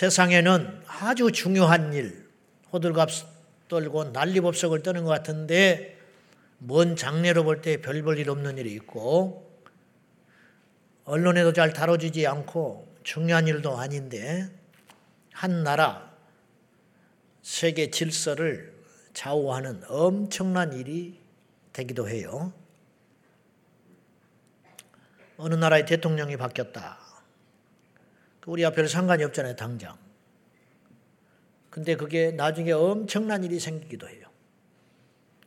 세상에는 0.00 0.82
아주 0.86 1.32
중요한 1.32 1.94
일, 1.94 2.28
호들갑 2.70 3.08
떨고 3.68 4.04
난리법석을 4.04 4.82
떠는 4.82 5.04
것 5.04 5.10
같은데 5.10 5.98
먼 6.58 6.96
장래로 6.96 7.44
볼 7.44 7.62
때 7.62 7.80
별 7.80 8.02
볼 8.02 8.18
일 8.18 8.28
없는 8.28 8.58
일이 8.58 8.74
있고 8.74 9.58
언론에도 11.04 11.54
잘 11.54 11.72
다뤄지지 11.72 12.26
않고 12.26 12.94
중요한 13.04 13.46
일도 13.48 13.78
아닌데 13.78 14.50
한 15.32 15.62
나라 15.64 16.14
세계 17.40 17.90
질서를 17.90 18.74
좌우하는 19.14 19.80
엄청난 19.88 20.74
일이 20.74 21.18
되기도 21.72 22.06
해요. 22.06 22.52
어느 25.38 25.54
나라의 25.54 25.86
대통령이 25.86 26.36
바뀌었다. 26.36 27.05
우리 28.46 28.64
앞에는 28.64 28.88
상관이 28.88 29.24
없잖아요, 29.24 29.56
당장. 29.56 29.98
근데 31.68 31.96
그게 31.96 32.30
나중에 32.30 32.72
엄청난 32.72 33.44
일이 33.44 33.60
생기기도 33.60 34.08
해요. 34.08 34.26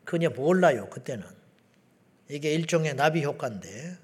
그냥 0.05 0.34
몰라요, 0.35 0.90
그때는. 0.90 1.26
이게 2.30 2.54
일종의 2.54 2.95
나비 2.95 3.23
효과인데. 3.23 3.98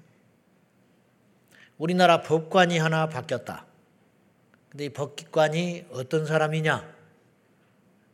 우리나라 1.78 2.22
법관이 2.22 2.78
하나 2.78 3.08
바뀌었다. 3.08 3.66
근데 4.70 4.86
이 4.86 4.88
법관이 4.88 5.86
어떤 5.90 6.26
사람이냐? 6.26 6.96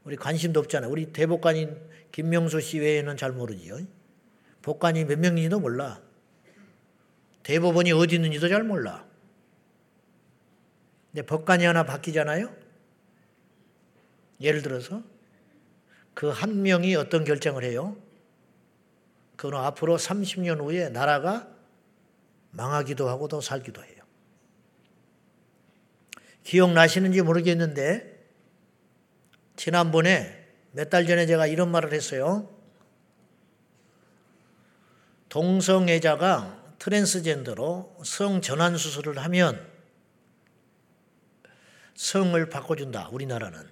우리 0.05 0.17
관심도 0.17 0.61
없잖아요. 0.61 0.91
우리 0.91 1.13
대법관인 1.13 1.77
김명수 2.11 2.61
씨 2.61 2.81
외에는 2.81 3.17
잘 3.17 3.33
모르지요. 3.33 3.79
법관이 4.63 5.05
몇 5.05 5.19
명인지도 5.19 5.61
몰라. 5.61 6.01
대법원이 7.45 7.93
어디 7.93 8.17
있는지도 8.17 8.49
잘 8.49 8.65
몰라. 8.65 9.12
근데 11.13 11.27
법관이 11.27 11.65
하나 11.65 11.85
바뀌잖아요? 11.85 12.55
예를 14.41 14.63
들어서 14.63 15.03
그 16.15 16.31
한 16.31 16.63
명이 16.63 16.95
어떤 16.97 17.25
결정을 17.25 17.65
해요? 17.65 17.97
그는 19.37 19.59
앞으로 19.59 19.97
30년 19.97 20.61
후에 20.61 20.89
나라가 20.89 21.49
망하기도 22.51 23.09
하고 23.09 23.29
또 23.29 23.41
살기도 23.41 23.83
해요. 23.83 24.03
기억나시는지 26.45 27.23
모르겠는데 27.23 28.11
지난번에 29.57 30.39
몇 30.73 30.89
달 30.91 31.07
전에 31.07 31.27
제가 31.27 31.47
이런 31.47 31.71
말을 31.71 31.93
했어요. 31.93 32.49
동성애자가 35.29 36.75
트랜스젠더로 36.79 38.01
성 38.05 38.41
전환 38.43 38.77
수술을 38.77 39.19
하면 39.19 39.72
성을 42.03 42.49
바꿔준다. 42.49 43.11
우리나라는 43.13 43.65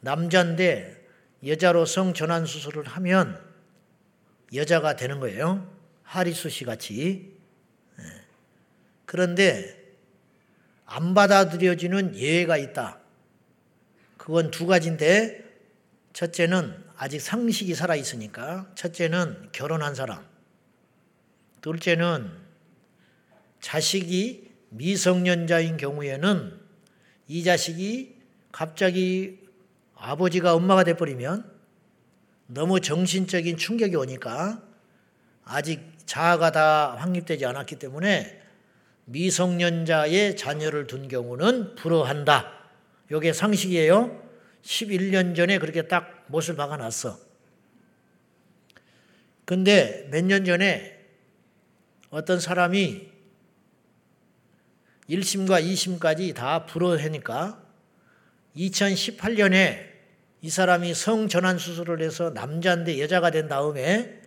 남자인데 0.00 1.08
여자로 1.46 1.86
성 1.86 2.12
전환 2.12 2.44
수술을 2.44 2.84
하면 2.84 3.42
여자가 4.52 4.96
되는 4.96 5.20
거예요. 5.20 5.66
하리수 6.02 6.50
씨 6.50 6.64
같이. 6.64 7.34
예. 7.98 8.02
그런데 9.06 9.82
안 10.84 11.14
받아들여지는 11.14 12.14
예외가 12.14 12.58
있다. 12.58 13.00
그건 14.18 14.50
두 14.50 14.66
가지인데 14.66 15.42
첫째는 16.12 16.84
아직 16.94 17.20
상식이 17.20 17.74
살아 17.74 17.96
있으니까 17.96 18.70
첫째는 18.74 19.48
결혼한 19.52 19.94
사람. 19.94 20.26
둘째는 21.62 22.30
자식이 23.62 24.52
미성년자인 24.68 25.78
경우에는 25.78 26.63
이 27.28 27.42
자식이 27.42 28.16
갑자기 28.52 29.38
아버지가 29.96 30.54
엄마가 30.54 30.84
돼버리면 30.84 31.50
너무 32.46 32.80
정신적인 32.80 33.56
충격이 33.56 33.96
오니까 33.96 34.62
아직 35.44 35.80
자아가 36.06 36.52
다 36.52 36.94
확립되지 36.96 37.46
않았기 37.46 37.76
때문에 37.78 38.42
미성년자의 39.06 40.36
자녀를 40.36 40.86
둔 40.86 41.08
경우는 41.08 41.74
불허한다. 41.74 42.52
이게 43.10 43.32
상식이에요. 43.32 44.22
11년 44.62 45.36
전에 45.36 45.58
그렇게 45.58 45.86
딱 45.88 46.24
못을 46.28 46.56
박아놨어. 46.56 47.18
근데 49.44 50.08
몇 50.10 50.24
년 50.24 50.44
전에 50.44 50.98
어떤 52.08 52.40
사람이 52.40 53.13
1심과 55.08 55.62
2심까지 55.62 56.34
다 56.34 56.66
불허하니까 56.66 57.62
2018년에 58.56 59.94
이 60.40 60.50
사람이 60.50 60.94
성전환 60.94 61.58
수술을 61.58 62.02
해서 62.02 62.30
남자인데 62.30 63.00
여자가 63.00 63.30
된 63.30 63.48
다음에 63.48 64.20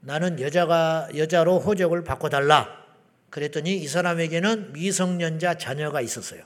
나는 0.00 0.40
여자가 0.40 1.08
여자로 1.16 1.58
호적을 1.60 2.04
바꿔달라. 2.04 2.80
그랬더니 3.30 3.76
이 3.76 3.86
사람에게는 3.86 4.72
미성년자 4.72 5.58
자녀가 5.58 6.00
있었어요. 6.00 6.44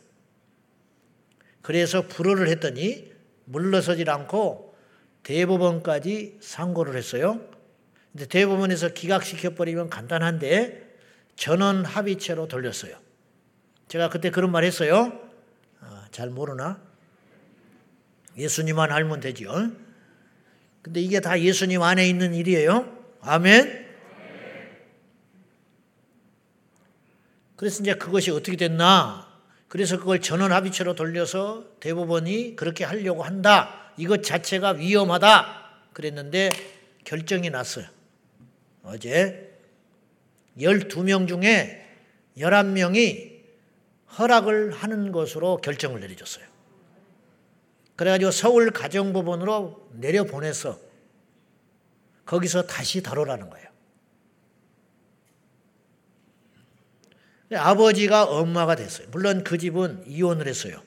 그래서 1.63 2.07
불허를 2.07 2.49
했더니 2.49 3.11
물러서질 3.47 4.11
않고 4.11 4.75
대법원까지 5.23 6.39
상고를 6.41 6.97
했어요. 6.97 7.41
근데 8.13 8.27
대법원에서 8.27 8.91
기각시켜 8.91 9.55
버리면 9.55 9.89
간단한데 9.89 10.95
전원 11.37 11.85
합의체로 11.85 12.49
돌렸어요. 12.49 12.97
제가 13.95 14.09
그때 14.09 14.31
그런 14.31 14.51
말 14.51 14.65
했어요. 14.65 15.21
아, 15.81 16.09
잘 16.11 16.29
모르나? 16.29 16.81
예수님만 18.37 18.91
알면 18.91 19.21
되죠. 19.21 19.71
근데 20.83 21.01
이게 21.01 21.21
다 21.21 21.41
예수님 21.41 21.81
안에 21.81 22.09
있는 22.09 22.35
일이에요. 22.35 22.93
아멘. 23.21 23.87
그래서 27.55 27.83
이제 27.83 27.95
그것이 27.95 28.33
어떻게 28.33 28.57
됐나? 28.57 29.29
그래서 29.69 29.97
그걸 29.97 30.21
전원 30.21 30.51
합의체로 30.51 30.97
돌려서 30.97 31.65
대법원이 31.79 32.57
그렇게 32.57 32.83
하려고 32.83 33.23
한다. 33.23 33.93
이것 33.97 34.25
자체가 34.25 34.71
위험하다. 34.71 35.71
그랬는데 35.93 36.51
결정이 37.05 37.49
났어요. 37.51 37.87
어제 38.83 39.57
12명 40.59 41.29
중에 41.29 41.97
11명이 42.37 43.34
허락을 44.19 44.73
하는 44.73 45.13
것으로 45.13 45.59
결정을 45.59 46.01
내려줬어요. 46.01 46.45
그래가지고 47.97 48.31
서울 48.31 48.71
가정법원으로 48.71 49.89
내려보내서 49.93 50.79
거기서 52.27 52.67
다시 52.67 53.03
다루라는 53.03 53.51
거예요. 53.51 53.69
아버지가 57.55 58.25
엄마가 58.25 58.75
됐어요. 58.75 59.07
물론 59.11 59.45
그 59.45 59.59
집은 59.59 60.05
이혼을 60.07 60.49
했어요. 60.49 60.83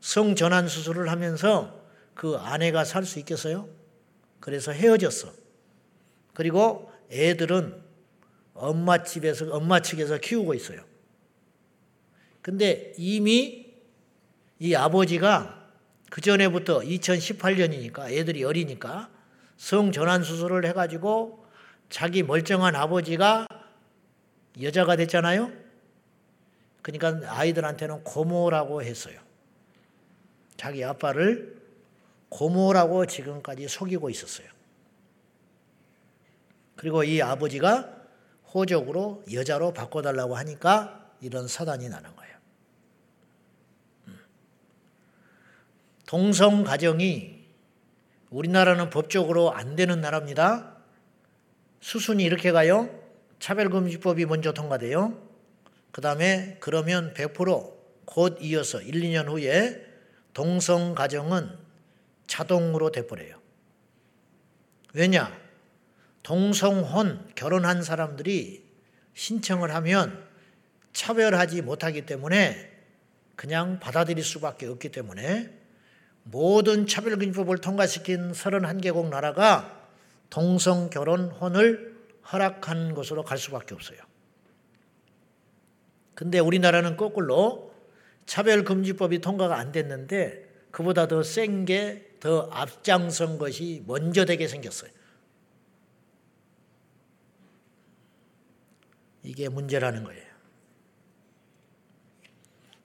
성전환 0.00 0.68
수술을 0.68 1.10
하면서 1.10 1.78
그 2.14 2.36
아내가 2.36 2.84
살 2.84 3.04
수 3.04 3.18
있겠어요? 3.18 3.68
그래서 4.40 4.72
헤어졌어. 4.72 5.32
그리고 6.32 6.90
애들은 7.10 7.82
엄마 8.54 9.02
집에서, 9.02 9.52
엄마 9.52 9.80
측에서 9.80 10.18
키우고 10.18 10.54
있어요. 10.54 10.87
근데 12.48 12.94
이미 12.96 13.74
이 14.58 14.74
아버지가 14.74 15.68
그 16.08 16.22
전에부터 16.22 16.80
2018년이니까 16.80 18.10
애들이 18.10 18.42
어리니까 18.42 19.10
성전환 19.58 20.22
수술을 20.22 20.64
해가지고 20.64 21.44
자기 21.90 22.22
멀쩡한 22.22 22.74
아버지가 22.74 23.46
여자가 24.62 24.96
됐잖아요. 24.96 25.52
그러니까 26.80 27.20
아이들한테는 27.38 28.02
고모라고 28.02 28.82
했어요. 28.82 29.20
자기 30.56 30.82
아빠를 30.82 31.60
고모라고 32.30 33.04
지금까지 33.04 33.68
속이고 33.68 34.08
있었어요. 34.08 34.48
그리고 36.76 37.04
이 37.04 37.20
아버지가 37.20 37.94
호적으로 38.54 39.22
여자로 39.30 39.74
바꿔달라고 39.74 40.34
하니까 40.34 40.98
이런 41.20 41.48
사단이 41.48 41.88
나는 41.88 42.14
거예요. 42.14 42.38
음. 44.08 44.18
동성 46.08 46.64
가정이 46.64 47.38
우리나라는 48.30 48.88
법적으로 48.88 49.52
안 49.52 49.76
되는 49.76 50.00
나라입니다. 50.00 50.74
수순이 51.80 52.24
이렇게 52.24 52.50
가요. 52.50 52.88
차별금지법이 53.40 54.24
먼저 54.24 54.54
통과돼요. 54.54 55.22
그 55.92 56.00
다음에 56.00 56.56
그러면 56.60 57.12
100%곧 57.12 58.38
이어서 58.40 58.80
1, 58.80 59.02
2년 59.02 59.28
후에 59.28 59.84
동성 60.32 60.94
가정은 60.94 61.50
자동으로 62.26 62.90
돼버려요. 62.90 63.38
왜냐? 64.94 65.38
동성혼 66.22 67.32
결혼한 67.34 67.82
사람들이 67.82 68.64
신청을 69.12 69.74
하면 69.74 70.26
차별하지 70.94 71.60
못하기 71.60 72.06
때문에 72.06 72.72
그냥 73.36 73.78
받아들일 73.78 74.24
수밖에 74.24 74.64
없기 74.68 74.88
때문에 74.88 75.57
모든 76.30 76.86
차별금지법을 76.86 77.58
통과시킨 77.58 78.32
31개국 78.32 79.08
나라가 79.08 79.88
동성 80.30 80.90
결혼혼을 80.90 81.96
허락한 82.30 82.94
것으로 82.94 83.24
갈 83.24 83.38
수밖에 83.38 83.74
없어요. 83.74 83.98
근데 86.14 86.38
우리나라는 86.38 86.96
거꾸로 86.96 87.72
차별금지법이 88.26 89.20
통과가 89.20 89.56
안 89.56 89.72
됐는데 89.72 90.48
그보다 90.70 91.08
더 91.08 91.22
센 91.22 91.64
게 91.64 92.08
더 92.20 92.48
앞장선 92.50 93.38
것이 93.38 93.82
먼저 93.86 94.24
되게 94.24 94.48
생겼어요. 94.48 94.90
이게 99.22 99.48
문제라는 99.48 100.04
거예요. 100.04 100.26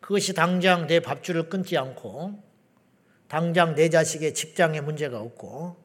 그것이 0.01 0.33
당장 0.33 0.87
내 0.87 0.99
밥줄을 0.99 1.49
끊지 1.49 1.77
않고 1.77 2.43
당장 3.33 3.73
내 3.73 3.89
자식의 3.89 4.35
직장에 4.35 4.79
문제가 4.81 5.19
없고 5.19 5.75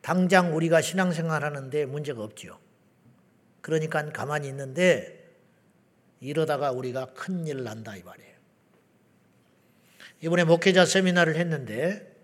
당장 0.00 0.56
우리가 0.56 0.80
신앙생활 0.80 1.44
하는데 1.44 1.84
문제가 1.84 2.22
없지요. 2.22 2.58
그러니까 3.60 4.02
가만히 4.08 4.48
있는데 4.48 5.30
이러다가 6.20 6.72
우리가 6.72 7.12
큰일 7.12 7.64
난다 7.64 7.96
이 7.96 8.02
말이에요. 8.02 8.34
이번에 10.22 10.44
목회자 10.44 10.86
세미나를 10.86 11.36
했는데 11.36 12.16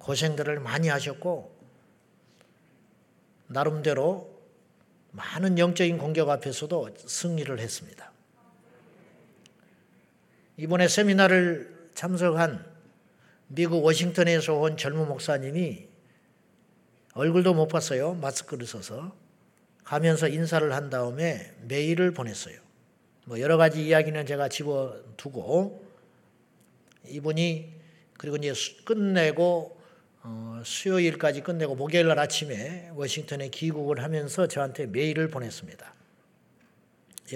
고생들을 0.00 0.58
많이 0.58 0.88
하셨고 0.88 1.56
나름대로 3.46 4.42
많은 5.12 5.56
영적인 5.60 5.98
공격 5.98 6.30
앞에서도 6.30 6.96
승리를 6.96 7.56
했습니다. 7.60 8.10
이번에 10.56 10.88
세미나를 10.88 11.90
참석한 11.94 12.75
미국 13.48 13.84
워싱턴에서 13.84 14.54
온 14.54 14.76
젊은 14.76 15.06
목사님이 15.08 15.88
얼굴도 17.14 17.54
못 17.54 17.68
봤어요. 17.68 18.14
마스크를 18.14 18.66
써서. 18.66 19.14
가면서 19.84 20.28
인사를 20.28 20.72
한 20.72 20.90
다음에 20.90 21.54
메일을 21.62 22.12
보냈어요. 22.12 22.58
뭐 23.24 23.40
여러 23.40 23.56
가지 23.56 23.86
이야기는 23.86 24.26
제가 24.26 24.48
집어두고 24.48 25.86
이분이 27.08 27.72
그리고 28.18 28.36
이제 28.36 28.52
끝내고 28.84 29.76
어, 30.22 30.60
수요일까지 30.64 31.42
끝내고 31.42 31.76
목요일 31.76 32.08
날 32.08 32.18
아침에 32.18 32.90
워싱턴에 32.94 33.48
귀국을 33.48 34.02
하면서 34.02 34.48
저한테 34.48 34.86
메일을 34.86 35.28
보냈습니다. 35.28 35.94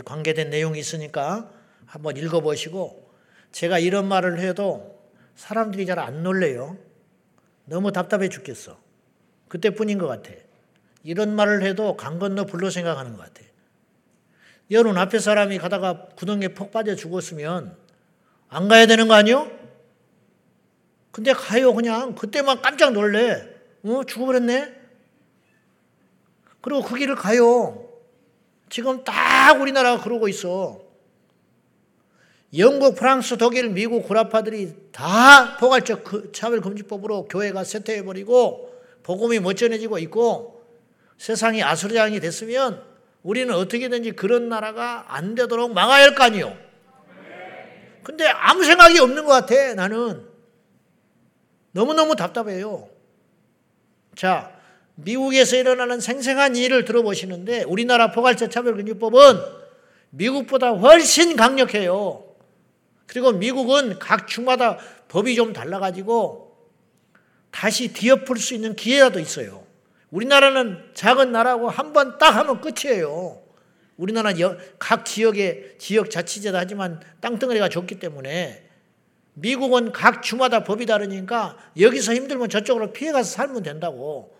관계된 0.04 0.50
내용이 0.50 0.78
있으니까 0.80 1.52
한번 1.86 2.16
읽어보시고 2.16 3.10
제가 3.52 3.78
이런 3.78 4.06
말을 4.06 4.40
해도 4.40 4.99
사람들이 5.44 5.86
잘 5.86 5.98
안 5.98 6.22
놀래요. 6.22 6.76
너무 7.64 7.92
답답해 7.92 8.28
죽겠어. 8.28 8.78
그때뿐인 9.48 9.96
것 9.96 10.06
같아. 10.06 10.30
이런 11.02 11.34
말을 11.34 11.62
해도 11.62 11.96
강 11.96 12.18
건너 12.18 12.44
불로 12.44 12.68
생각하는 12.68 13.16
것 13.16 13.22
같아. 13.22 13.40
여러분 14.70 14.98
앞에 14.98 15.18
사람이 15.18 15.56
가다가 15.58 16.08
구덩이에 16.14 16.48
폭 16.48 16.70
빠져 16.70 16.94
죽었으면 16.94 17.74
안 18.50 18.68
가야 18.68 18.86
되는 18.86 19.08
거 19.08 19.14
아니요? 19.14 19.50
근데 21.10 21.32
가요 21.32 21.72
그냥 21.72 22.14
그때만 22.14 22.60
깜짝 22.60 22.92
놀래. 22.92 23.48
어 23.82 24.04
죽어버렸네. 24.04 24.78
그리고 26.60 26.82
그 26.82 26.96
길을 26.96 27.14
가요. 27.14 27.88
지금 28.68 29.02
딱 29.04 29.58
우리나라가 29.58 30.02
그러고 30.02 30.28
있어. 30.28 30.82
영국, 32.56 32.96
프랑스, 32.96 33.36
독일, 33.38 33.68
미국 33.68 34.02
구라파들이 34.08 34.74
다 34.90 35.56
포괄적 35.58 36.02
그 36.02 36.32
차별금지법으로 36.32 37.28
교회가 37.28 37.62
쇠퇴해버리고 37.62 38.74
복음이 39.04 39.38
못 39.38 39.54
전해지고 39.54 39.98
있고 40.00 40.64
세상이 41.16 41.62
아수라장이 41.62 42.18
됐으면 42.18 42.82
우리는 43.22 43.54
어떻게든지 43.54 44.12
그런 44.12 44.48
나라가 44.48 45.04
안 45.08 45.34
되도록 45.34 45.72
막아야 45.72 46.04
할 46.04 46.14
거 46.14 46.24
아니요. 46.24 46.56
근데 48.02 48.26
아무 48.26 48.64
생각이 48.64 48.98
없는 48.98 49.24
것 49.26 49.32
같아, 49.32 49.74
나는. 49.74 50.26
너무너무 51.72 52.16
답답해요. 52.16 52.88
자, 54.16 54.50
미국에서 54.96 55.56
일어나는 55.56 56.00
생생한 56.00 56.56
일을 56.56 56.84
들어보시는데 56.84 57.62
우리나라 57.64 58.10
포괄적 58.10 58.50
차별금지법은 58.50 59.38
미국보다 60.10 60.70
훨씬 60.70 61.36
강력해요. 61.36 62.24
그리고 63.10 63.32
미국은 63.32 63.98
각 63.98 64.28
주마다 64.28 64.78
법이 65.08 65.34
좀 65.34 65.52
달라가지고 65.52 66.56
다시 67.50 67.92
뒤엎을 67.92 68.36
수 68.36 68.54
있는 68.54 68.76
기회라도 68.76 69.18
있어요. 69.18 69.66
우리나라는 70.12 70.78
작은 70.94 71.32
나라고 71.32 71.68
한 71.68 71.92
번 71.92 72.18
딱 72.18 72.36
하면 72.36 72.60
끝이에요. 72.60 73.42
우리나라 73.96 74.32
각 74.78 75.04
지역의 75.04 75.78
지역 75.78 76.08
자치제다 76.08 76.56
하지만 76.56 77.00
땅덩어리가 77.20 77.68
좁기 77.68 77.98
때문에 77.98 78.68
미국은 79.34 79.90
각 79.90 80.22
주마다 80.22 80.62
법이 80.62 80.86
다르니까 80.86 81.56
여기서 81.80 82.14
힘들면 82.14 82.48
저쪽으로 82.48 82.92
피해가서 82.92 83.28
살면 83.28 83.64
된다고. 83.64 84.38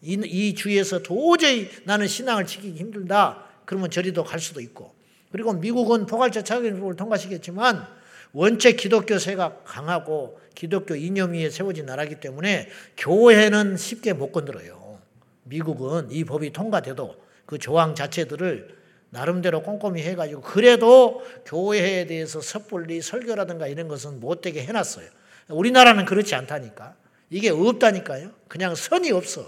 이, 0.00 0.14
이 0.24 0.54
주에서 0.54 1.00
도저히 1.02 1.68
나는 1.84 2.06
신앙을 2.06 2.46
지키기 2.46 2.78
힘들다. 2.78 3.44
그러면 3.66 3.90
저리도 3.90 4.24
갈 4.24 4.40
수도 4.40 4.62
있고. 4.62 4.94
그리고 5.30 5.52
미국은 5.52 6.06
포괄적 6.06 6.46
자격을 6.46 6.96
통과시켰지만 6.96 7.95
원체 8.36 8.72
기독교세가 8.72 9.62
강하고 9.64 10.38
기독교 10.54 10.94
이념 10.94 11.32
위에 11.32 11.48
세워진 11.48 11.86
나라이기 11.86 12.16
때문에 12.16 12.68
교회는 12.98 13.78
쉽게 13.78 14.12
못 14.12 14.30
건드려요. 14.30 15.00
미국은 15.44 16.10
이 16.10 16.22
법이 16.24 16.52
통과돼도 16.52 17.16
그 17.46 17.56
조항 17.58 17.94
자체들을 17.94 18.76
나름대로 19.08 19.62
꼼꼼히 19.62 20.02
해가지고 20.02 20.42
그래도 20.42 21.24
교회에 21.46 22.04
대해서 22.04 22.42
섣불리 22.42 23.00
설교라든가 23.00 23.68
이런 23.68 23.88
것은 23.88 24.20
못되게 24.20 24.64
해놨어요. 24.64 25.08
우리나라는 25.48 26.04
그렇지 26.04 26.34
않다니까. 26.34 26.94
이게 27.30 27.48
없다니까요. 27.48 28.32
그냥 28.48 28.74
선이 28.74 29.12
없어. 29.12 29.46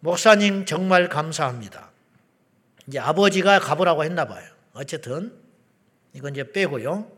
목사님 0.00 0.64
정말 0.64 1.10
감사합니다. 1.10 1.90
이제 2.86 2.98
아버지가 2.98 3.60
가보라고 3.60 4.02
했나 4.04 4.26
봐요. 4.26 4.48
어쨌든 4.72 5.41
이건 6.14 6.32
이제 6.32 6.50
빼고요. 6.50 7.10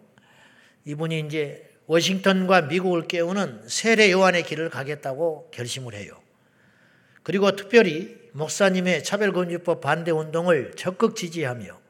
이분이 0.84 1.20
이제 1.20 1.70
워싱턴과 1.86 2.62
미국을 2.62 3.06
깨우는 3.06 3.68
세례 3.68 4.10
요한의 4.10 4.44
길을 4.44 4.70
가겠다고 4.70 5.50
결심을 5.52 5.94
해요. 5.94 6.20
그리고 7.22 7.54
특별히 7.56 8.16
목사님의 8.32 9.04
차별금지법 9.04 9.80
반대 9.80 10.10
운동을 10.10 10.72
적극 10.76 11.16
지지하며 11.16 11.80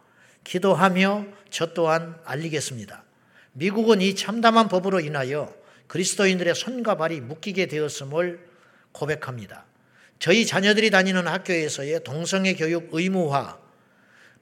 기도하며 0.44 1.26
저 1.50 1.72
또한 1.74 2.16
알리겠습니다. 2.24 3.04
미국은 3.52 4.00
이 4.00 4.14
참담한 4.14 4.68
법으로 4.68 5.00
인하여 5.00 5.54
그리스도인들의 5.86 6.54
손과 6.54 6.96
발이 6.96 7.20
묶이게 7.20 7.66
되었음을 7.66 8.46
고백합니다. 8.92 9.64
저희 10.18 10.46
자녀들이 10.46 10.90
다니는 10.90 11.26
학교에서의 11.26 12.02
동성애 12.04 12.54
교육 12.54 12.88
의무화, 12.92 13.58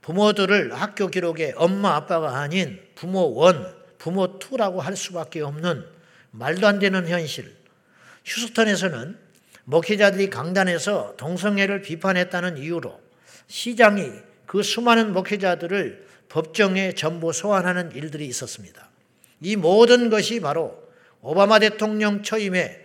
부모들을 0.02 0.74
학교 0.74 1.08
기록에 1.08 1.54
엄마 1.56 1.94
아빠가 1.94 2.40
아닌 2.40 2.80
부모 2.94 3.34
원, 3.34 3.74
부모 3.98 4.38
투라고 4.38 4.80
할 4.80 4.96
수밖에 4.96 5.40
없는 5.40 5.84
말도 6.32 6.66
안 6.66 6.78
되는 6.78 7.06
현실. 7.06 7.54
휴스턴에서는 8.24 9.16
목회자들이 9.64 10.28
강단에서 10.28 11.14
동성애를 11.16 11.82
비판했다는 11.82 12.58
이유로 12.58 13.00
시장이 13.46 14.10
그 14.46 14.62
수많은 14.62 15.12
목회자들을 15.12 16.06
법정에 16.28 16.94
전부 16.94 17.32
소환하는 17.32 17.92
일들이 17.92 18.26
있었습니다. 18.26 18.88
이 19.40 19.56
모든 19.56 20.10
것이 20.10 20.40
바로 20.40 20.82
오바마 21.20 21.60
대통령 21.60 22.22
처임에 22.22 22.84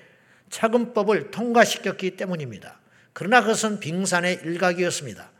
차근법을 0.50 1.32
통과시켰기 1.32 2.16
때문입니다. 2.16 2.80
그러나 3.14 3.42
그것은 3.42 3.80
빙산의 3.80 4.42
일각이었습니다. 4.44 5.32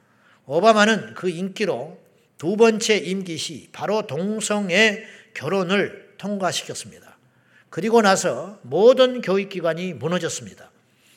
오바마는 0.48 1.14
그 1.14 1.30
인기로 1.30 2.00
두 2.38 2.56
번째 2.56 2.98
임기 2.98 3.38
시 3.38 3.70
바로 3.72 4.08
동성애 4.08 5.04
결혼을 5.34 6.14
통과시켰습니다. 6.18 7.18
그리고 7.70 8.02
나서 8.02 8.58
모든 8.64 9.22
교육기관이 9.22 9.94
무너졌습니다. 9.94 10.72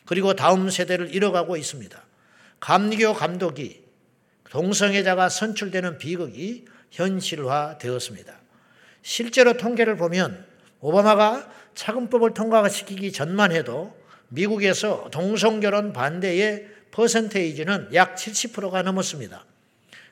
그리고 0.05 0.35
다음 0.35 0.69
세대를 0.69 1.15
잃어가고 1.15 1.57
있습니다. 1.57 2.05
감리교 2.59 3.15
감독이 3.15 3.83
동성애자가 4.51 5.29
선출되는 5.29 5.99
비극이 5.99 6.65
현실화되었습니다. 6.91 8.35
실제로 9.03 9.57
통계를 9.57 9.97
보면 9.97 10.45
오바마가 10.81 11.49
차근법을 11.77 12.35
통과시키기 12.35 13.13
전만 13.13 13.53
해도 13.53 13.97
미국에서 14.29 15.09
동성결혼 15.13 15.93
반대의 15.93 16.80
퍼센테이지는 16.91 17.95
약 17.95 18.17
70%가 18.17 18.83
넘었습니다. 18.83 19.45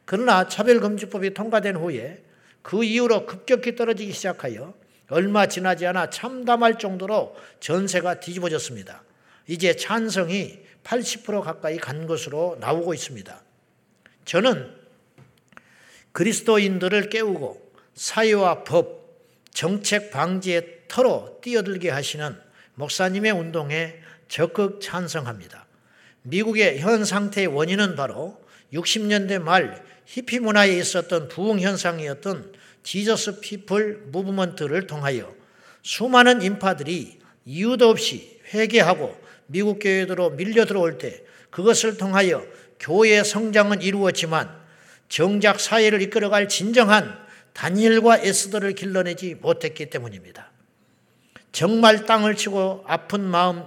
그러나 0.04 0.48
차별금지법이 0.48 1.34
통과된 1.34 1.76
후에 1.76 2.22
그 2.62 2.84
이후로 2.84 3.26
급격히 3.26 3.76
떨어지기 3.76 4.12
시작하여 4.12 4.74
얼마 5.08 5.46
지나지 5.46 5.86
않아 5.86 6.10
참담할 6.10 6.78
정도로 6.78 7.36
전세가 7.60 8.20
뒤집어졌습니다. 8.20 9.02
이제 9.46 9.74
찬성이 9.74 10.60
80% 10.84 11.42
가까이 11.42 11.76
간 11.78 12.06
것으로 12.06 12.56
나오고 12.60 12.94
있습니다. 12.94 13.42
저는 14.24 14.74
그리스도인들을 16.12 17.10
깨우고 17.10 17.72
사회와 17.94 18.64
법, 18.64 18.98
정책 19.52 20.10
방지의 20.10 20.82
터로 20.88 21.38
뛰어들게 21.42 21.90
하시는 21.90 22.38
목사님의 22.74 23.32
운동에 23.32 24.00
적극 24.28 24.80
찬성합니다. 24.80 25.67
미국의 26.22 26.80
현 26.80 27.04
상태의 27.04 27.46
원인은 27.46 27.96
바로 27.96 28.40
60년대 28.72 29.40
말 29.40 29.84
히피 30.04 30.40
문화에 30.40 30.78
있었던 30.78 31.28
부흥 31.28 31.60
현상이었던 31.60 32.52
지저스 32.82 33.40
피플 33.40 34.04
무브먼트를 34.06 34.86
통하여 34.86 35.34
수많은 35.82 36.42
인파들이 36.42 37.18
이유도 37.44 37.88
없이 37.88 38.40
회개하고 38.52 39.16
미국 39.46 39.78
교회로 39.78 40.30
밀려 40.30 40.64
들어올 40.64 40.98
때 40.98 41.22
그것을 41.50 41.96
통하여 41.96 42.44
교회의 42.80 43.24
성장은 43.24 43.82
이루었지만 43.82 44.54
정작 45.08 45.60
사회를 45.60 46.02
이끌어갈 46.02 46.48
진정한 46.48 47.18
다니엘과 47.54 48.18
에스더를 48.18 48.74
길러내지 48.74 49.36
못했기 49.36 49.90
때문입니다. 49.90 50.52
정말 51.50 52.04
땅을 52.04 52.36
치고 52.36 52.84
아픈 52.86 53.22
마음, 53.22 53.64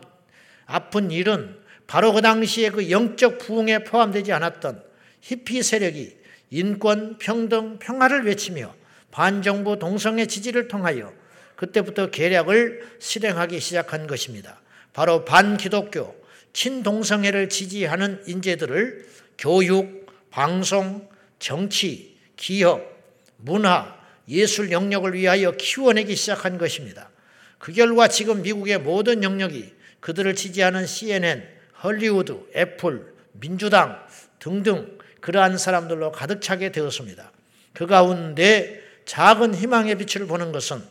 아픈 0.65 1.11
일은 1.11 1.60
바로 1.91 2.13
그 2.13 2.21
당시에 2.21 2.69
그 2.69 2.89
영적 2.89 3.37
부흥에 3.37 3.79
포함되지 3.79 4.31
않았던 4.31 4.81
히피 5.19 5.61
세력이 5.61 6.15
인권, 6.49 7.17
평등, 7.17 7.79
평화를 7.79 8.25
외치며 8.25 8.73
반정부 9.11 9.77
동성애 9.77 10.25
지지를 10.25 10.69
통하여 10.69 11.13
그때부터 11.57 12.09
계략을 12.09 12.95
실행하기 12.99 13.59
시작한 13.59 14.07
것입니다. 14.07 14.61
바로 14.93 15.25
반기독교, 15.25 16.15
친동성애를 16.53 17.49
지지하는 17.49 18.23
인재들을 18.25 19.09
교육, 19.37 20.05
방송, 20.29 21.09
정치, 21.39 22.15
기업, 22.37 23.03
문화, 23.35 23.99
예술 24.29 24.71
영역을 24.71 25.13
위하여 25.13 25.51
키워내기 25.51 26.15
시작한 26.15 26.57
것입니다. 26.57 27.09
그 27.57 27.73
결과 27.73 28.07
지금 28.07 28.43
미국의 28.43 28.77
모든 28.77 29.23
영역이 29.23 29.73
그들을 29.99 30.35
지지하는 30.35 30.87
CNN, 30.87 31.59
헐리우드, 31.83 32.47
애플, 32.55 33.13
민주당 33.33 34.05
등등 34.39 34.97
그러한 35.19 35.57
사람들로 35.57 36.11
가득 36.11 36.41
차게 36.41 36.71
되었습니다. 36.71 37.31
그 37.73 37.87
가운데 37.87 38.81
작은 39.05 39.55
희망의 39.55 39.97
빛을 39.97 40.27
보는 40.27 40.51
것은 40.51 40.81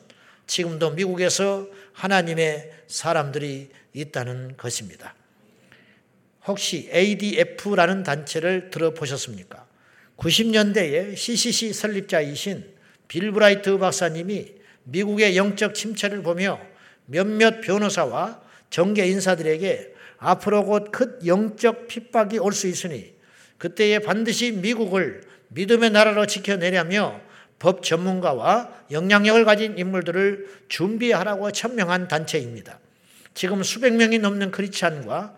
지금도 0.46 0.90
미국에서 0.90 1.66
하나님의 1.92 2.72
사람들이 2.86 3.70
있다는 3.92 4.56
것입니다. 4.56 5.14
혹시 6.46 6.90
ADF라는 6.92 8.02
단체를 8.02 8.70
들어보셨습니까? 8.70 9.66
90년대에 10.16 11.16
CCC 11.16 11.72
설립자이신 11.72 12.64
빌 13.08 13.32
브라이트 13.32 13.78
박사님이 13.78 14.54
미국의 14.84 15.36
영적 15.36 15.74
침체를 15.74 16.22
보며 16.22 16.60
몇몇 17.06 17.60
변호사와 17.60 18.40
정계 18.70 19.06
인사들에게 19.06 19.94
앞으로 20.20 20.64
곧큰 20.64 21.26
영적 21.26 21.88
핍박이 21.88 22.38
올 22.38 22.52
수 22.52 22.66
있으니 22.66 23.12
그때에 23.58 23.98
반드시 23.98 24.52
미국을 24.52 25.22
믿음의 25.48 25.90
나라로 25.90 26.26
지켜내려며 26.26 27.20
법 27.58 27.82
전문가와 27.82 28.70
영향력을 28.90 29.44
가진 29.44 29.76
인물들을 29.76 30.46
준비하라고 30.68 31.50
천명한 31.52 32.08
단체입니다. 32.08 32.78
지금 33.34 33.62
수백 33.62 33.94
명이 33.94 34.18
넘는 34.18 34.50
크리스찬과 34.50 35.36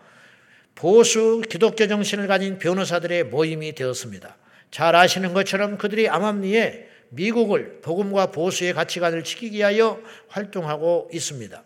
보수 0.75 1.41
기독교 1.49 1.87
정신을 1.87 2.27
가진 2.27 2.59
변호사들의 2.59 3.25
모임이 3.25 3.75
되었습니다. 3.75 4.37
잘 4.71 4.95
아시는 4.95 5.33
것처럼 5.33 5.77
그들이 5.77 6.07
암암리에 6.09 6.89
미국을 7.09 7.81
복음과 7.81 8.27
보수의 8.27 8.73
가치관을 8.73 9.23
지키기 9.23 9.57
위하여 9.57 10.01
활동하고 10.29 11.09
있습니다. 11.13 11.63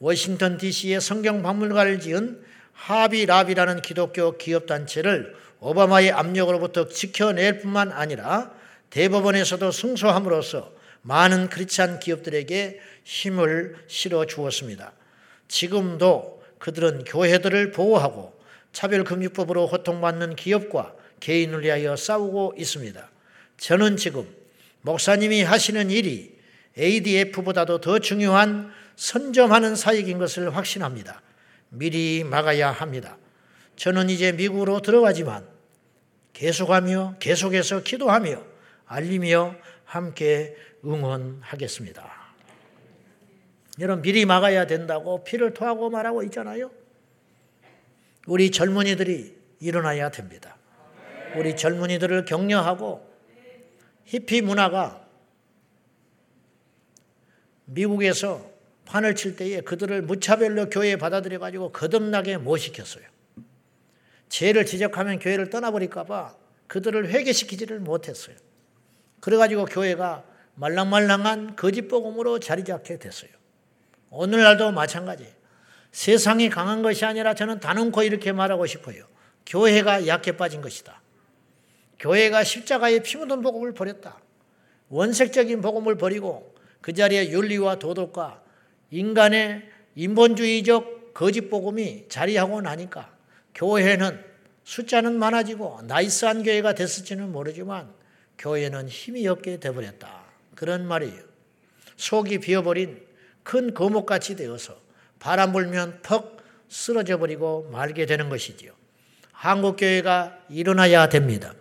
워싱턴 0.00 0.56
DC의 0.56 0.98
성경 1.00 1.42
박물관을 1.42 2.00
지은 2.00 2.42
하비랍이라는 2.72 3.82
기독교 3.82 4.38
기업단체를 4.38 5.36
오바마의 5.60 6.10
압력으로부터 6.12 6.88
지켜낼 6.88 7.60
뿐만 7.60 7.92
아니라 7.92 8.50
대법원에서도 8.88 9.70
승소함으로써 9.70 10.72
많은 11.02 11.50
크리스찬 11.50 12.00
기업들에게 12.00 12.80
힘을 13.04 13.76
실어 13.88 14.24
주었습니다. 14.24 14.92
지금도 15.48 16.42
그들은 16.58 17.04
교회들을 17.04 17.72
보호하고 17.72 18.38
차별금융법으로 18.72 19.68
고통받는 19.68 20.36
기업과 20.36 20.94
개인을 21.20 21.62
위하여 21.62 21.94
싸우고 21.94 22.54
있습니다. 22.56 23.10
저는 23.58 23.98
지금 23.98 24.26
목사님이 24.80 25.42
하시는 25.42 25.90
일이 25.90 26.38
ADF보다도 26.78 27.82
더 27.82 27.98
중요한 27.98 28.72
선점하는 29.00 29.76
사역인 29.76 30.18
것을 30.18 30.54
확신합니다. 30.54 31.22
미리 31.70 32.22
막아야 32.22 32.70
합니다. 32.70 33.16
저는 33.76 34.10
이제 34.10 34.30
미국으로 34.32 34.82
들어가지만 34.82 35.48
계속하며 36.34 37.16
계속해서 37.18 37.82
기도하며 37.82 38.42
알리며 38.84 39.56
함께 39.86 40.54
응원하겠습니다. 40.84 42.20
여러분 43.78 44.02
미리 44.02 44.26
막아야 44.26 44.66
된다고 44.66 45.24
피를 45.24 45.54
토하고 45.54 45.88
말하고 45.88 46.22
있잖아요. 46.24 46.70
우리 48.26 48.50
젊은이들이 48.50 49.34
일어나야 49.60 50.10
됩니다. 50.10 50.58
우리 51.36 51.56
젊은이들을 51.56 52.26
격려하고 52.26 53.10
히피 54.04 54.42
문화가 54.42 55.08
미국에서 57.64 58.49
판을 58.90 59.14
칠 59.14 59.36
때에 59.36 59.60
그들을 59.60 60.02
무차별로 60.02 60.68
교회에 60.68 60.96
받아들여 60.96 61.38
가지고 61.38 61.70
거듭나게 61.70 62.38
못 62.38 62.56
시켰어요. 62.56 63.04
죄를 64.28 64.66
지적하면 64.66 65.20
교회를 65.20 65.48
떠나버릴까봐 65.48 66.34
그들을 66.66 67.08
회개시키지를 67.08 67.78
못했어요. 67.78 68.34
그래가지고 69.20 69.66
교회가 69.66 70.24
말랑말랑한 70.56 71.54
거짓 71.54 71.82
복음으로 71.82 72.40
자리 72.40 72.64
잡게 72.64 72.98
됐어요. 72.98 73.30
오늘날도 74.10 74.72
마찬가지. 74.72 75.32
세상이 75.92 76.50
강한 76.50 76.82
것이 76.82 77.04
아니라 77.04 77.34
저는 77.34 77.60
단언코 77.60 78.02
이렇게 78.02 78.32
말하고 78.32 78.66
싶어요. 78.66 79.04
교회가 79.46 80.08
약해 80.08 80.36
빠진 80.36 80.62
것이다. 80.62 81.00
교회가 82.00 82.42
십자가의 82.42 83.04
피 83.04 83.18
묻은 83.18 83.40
복음을 83.40 83.72
버렸다. 83.72 84.18
원색적인 84.88 85.60
복음을 85.60 85.96
버리고 85.96 86.54
그 86.80 86.92
자리에 86.92 87.30
윤리와 87.30 87.78
도덕과 87.78 88.39
인간의 88.90 89.68
인본주의적 89.94 91.14
거짓 91.14 91.48
복음이 91.50 92.06
자리하고 92.08 92.60
나니까 92.60 93.12
교회는 93.54 94.24
숫자는 94.64 95.18
많아지고 95.18 95.80
나이스한 95.84 96.42
교회가 96.42 96.74
됐을지는 96.74 97.32
모르지만 97.32 97.92
교회는 98.38 98.88
힘이 98.88 99.26
없게 99.26 99.58
되버렸다. 99.58 100.22
그런 100.54 100.86
말이에요. 100.86 101.22
속이 101.96 102.38
비어버린 102.38 103.02
큰 103.42 103.74
거목같이 103.74 104.36
되어서 104.36 104.80
바람 105.18 105.52
불면 105.52 106.00
퍽 106.02 106.40
쓰러져 106.68 107.18
버리고 107.18 107.68
말게 107.72 108.06
되는 108.06 108.28
것이지요. 108.28 108.72
한국 109.32 109.76
교회가 109.76 110.38
일어나야 110.48 111.08
됩니다. 111.08 111.54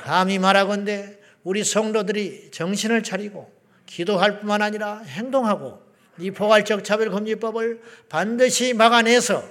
감히 0.00 0.38
말하건대 0.38 1.18
우리 1.44 1.64
성도들이 1.64 2.50
정신을 2.50 3.02
차리고 3.02 3.52
기도할 3.86 4.40
뿐만 4.40 4.62
아니라 4.62 4.98
행동하고 4.98 5.82
이 6.22 6.30
포괄적 6.30 6.84
차별금지법을 6.84 7.80
반드시 8.08 8.74
막아내서 8.74 9.44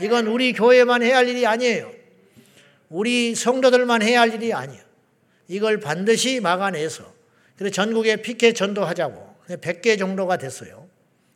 이건 0.00 0.26
우리 0.26 0.54
교회만 0.54 1.02
해야 1.02 1.18
할 1.18 1.28
일이 1.28 1.46
아니에요. 1.46 1.92
우리 2.88 3.34
성도들만 3.34 4.02
해야 4.02 4.22
할 4.22 4.32
일이 4.32 4.52
아니에요. 4.52 4.82
이걸 5.48 5.80
반드시 5.80 6.40
막아내서 6.40 7.12
그래서 7.58 7.74
전국에 7.74 8.16
피켓 8.16 8.56
전도하자고 8.56 9.34
100개 9.48 9.98
정도가 9.98 10.38
됐어요. 10.38 10.88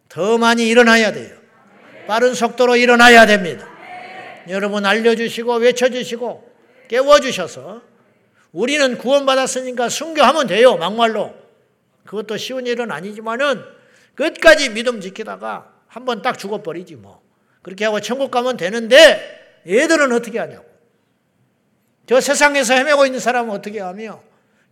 더 0.09 0.39
많이 0.39 0.67
일어나야 0.67 1.13
돼요. 1.13 1.37
빠른 2.07 2.33
속도로 2.33 2.77
일어나야 2.77 3.27
됩니다. 3.27 3.69
여러분 4.49 4.87
알려주시고 4.87 5.57
외쳐주시고 5.57 6.51
깨워주셔서 6.89 7.83
우리는 8.53 8.97
구원받았으니까 8.97 9.91
순교하면 9.91 10.47
돼요. 10.47 10.77
막말로. 10.79 11.35
그것도 12.07 12.39
쉬운 12.39 12.67
일은 12.67 12.91
아니지만은 12.91 13.78
끝까지 14.19 14.71
믿음 14.71 15.01
지키다가 15.01 15.73
한 15.87 16.05
번 16.05 16.21
딱 16.23 16.39
죽어버리지 16.39 16.97
뭐. 16.97 17.23
그렇게 17.63 17.85
하고 17.85 18.01
천국 18.01 18.31
가면 18.31 18.57
되는데 18.57 19.63
얘들은 19.67 20.13
어떻게 20.13 20.39
하냐고. 20.39 20.67
저 22.07 22.21
세상에서 22.21 22.75
헤매고 22.75 23.07
있는 23.07 23.21
사람은 23.21 23.55
어떻게 23.55 23.81
하며 23.81 24.23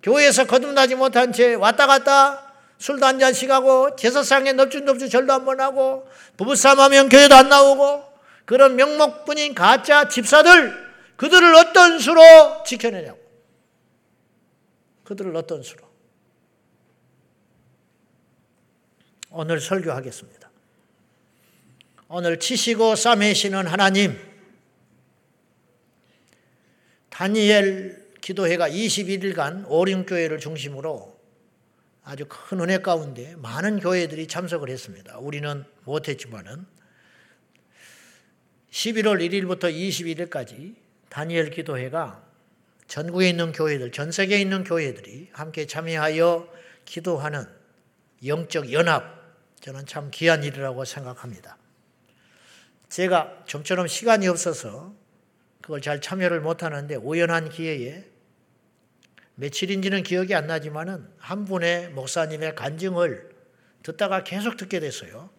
교회에서 0.02 0.46
거듭나지 0.46 0.94
못한 0.94 1.32
채 1.32 1.54
왔다 1.54 1.86
갔다 1.86 2.54
술도 2.78 3.06
한 3.06 3.18
잔씩 3.18 3.50
하고 3.50 3.94
제사상에 3.96 4.52
넙죽넙죽 4.52 5.08
절도 5.10 5.32
한 5.32 5.44
번 5.44 5.60
하고 5.60 6.08
부부싸움 6.36 6.80
하면 6.80 7.08
교회도 7.08 7.34
안 7.34 7.48
나오고 7.48 8.04
그런 8.44 8.76
명목뿐인 8.76 9.54
가짜 9.54 10.08
집사들 10.08 10.72
그들을 11.16 11.54
어떤 11.54 11.98
수로 11.98 12.20
지켜내냐고 12.64 13.18
그들을 15.04 15.34
어떤 15.36 15.62
수로 15.62 15.86
오늘 19.38 19.61
설교하겠습니다. 19.61 20.50
오늘 22.09 22.40
치시고 22.40 22.97
싸매시는 22.97 23.66
하나님 23.66 24.19
다니엘 27.11 28.07
기도회가 28.23 28.71
21일간 28.71 29.66
오림교회를 29.69 30.38
중심으로 30.38 31.21
아주 32.02 32.25
큰 32.28 32.61
은혜 32.61 32.78
가운데 32.78 33.37
많은 33.37 33.81
교회들이 33.81 34.26
참석을 34.26 34.71
했습니다. 34.71 35.19
우리는 35.19 35.64
못했지만은 35.85 36.64
11월 38.71 39.21
1일부터 39.21 39.64
21일까지 39.64 40.76
다니엘 41.11 41.50
기도회가 41.50 42.25
전국에 42.88 43.28
있는 43.28 43.52
교회들, 43.52 43.93
전 43.93 44.12
세계에 44.12 44.40
있는 44.40 44.64
교회들이 44.64 45.28
함께 45.33 45.66
참여하여 45.66 46.49
기도하는 46.87 47.45
영적 48.25 48.73
연합, 48.73 49.15
저는 49.66 49.85
참 49.85 50.12
귀한 50.12 50.44
일이라고 50.44 50.85
생각합니다. 50.85 51.58
제가 52.88 53.42
좀처럼 53.46 53.88
시간이 53.88 54.28
없어서 54.28 54.94
그걸 55.61 55.80
잘 55.80 56.00
참여를 56.00 56.40
못하는데 56.40 56.94
우연한 56.94 57.49
기회에 57.49 58.04
며칠인지는 59.35 60.04
기억이 60.04 60.37
안 60.37 60.46
나지만은 60.46 61.08
한 61.18 61.44
분의 61.44 61.90
목사님의 61.90 62.54
간증을 62.54 63.28
듣다가 63.82 64.23
계속 64.23 64.56
듣게 64.56 64.78
됐어요. 64.78 65.30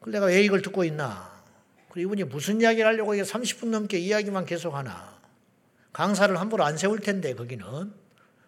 그래 0.00 0.14
내가 0.14 0.26
왜 0.26 0.42
이걸 0.42 0.60
듣고 0.60 0.82
있나? 0.82 1.40
그리고 1.88 2.14
이분이 2.14 2.24
무슨 2.24 2.60
이야기를 2.60 2.84
하려고 2.84 3.14
30분 3.14 3.68
넘게 3.68 3.96
이야기만 3.96 4.44
계속 4.44 4.74
하나? 4.74 5.20
강사를 5.92 6.36
함부로 6.36 6.64
안 6.64 6.76
세울 6.76 6.98
텐데 6.98 7.36
거기는 7.36 7.92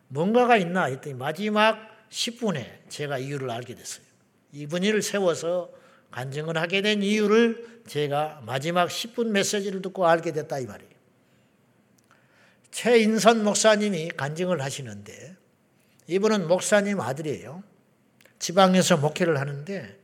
뭔가가 0.09 0.57
있나 0.57 0.87
했더니 0.87 1.15
마지막 1.15 1.90
10분에 2.11 2.89
제가 2.89 3.19
이유를 3.19 3.51
알게 3.51 3.75
됐어요. 3.75 4.05
이분이를 4.53 5.03
세워서 5.03 5.73
간증을 6.11 6.59
하게 6.59 6.83
된 6.83 7.03
이유를 7.03 7.83
제가 7.87 8.43
마지막 8.45 8.89
10분 8.89 9.29
메시지를 9.29 9.81
듣고 9.83 10.07
알게 10.07 10.33
됐다 10.33 10.59
이 10.59 10.67
말이에요. 10.67 10.91
최인선 12.73 13.45
목사님이 13.45 14.11
간증을 14.17 14.61
하시는데 14.63 15.37
이분은 16.09 16.49
목사님 16.49 17.01
아들이에요. 17.01 17.63
지방에서 18.39 18.97
목회를 18.97 19.39
하는데 19.39 20.01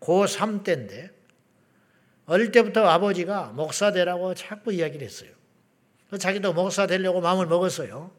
고3 0.00 0.64
때인데 0.64 1.10
어릴 2.26 2.52
때부터 2.52 2.86
아버지가 2.86 3.48
목사 3.48 3.92
되라고 3.92 4.34
자꾸 4.34 4.72
이야기를 4.72 5.06
했어요. 5.06 5.30
자기도 6.18 6.52
목사 6.52 6.86
되려고 6.86 7.20
마음을 7.20 7.46
먹었어요. 7.46 8.10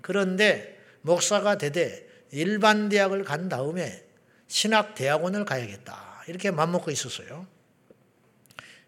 그런데 0.00 0.78
목사가 1.02 1.58
되되 1.58 2.07
일반 2.30 2.88
대학을 2.88 3.24
간 3.24 3.48
다음에 3.48 4.04
신학 4.46 4.94
대학원을 4.94 5.44
가야겠다. 5.44 6.24
이렇게 6.28 6.50
맘먹고 6.50 6.90
있었어요. 6.90 7.46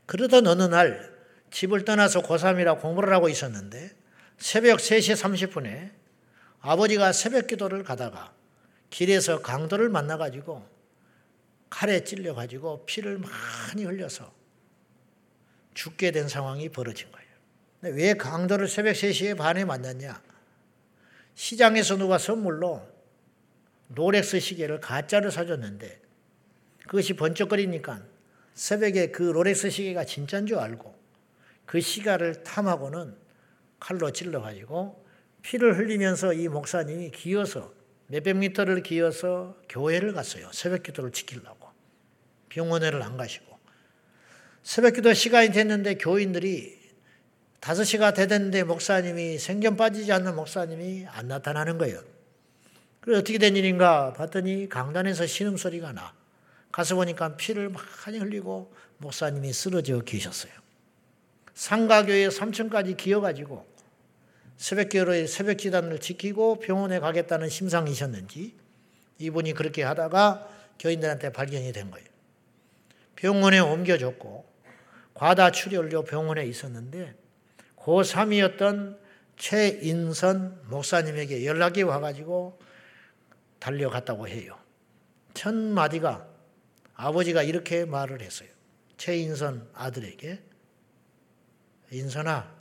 그러던 0.06 0.46
어느 0.46 0.62
날 0.64 1.10
집을 1.50 1.84
떠나서 1.84 2.22
고3이라 2.22 2.80
공부를 2.80 3.12
하고 3.12 3.28
있었는데 3.28 3.90
새벽 4.38 4.78
3시 4.78 5.14
30분에 5.50 5.92
아버지가 6.60 7.12
새벽 7.12 7.46
기도를 7.46 7.84
가다가 7.84 8.32
길에서 8.90 9.40
강도를 9.40 9.88
만나가지고 9.88 10.66
칼에 11.70 12.04
찔려가지고 12.04 12.84
피를 12.86 13.18
많이 13.18 13.84
흘려서 13.84 14.32
죽게 15.74 16.10
된 16.10 16.28
상황이 16.28 16.68
벌어진 16.68 17.10
거예요. 17.12 17.96
왜 17.96 18.14
강도를 18.14 18.68
새벽 18.68 18.92
3시에 18.92 19.36
반에 19.36 19.64
만났냐? 19.64 20.20
시장에서 21.34 21.96
누가 21.96 22.18
선물로 22.18 22.86
롤렉스 23.94 24.40
시계를 24.40 24.80
가짜로 24.80 25.30
사줬는데 25.30 26.00
그것이 26.86 27.14
번쩍거리니까 27.14 28.02
새벽에 28.54 29.10
그 29.10 29.22
롤렉스 29.22 29.70
시계가 29.70 30.04
진짜인 30.04 30.46
줄 30.46 30.58
알고 30.58 30.94
그 31.66 31.80
시가를 31.80 32.42
탐하고는 32.42 33.14
칼로 33.78 34.10
찔러가지고 34.12 35.04
피를 35.42 35.78
흘리면서 35.78 36.32
이 36.32 36.48
목사님이 36.48 37.10
기어서 37.10 37.72
몇백 38.08 38.36
미터를 38.36 38.82
기어서 38.82 39.56
교회를 39.68 40.12
갔어요. 40.12 40.50
새벽 40.52 40.82
기도를 40.82 41.12
지키려고. 41.12 41.68
병원에를 42.48 43.02
안 43.02 43.16
가시고. 43.16 43.56
새벽 44.62 44.94
기도 44.94 45.14
시간이 45.14 45.52
됐는데 45.52 45.94
교인들이 45.94 46.78
5시가 47.60 48.14
되는데 48.14 48.64
목사님이 48.64 49.38
생전 49.38 49.76
빠지지 49.76 50.12
않는 50.12 50.34
목사님이 50.34 51.06
안 51.08 51.28
나타나는 51.28 51.78
거예요. 51.78 52.02
그래서 53.00 53.20
어떻게 53.20 53.38
된 53.38 53.56
일인가 53.56 54.12
봤더니 54.12 54.68
강단에서 54.68 55.26
신음소리가 55.26 55.92
나. 55.92 56.12
가서 56.72 56.94
보니까 56.94 57.36
피를 57.36 57.70
많이 57.70 58.18
흘리고 58.18 58.72
목사님이 58.98 59.52
쓰러져 59.52 60.00
계셨어요. 60.00 60.52
상가교회 61.54 62.28
3층까지 62.28 62.96
기어가지고 62.96 63.66
새벽기도에 64.56 65.26
새벽 65.26 65.56
기단을 65.56 65.98
지키고 66.00 66.60
병원에 66.60 67.00
가겠다는 67.00 67.48
심상이셨는지 67.48 68.54
이분이 69.18 69.54
그렇게 69.54 69.82
하다가 69.82 70.48
교인들한테 70.78 71.32
발견이 71.32 71.72
된 71.72 71.90
거예요. 71.90 72.06
병원에 73.16 73.58
옮겨졌고 73.58 74.48
과다 75.14 75.50
출혈로 75.50 76.04
병원에 76.04 76.46
있었는데 76.46 77.14
고3이었던 77.76 78.98
최인선 79.36 80.62
목사님에게 80.68 81.44
연락이 81.46 81.82
와가지고 81.82 82.58
달려갔다고 83.60 84.26
해요. 84.26 84.58
첫 85.34 85.54
마디가 85.54 86.26
아버지가 86.94 87.42
이렇게 87.42 87.84
말을 87.84 88.20
했어요. 88.20 88.48
최인선 88.96 89.70
아들에게 89.74 90.42
인선아 91.92 92.52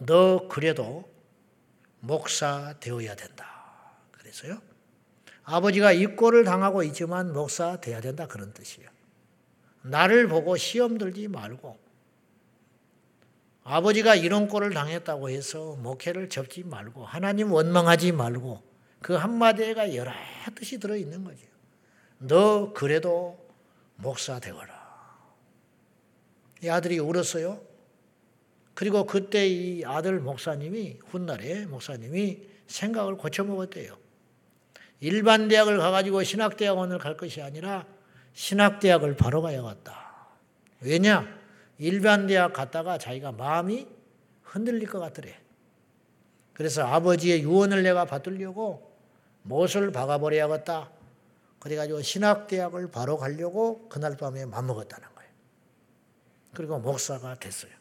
너 0.00 0.48
그래도 0.48 1.08
목사 2.00 2.74
되어야 2.80 3.14
된다. 3.14 3.46
그래서요. 4.12 4.60
아버지가 5.44 5.92
입고를 5.92 6.44
당하고 6.44 6.82
있지만 6.84 7.32
목사 7.32 7.80
돼야 7.80 8.00
된다 8.00 8.26
그런 8.26 8.52
뜻이에요. 8.52 8.88
나를 9.82 10.28
보고 10.28 10.56
시험 10.56 10.98
들지 10.98 11.28
말고 11.28 11.78
아버지가 13.64 14.14
이런 14.14 14.48
꼴을 14.48 14.70
당했다고 14.70 15.30
해서 15.30 15.76
목회를 15.76 16.28
접지 16.28 16.64
말고 16.64 17.04
하나님 17.04 17.52
원망하지 17.52 18.12
말고 18.12 18.67
그 19.00 19.14
한마디가 19.14 19.94
여러 19.94 20.12
뜻이 20.54 20.78
들어있는 20.78 21.24
거죠. 21.24 21.46
너 22.18 22.72
그래도 22.72 23.38
목사 23.96 24.40
되거라. 24.40 24.78
이 26.62 26.68
아들이 26.68 26.98
울었어요. 26.98 27.60
그리고 28.74 29.04
그때 29.06 29.46
이 29.46 29.84
아들 29.84 30.20
목사님이 30.20 30.98
훗날에 31.06 31.66
목사님이 31.66 32.42
생각을 32.66 33.16
고쳐먹었대요. 33.16 33.96
일반 35.00 35.48
대학을 35.48 35.78
가가지고 35.78 36.22
신학대학원을 36.22 36.98
갈 36.98 37.16
것이 37.16 37.40
아니라 37.40 37.86
신학대학을 38.34 39.16
바로 39.16 39.42
가야겠다. 39.42 40.28
왜냐? 40.80 41.38
일반 41.78 42.26
대학 42.26 42.52
갔다가 42.52 42.98
자기가 42.98 43.32
마음이 43.32 43.86
흔들릴 44.42 44.88
것 44.88 44.98
같더래. 44.98 45.36
그래서 46.52 46.84
아버지의 46.84 47.42
유언을 47.42 47.82
내가 47.82 48.04
받으려고 48.04 48.87
못을 49.48 49.90
박아버려야겠다. 49.90 50.90
그래가지고 51.58 52.02
신학대학을 52.02 52.90
바로 52.90 53.16
가려고 53.16 53.88
그날 53.88 54.16
밤에 54.16 54.44
맘먹었다는 54.44 55.08
거예요. 55.14 55.30
그리고 56.54 56.78
목사가 56.78 57.34
됐어요. 57.34 57.72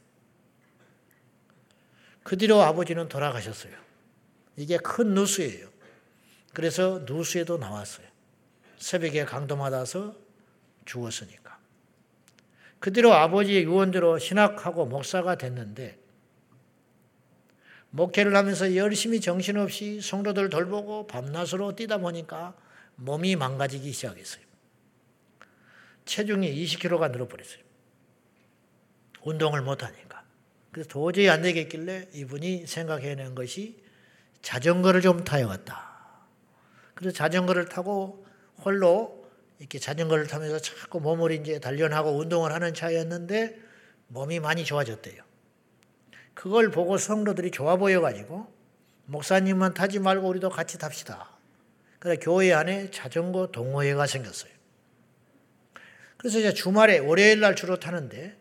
그 2.23 2.37
뒤로 2.37 2.61
아버지는 2.61 3.07
돌아가셨어요. 3.07 3.73
이게 4.55 4.77
큰 4.77 5.13
누수예요. 5.13 5.69
그래서 6.53 7.03
누수에도 7.05 7.57
나왔어요. 7.57 8.07
새벽에 8.77 9.25
강도받아서 9.25 10.15
죽었으니까. 10.85 11.57
그 12.79 12.91
뒤로 12.91 13.13
아버지의 13.13 13.63
유언대로 13.63 14.19
신학하고 14.19 14.85
목사가 14.85 15.35
됐는데 15.35 15.99
목회를 17.89 18.35
하면서 18.35 18.75
열심히 18.75 19.21
정신없이 19.21 20.01
성도들 20.01 20.49
돌보고 20.49 21.07
밤낮으로 21.07 21.75
뛰다 21.75 21.97
보니까 21.97 22.55
몸이 22.95 23.35
망가지기 23.35 23.91
시작했어요. 23.91 24.43
체중이 26.05 26.63
20kg가 26.63 27.11
늘어버렸어요. 27.11 27.59
운동을 29.23 29.61
못하니까. 29.61 30.23
그래서 30.71 30.89
도저히 30.89 31.29
안 31.29 31.41
되겠길래 31.41 32.09
이분이 32.13 32.67
생각해낸 32.67 33.35
것이 33.35 33.81
자전거를 34.41 35.01
좀 35.01 35.23
타야겠다. 35.23 35.87
그래서 36.93 37.15
자전거를 37.15 37.65
타고 37.65 38.25
홀로 38.63 39.27
이렇게 39.59 39.79
자전거를 39.79 40.27
타면서 40.27 40.59
자꾸 40.59 40.99
몸을 40.99 41.31
이제 41.31 41.59
단련하고 41.59 42.11
운동을 42.11 42.53
하는 42.53 42.73
차였는데 42.73 43.59
몸이 44.07 44.39
많이 44.39 44.63
좋아졌대요. 44.63 45.26
그걸 46.37 46.69
보고 46.69 46.99
성도들이 46.99 47.49
좋아 47.49 47.77
보여가지고 47.77 48.45
목사님만 49.07 49.73
타지 49.73 49.97
말고 49.97 50.27
우리도 50.27 50.51
같이 50.51 50.77
탑시다. 50.77 51.31
그래 51.97 52.17
교회 52.17 52.53
안에 52.53 52.91
자전거 52.91 53.47
동호회가 53.47 54.05
생겼어요. 54.05 54.51
그래서 56.15 56.37
이제 56.37 56.53
주말에 56.53 56.99
월요일 56.99 57.39
날 57.39 57.55
주로 57.55 57.79
타는데 57.79 58.37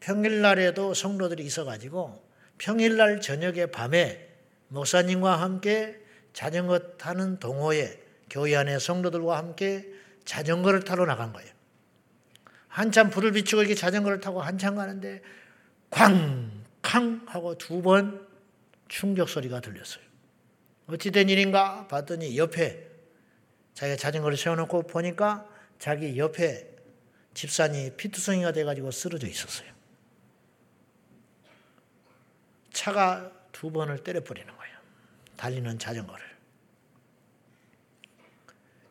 평일 0.00 0.42
날에도 0.42 0.92
성도들이 0.92 1.44
있어가지고 1.44 2.20
평일 2.58 2.96
날 2.96 3.20
저녁에 3.20 3.66
밤에 3.66 4.28
목사님과 4.66 5.40
함께 5.40 6.00
자전거 6.32 6.80
타는 6.98 7.38
동호회 7.38 8.02
교회 8.28 8.56
안에 8.56 8.80
성도들과 8.80 9.38
함께 9.38 9.86
자전거를 10.24 10.82
타러 10.82 11.06
나간 11.06 11.32
거예요. 11.32 11.48
한참 12.66 13.08
불을 13.08 13.30
비추고 13.30 13.62
이렇게 13.62 13.76
자전거를 13.76 14.18
타고 14.18 14.42
한참 14.42 14.74
가는데 14.74 15.22
쾅! 15.90 16.65
하고 17.26 17.58
두 17.58 17.82
번 17.82 18.26
충격 18.88 19.28
소리가 19.28 19.60
들렸어요. 19.60 20.04
어찌된 20.86 21.28
일인가 21.28 21.88
봤더니 21.88 22.38
옆에 22.38 22.88
자기가 23.74 23.96
자전거를 23.96 24.36
세워놓고 24.36 24.84
보니까 24.84 25.48
자기 25.78 26.16
옆에 26.16 26.70
집산이 27.34 27.96
피투성이가 27.96 28.52
돼가지고 28.52 28.90
쓰러져 28.92 29.26
있었어요. 29.26 29.68
차가 32.72 33.32
두 33.52 33.70
번을 33.70 34.04
때려버리는 34.04 34.46
거예요. 34.56 34.76
달리는 35.36 35.78
자전거를. 35.78 36.24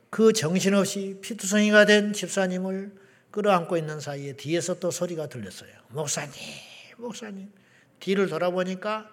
그 0.10 0.34
정신없이 0.34 1.20
피투성이가 1.22 1.86
된 1.86 2.14
집사님을 2.14 2.96
끌어안고 3.32 3.78
있는 3.78 4.00
사이에 4.00 4.34
뒤에서 4.34 4.80
또 4.80 4.92
소리가 4.92 5.28
들렸어요. 5.28 5.72
목사님, 5.90 6.34
목사님. 6.98 7.65
뒤를 8.00 8.28
돌아보니까 8.28 9.10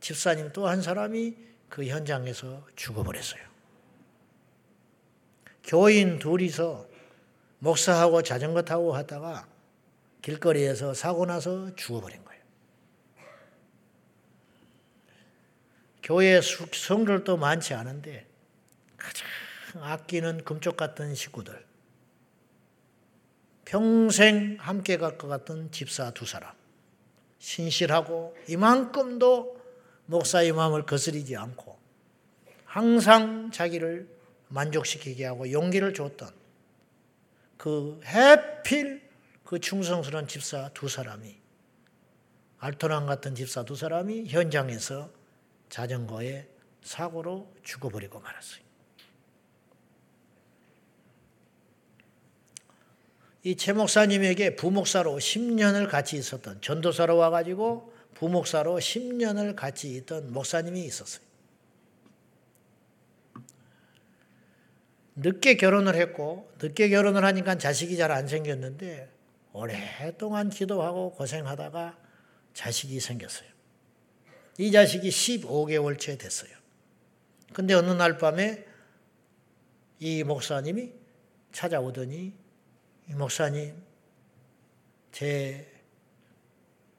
집사님 0.00 0.52
또 0.52 0.66
한 0.66 0.82
사람이 0.82 1.36
그 1.68 1.86
현장에서 1.86 2.66
죽어버렸어요. 2.76 3.42
교인 5.64 6.18
둘이서 6.18 6.88
목사하고 7.58 8.22
자전거 8.22 8.62
타고 8.62 8.94
하다가 8.94 9.48
길거리에서 10.22 10.94
사고 10.94 11.26
나서 11.26 11.74
죽어버린 11.74 12.24
거예요. 12.24 12.42
교회 16.02 16.40
성들도 16.40 17.36
많지 17.36 17.74
않은데 17.74 18.26
가장 18.96 19.26
아끼는 19.80 20.44
금쪽 20.44 20.76
같은 20.76 21.14
식구들, 21.14 21.66
평생 23.64 24.56
함께 24.60 24.96
갈 24.98 25.18
것 25.18 25.26
같은 25.26 25.70
집사 25.72 26.12
두 26.12 26.24
사람, 26.24 26.54
신실하고 27.46 28.36
이만큼도 28.48 29.56
목사의 30.06 30.50
마음을 30.50 30.84
거스리지 30.84 31.36
않고 31.36 31.78
항상 32.64 33.52
자기를 33.52 34.08
만족시키게 34.48 35.24
하고 35.26 35.52
용기를 35.52 35.94
줬던 35.94 36.28
그 37.56 38.00
해필 38.04 39.08
그 39.44 39.60
충성스러운 39.60 40.26
집사 40.26 40.70
두 40.74 40.88
사람이 40.88 41.36
알토란 42.58 43.06
같은 43.06 43.36
집사 43.36 43.64
두 43.64 43.76
사람이 43.76 44.26
현장에서 44.26 45.08
자전거에 45.68 46.48
사고로 46.82 47.54
죽어버리고 47.62 48.18
말았어요. 48.18 48.65
이 53.46 53.54
최 53.54 53.72
목사님에게 53.72 54.56
부목사로 54.56 55.18
10년을 55.18 55.88
같이 55.88 56.16
있었던 56.16 56.60
전도사로 56.60 57.16
와가지고 57.16 57.92
부목사로 58.14 58.78
10년을 58.78 59.54
같이 59.54 59.94
있던 59.94 60.32
목사님이 60.32 60.84
있었어요. 60.84 61.24
늦게 65.14 65.56
결혼을 65.58 65.94
했고 65.94 66.50
늦게 66.60 66.88
결혼을 66.88 67.24
하니까 67.24 67.56
자식이 67.56 67.96
잘 67.96 68.10
안 68.10 68.26
생겼는데 68.26 69.08
오랫동안 69.52 70.50
기도하고 70.50 71.12
고생하다가 71.12 71.96
자식이 72.52 72.98
생겼어요. 72.98 73.48
이 74.58 74.72
자식이 74.72 75.08
15개월째 75.08 76.18
됐어요. 76.18 76.50
근데 77.52 77.74
어느 77.74 77.92
날 77.92 78.18
밤에 78.18 78.66
이 80.00 80.24
목사님이 80.24 80.92
찾아오더니 81.52 82.16
이 82.26 82.45
목사님 83.14 83.74
제 85.12 85.72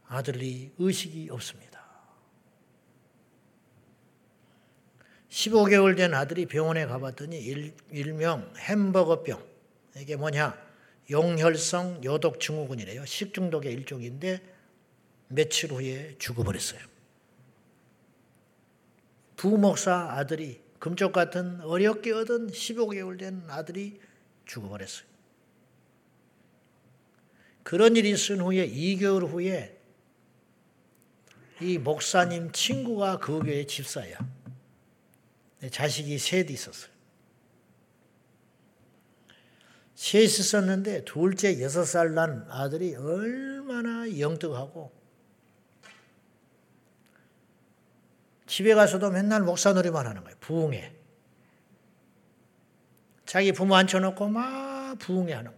아들이 0.08 0.72
의식이 0.78 1.30
없습니다. 1.32 1.68
15개월 5.30 5.96
된 5.96 6.14
아들이 6.14 6.46
병원에 6.46 6.86
가봤더니 6.86 7.38
일, 7.38 7.74
일명 7.92 8.52
햄버거병. 8.58 9.46
이게 9.98 10.16
뭐냐? 10.16 10.58
용혈성 11.10 12.04
요독 12.04 12.40
증후군이래요. 12.40 13.06
식중독의 13.06 13.72
일종인데 13.74 14.42
며칠 15.28 15.72
후에 15.72 16.16
죽어버렸어요. 16.18 16.80
부목사 19.36 20.14
아들이 20.14 20.62
금쪽 20.80 21.12
같은 21.12 21.62
어렵게 21.62 22.12
얻은 22.12 22.48
15개월 22.48 23.20
된 23.20 23.44
아들이 23.50 24.00
죽어버렸어요. 24.46 25.17
그런 27.68 27.98
일이 27.98 28.12
있은 28.12 28.40
후에 28.40 28.66
2개월 28.66 29.28
후에 29.28 29.78
이 31.60 31.78
목사님 31.78 32.54
친구가 32.54 33.20
그 33.20 33.40
교회 33.40 33.66
집사야. 33.66 34.18
자식이 35.70 36.18
셋 36.18 36.50
있었어요. 36.50 36.90
셋 39.96 40.24
있었는데 40.24 41.04
둘째 41.04 41.62
여섯 41.62 41.84
살 41.84 42.14
난 42.14 42.48
아들이 42.50 42.96
얼마나 42.96 44.18
영특하고 44.18 44.94
집에 48.46 48.76
가서도 48.76 49.12
맨날 49.12 49.42
목사 49.42 49.74
놀이만 49.74 50.08
하는 50.08 50.24
거예요. 50.24 50.38
부흥회. 50.40 50.96
자기 53.26 53.52
부모 53.52 53.76
앉혀놓고 53.76 54.30
막 54.30 54.98
부흥회 55.00 55.34
하는 55.34 55.52
거예요. 55.52 55.57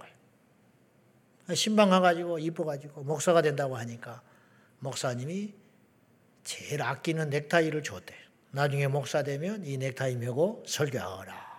신방 1.55 1.89
가가지고 1.89 2.39
이뻐가지고 2.39 3.03
목사가 3.03 3.41
된다고 3.41 3.77
하니까 3.77 4.21
목사님이 4.79 5.53
제일 6.43 6.81
아끼는 6.81 7.29
넥타이를 7.29 7.83
줬대. 7.83 8.15
나중에 8.51 8.87
목사 8.87 9.23
되면 9.23 9.65
이 9.65 9.77
넥타이 9.77 10.15
메고 10.15 10.63
설교하거라. 10.67 11.49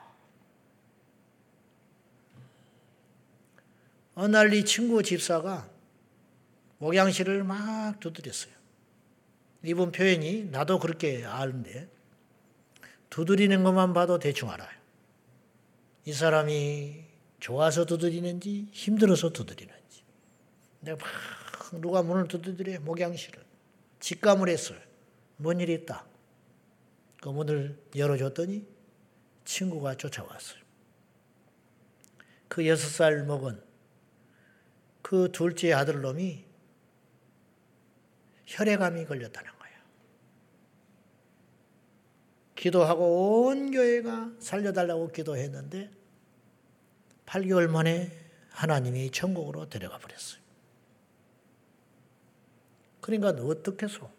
어느 4.17 4.37
날 4.37 4.53
이 4.53 4.65
친구 4.65 5.03
집사가 5.03 5.69
목양실을 6.79 7.45
막 7.45 8.01
두드렸어요. 8.01 8.53
이분 9.63 9.93
표현이 9.93 10.47
나도 10.51 10.79
그렇게 10.79 11.25
아는데 11.25 11.89
두드리는 13.11 13.63
것만 13.63 13.93
봐도 13.93 14.19
대충 14.19 14.51
알아요. 14.51 14.69
이 16.05 16.13
사람이 16.13 17.05
좋아서 17.39 17.85
두드리는지 17.85 18.69
힘들어서 18.73 19.31
두드리는지. 19.31 19.80
내가 20.81 20.99
막 20.99 21.81
누가 21.81 22.03
문을 22.03 22.29
두드려 22.29 22.81
목양실을 22.81 23.45
직감을 24.01 24.49
했어요. 24.49 24.79
뭔 25.37 25.61
일이 25.61 25.75
있다. 25.75 26.07
그 27.21 27.29
문을 27.29 27.79
열어줬더니 27.95 28.67
친구가 29.45 29.97
쫓아왔어요. 29.97 30.61
그 32.49 32.67
여섯 32.67 32.89
살 32.89 33.25
먹은 33.25 33.63
그 35.03 35.31
둘째 35.33 35.73
아들 35.73 36.01
놈이 36.01 36.45
혈액암이 38.47 39.05
걸렸다는 39.05 39.51
거예요. 39.59 39.79
기도하고 42.57 43.47
온 43.47 43.71
교회가 43.71 44.33
살려달라고 44.41 45.13
기도했는데 45.13 45.91
8개월 47.27 47.69
만에 47.69 48.11
하나님이 48.51 49.11
천국으로 49.11 49.69
데려가 49.69 49.99
버렸어요. 49.99 50.40
그러니까 53.19 53.43
어떻게 53.45 53.87
해서 53.87 54.11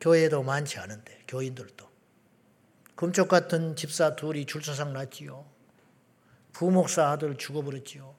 교회도 0.00 0.42
많지 0.42 0.78
않은데 0.78 1.22
교인들도 1.26 1.86
금쪽 2.94 3.28
같은 3.28 3.76
집사 3.76 4.16
둘이 4.16 4.46
줄서상 4.46 4.92
났지요. 4.92 5.46
부목사 6.52 7.10
아들 7.10 7.36
죽어버렸지요. 7.36 8.14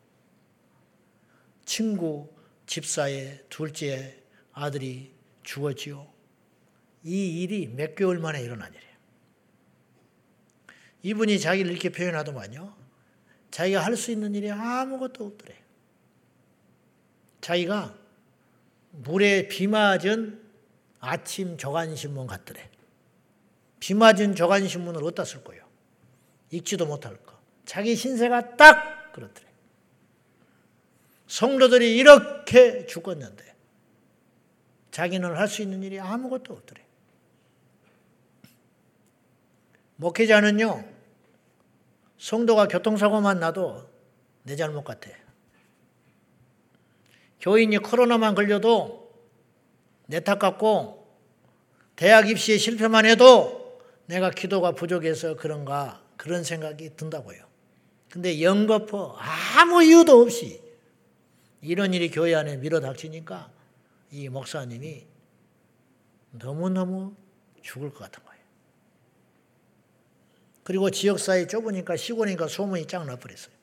친구 1.65 2.29
집사의 2.65 3.45
둘째 3.49 4.23
아들이 4.53 5.13
죽었지요. 5.43 6.07
이 7.03 7.41
일이 7.41 7.67
몇 7.67 7.95
개월 7.95 8.19
만에 8.19 8.41
일어난 8.41 8.73
일이에요. 8.73 8.87
이분이 11.03 11.39
자기를 11.39 11.71
이렇게 11.71 11.89
표현하더만요. 11.89 12.75
자기가 13.51 13.83
할 13.83 13.95
수 13.95 14.11
있는 14.11 14.35
일이 14.35 14.51
아무것도 14.51 15.25
없더래. 15.25 15.55
자기가 17.41 17.96
물에 18.97 19.47
비 19.47 19.67
맞은 19.67 20.41
아침 20.99 21.57
조간신문 21.57 22.27
같더래. 22.27 22.69
비 23.79 23.93
맞은 23.93 24.35
조간신문을 24.35 25.03
어디다 25.03 25.23
쓸 25.23 25.43
거예요? 25.43 25.65
읽지도 26.49 26.85
못할 26.85 27.15
거. 27.17 27.37
자기 27.65 27.95
신세가 27.95 28.55
딱 28.55 29.11
그렇더래. 29.13 29.45
성도들이 31.27 31.95
이렇게 31.97 32.85
죽었는데 32.85 33.55
자기는 34.91 35.35
할 35.35 35.47
수 35.47 35.61
있는 35.61 35.83
일이 35.83 35.99
아무것도 35.99 36.53
없더래. 36.53 36.83
목회자는요, 39.97 40.83
성도가 42.17 42.67
교통사고만 42.67 43.39
나도 43.39 43.87
내 44.43 44.55
잘못 44.55 44.83
같아. 44.83 45.09
교인이 47.47 47.77
코로나만 47.77 48.35
걸려도 48.35 49.07
내 50.07 50.19
탓 50.19 50.37
같고, 50.37 51.07
대학 51.95 52.29
입시에 52.29 52.57
실패만 52.57 53.05
해도 53.05 53.79
내가 54.05 54.31
기도가 54.31 54.73
부족해서 54.73 55.37
그런가, 55.37 56.03
그런 56.17 56.43
생각이 56.43 56.97
든다고요. 56.97 57.41
근데 58.09 58.41
영거포 58.41 59.15
아무 59.57 59.81
이유도 59.81 60.21
없이 60.21 60.61
이런 61.61 61.93
일이 61.93 62.09
교회 62.09 62.35
안에 62.35 62.57
밀어닥치니까 62.57 63.49
이 64.11 64.27
목사님이 64.27 65.05
너무너무 66.31 67.15
죽을 67.61 67.91
것 67.91 67.99
같은 67.99 68.23
거예요. 68.25 68.43
그리고 70.63 70.89
지역사회 70.89 71.47
좁으니까 71.47 71.95
시골이니까 71.95 72.47
소문이 72.49 72.87
쫙 72.87 73.05
나버렸어요. 73.05 73.55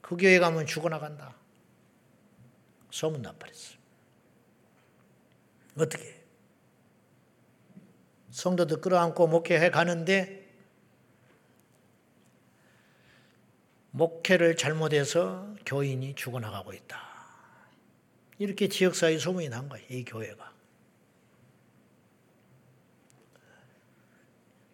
그 0.00 0.16
교회 0.16 0.40
가면 0.40 0.66
죽어나간다. 0.66 1.39
소문 2.90 3.22
나 3.22 3.32
버렸어요. 3.32 3.78
어떻게? 5.76 6.20
성도들 8.30 8.80
끌어안고 8.80 9.26
목회해 9.26 9.70
가는데 9.70 10.48
목회를 13.92 14.56
잘못해서 14.56 15.54
교인이 15.66 16.14
죽어나가고 16.14 16.72
있다. 16.72 17.10
이렇게 18.38 18.68
지역사회 18.68 19.18
소문이 19.18 19.48
난 19.48 19.68
거예요. 19.68 19.86
이 19.90 20.04
교회가. 20.04 20.50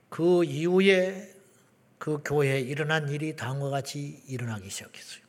그 0.09 0.45
이후에 0.45 1.35
그 1.99 2.23
교회에 2.25 2.61
일어난 2.61 3.09
일이 3.09 3.35
다음과 3.35 3.71
같이 3.71 4.23
일어나기 4.29 4.71
시작했어요. 4.71 5.26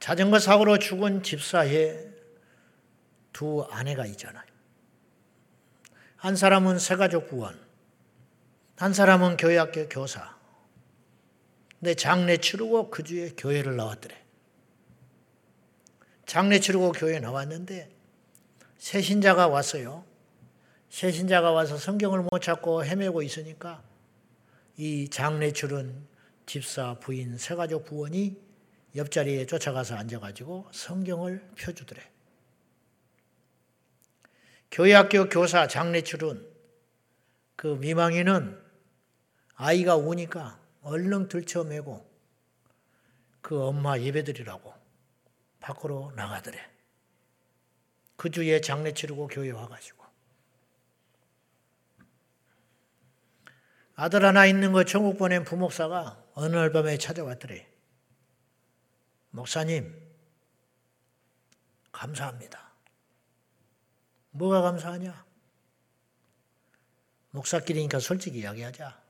자전거 0.00 0.38
사고로 0.38 0.78
죽은 0.78 1.22
집사의 1.22 2.10
두 3.32 3.66
아내가 3.70 4.06
있잖아요. 4.06 4.44
한 6.16 6.36
사람은 6.36 6.78
세가족 6.78 7.28
부원, 7.28 7.58
한 8.76 8.94
사람은 8.94 9.36
교회학교 9.36 9.88
교사, 9.88 10.36
내 11.78 11.94
장례 11.94 12.38
치르고 12.38 12.90
그 12.90 13.02
주에 13.02 13.30
교회를 13.36 13.76
나왔더래. 13.76 14.18
장례 16.26 16.60
치르고 16.60 16.92
교회 16.92 17.20
나왔는데 17.20 17.90
새 18.78 19.02
신자가 19.02 19.48
왔어요. 19.48 20.04
새 20.88 21.12
신자가 21.12 21.52
와서 21.52 21.76
성경을 21.76 22.22
못 22.22 22.40
찾고 22.40 22.84
헤매고 22.84 23.22
있으니까 23.22 23.82
이 24.76 25.08
장례 25.08 25.52
치른 25.52 26.06
집사 26.46 26.94
부인 27.00 27.36
세가족 27.36 27.84
부원이 27.84 28.49
옆자리에 28.96 29.46
쫓아가서 29.46 29.96
앉아가지고 29.96 30.68
성경을 30.72 31.48
펴주더래. 31.56 32.00
교회학교 34.70 35.28
교사 35.28 35.66
장례 35.66 36.02
치른 36.02 36.48
그 37.56 37.66
미망이는 37.66 38.60
아이가 39.54 39.96
우니까 39.96 40.58
얼른 40.82 41.28
들쳐매고 41.28 42.08
그 43.42 43.62
엄마 43.62 43.98
예배드리라고 43.98 44.72
밖으로 45.60 46.12
나가더래. 46.16 46.58
그 48.16 48.30
주에 48.30 48.60
장례 48.60 48.92
치르고 48.92 49.28
교회 49.28 49.50
와가지고. 49.50 50.04
아들 53.94 54.24
하나 54.24 54.46
있는 54.46 54.72
거 54.72 54.84
천국 54.84 55.18
보낸 55.18 55.44
부목사가 55.44 56.24
어느 56.34 56.56
날 56.56 56.72
밤에 56.72 56.96
찾아왔더래. 56.96 57.69
목사님, 59.30 59.94
감사합니다. 61.92 62.70
뭐가 64.30 64.62
감사하냐? 64.62 65.24
목사끼리니까 67.30 68.00
솔직히 68.00 68.40
이야기하자. 68.40 69.00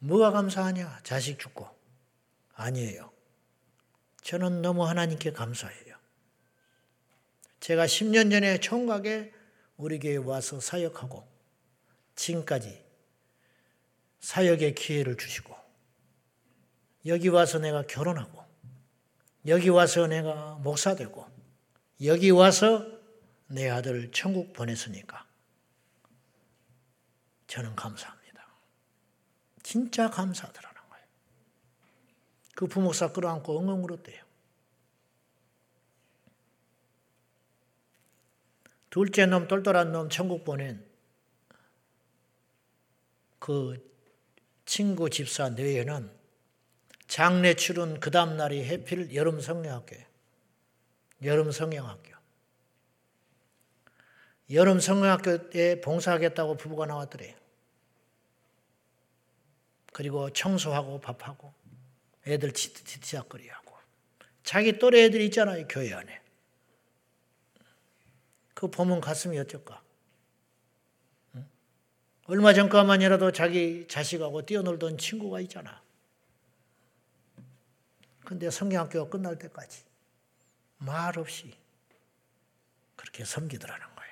뭐가 0.00 0.30
감사하냐? 0.30 1.00
자식 1.02 1.38
죽고. 1.38 1.68
아니에요. 2.54 3.12
저는 4.22 4.62
너무 4.62 4.86
하나님께 4.86 5.32
감사해요. 5.32 5.96
제가 7.60 7.86
10년 7.86 8.30
전에 8.30 8.58
총각에 8.60 9.32
우리 9.76 9.98
교회 9.98 10.16
와서 10.16 10.60
사역하고 10.60 11.26
지금까지 12.14 12.84
사역의 14.20 14.74
기회를 14.74 15.16
주시고 15.16 15.56
여기 17.06 17.28
와서 17.28 17.58
내가 17.58 17.82
결혼하고 17.86 18.47
여기 19.48 19.68
와서 19.70 20.06
내가 20.06 20.54
목사 20.56 20.94
되고 20.94 21.26
여기 22.04 22.30
와서 22.30 22.86
내 23.46 23.68
아들 23.68 24.10
천국 24.12 24.52
보냈으니까 24.52 25.26
저는 27.46 27.74
감사합니다. 27.74 28.46
진짜 29.62 30.10
감사하더라는 30.10 30.80
거예요. 30.90 31.06
그 32.54 32.66
부목사 32.66 33.12
끌어안고 33.12 33.58
엉엉 33.58 33.84
울었대요. 33.84 34.22
둘째 38.90 39.26
놈, 39.26 39.48
똘똘한 39.48 39.92
놈, 39.92 40.10
천국 40.10 40.44
보낸 40.44 40.86
그 43.38 43.82
친구 44.66 45.08
집사 45.08 45.48
뇌에는 45.48 46.17
장례 47.08 47.54
치른 47.54 48.00
그 48.00 48.10
다음 48.10 48.36
날이 48.36 48.64
해필 48.64 49.14
여름 49.14 49.40
성령학교예요. 49.40 50.04
여름 51.24 51.50
성령학교. 51.50 52.16
여름 54.50 54.78
성령학교에 54.78 55.80
봉사하겠다고 55.80 56.56
부부가 56.56 56.86
나왔더래요. 56.86 57.34
그리고 59.92 60.30
청소하고 60.30 61.00
밥하고 61.00 61.52
애들 62.26 62.52
치티치작거리하고 62.52 63.76
자기 64.44 64.78
또래 64.78 65.04
애들 65.04 65.20
있잖아요 65.22 65.66
교회 65.66 65.92
안에 65.92 66.20
그 68.54 68.70
보면 68.70 69.00
가슴이 69.00 69.36
어쩔까 69.38 69.82
얼마 72.26 72.52
전까만이라도 72.52 73.32
자기 73.32 73.88
자식하고 73.88 74.46
뛰어놀던 74.46 74.98
친구가 74.98 75.40
있잖아 75.40 75.82
근데 78.28 78.50
성경학교가 78.50 79.08
끝날 79.08 79.38
때까지 79.38 79.84
말 80.76 81.18
없이 81.18 81.56
그렇게 82.94 83.24
섬기더라는 83.24 83.86
거야 83.96 84.06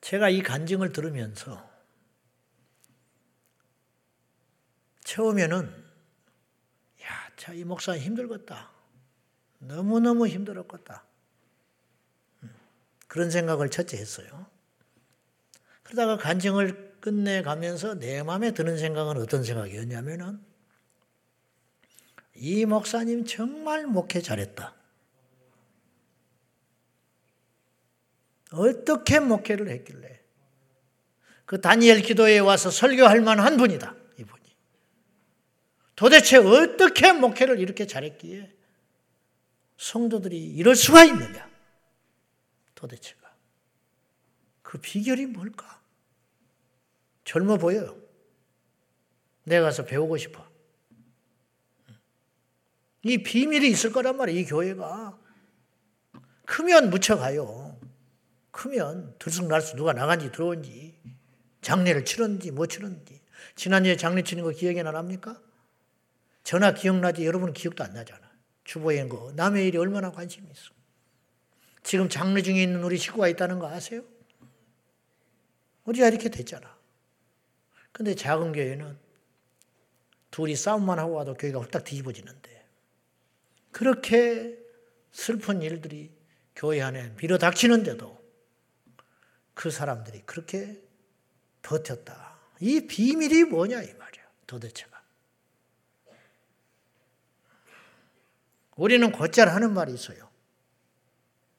제가 0.00 0.30
이 0.30 0.40
간증을 0.42 0.94
들으면서 0.94 1.70
처음에는 5.04 5.84
야, 7.02 7.30
자, 7.36 7.52
이 7.52 7.64
목사 7.64 7.98
힘들겠다. 7.98 8.70
너무너무 9.58 10.26
힘들었겠다. 10.26 11.04
음, 12.44 12.54
그런 13.06 13.30
생각을 13.30 13.68
첫째 13.68 13.98
했어요. 13.98 14.46
그러다가 15.82 16.16
간증을 16.16 16.87
끝내가면서 17.00 17.94
내 17.94 18.22
마음에 18.22 18.52
드는 18.52 18.78
생각은 18.78 19.16
어떤 19.16 19.44
생각이었냐면은 19.44 20.40
이 22.34 22.64
목사님 22.64 23.24
정말 23.24 23.86
목회 23.86 24.20
잘했다. 24.20 24.74
어떻게 28.52 29.20
목회를 29.20 29.68
했길래 29.68 30.20
그 31.44 31.60
다니엘 31.60 32.02
기도에 32.02 32.38
와서 32.38 32.70
설교할 32.70 33.20
만한 33.20 33.56
분이다. 33.56 33.94
이분이. 34.18 34.56
도대체 35.96 36.36
어떻게 36.36 37.12
목회를 37.12 37.58
이렇게 37.58 37.86
잘했기에 37.86 38.54
성도들이 39.78 40.38
이럴 40.38 40.76
수가 40.76 41.04
있느냐? 41.04 41.48
도대체가. 42.74 43.34
그 44.62 44.78
비결이 44.78 45.26
뭘까? 45.26 45.77
젊어 47.28 47.58
보여요. 47.58 47.94
내가 49.44 49.66
가서 49.66 49.84
배우고 49.84 50.16
싶어. 50.16 50.42
이 53.02 53.22
비밀이 53.22 53.68
있을 53.68 53.92
거란 53.92 54.16
말이에요, 54.16 54.40
이 54.40 54.44
교회가. 54.46 55.18
크면 56.46 56.88
묻혀가요. 56.88 57.78
크면 58.50 59.16
들쑥날쑥 59.18 59.76
누가 59.76 59.92
나간지 59.92 60.32
들어온지, 60.32 60.98
장례를 61.60 62.06
치렀는지 62.06 62.50
못 62.50 62.68
치렀는지. 62.68 63.20
지난주에 63.56 63.98
장례 63.98 64.22
치는 64.22 64.42
거 64.42 64.48
기억이 64.48 64.82
나 64.82 64.90
납니까? 64.90 65.38
전화 66.44 66.72
기억나지 66.72 67.26
여러분 67.26 67.52
기억도 67.52 67.84
안 67.84 67.92
나잖아. 67.92 68.26
주보인 68.64 69.10
거. 69.10 69.32
남의 69.36 69.68
일이 69.68 69.76
얼마나 69.76 70.10
관심이 70.10 70.48
있어. 70.50 70.70
지금 71.82 72.08
장례 72.08 72.40
중에 72.40 72.62
있는 72.62 72.82
우리 72.82 72.96
식구가 72.96 73.28
있다는 73.28 73.58
거 73.58 73.68
아세요? 73.68 74.02
우리가 75.84 76.08
이렇게 76.08 76.30
됐잖아. 76.30 76.77
근데 77.92 78.14
작은 78.14 78.52
교회는 78.52 78.98
둘이 80.30 80.54
싸움만 80.56 80.98
하고 80.98 81.14
와도 81.14 81.34
교회가 81.34 81.58
홀딱 81.58 81.84
뒤집어지는데 81.84 82.66
그렇게 83.72 84.58
슬픈 85.10 85.62
일들이 85.62 86.12
교회 86.54 86.80
안에 86.80 87.14
밀어닥치는데도 87.20 88.18
그 89.54 89.70
사람들이 89.70 90.22
그렇게 90.26 90.80
버텼다. 91.62 92.38
이 92.60 92.86
비밀이 92.86 93.44
뭐냐 93.44 93.82
이 93.82 93.94
말이야. 93.94 94.22
도대체가. 94.46 95.02
우리는 98.76 99.10
곧잘 99.10 99.48
하는 99.48 99.74
말이 99.74 99.92
있어요. 99.92 100.30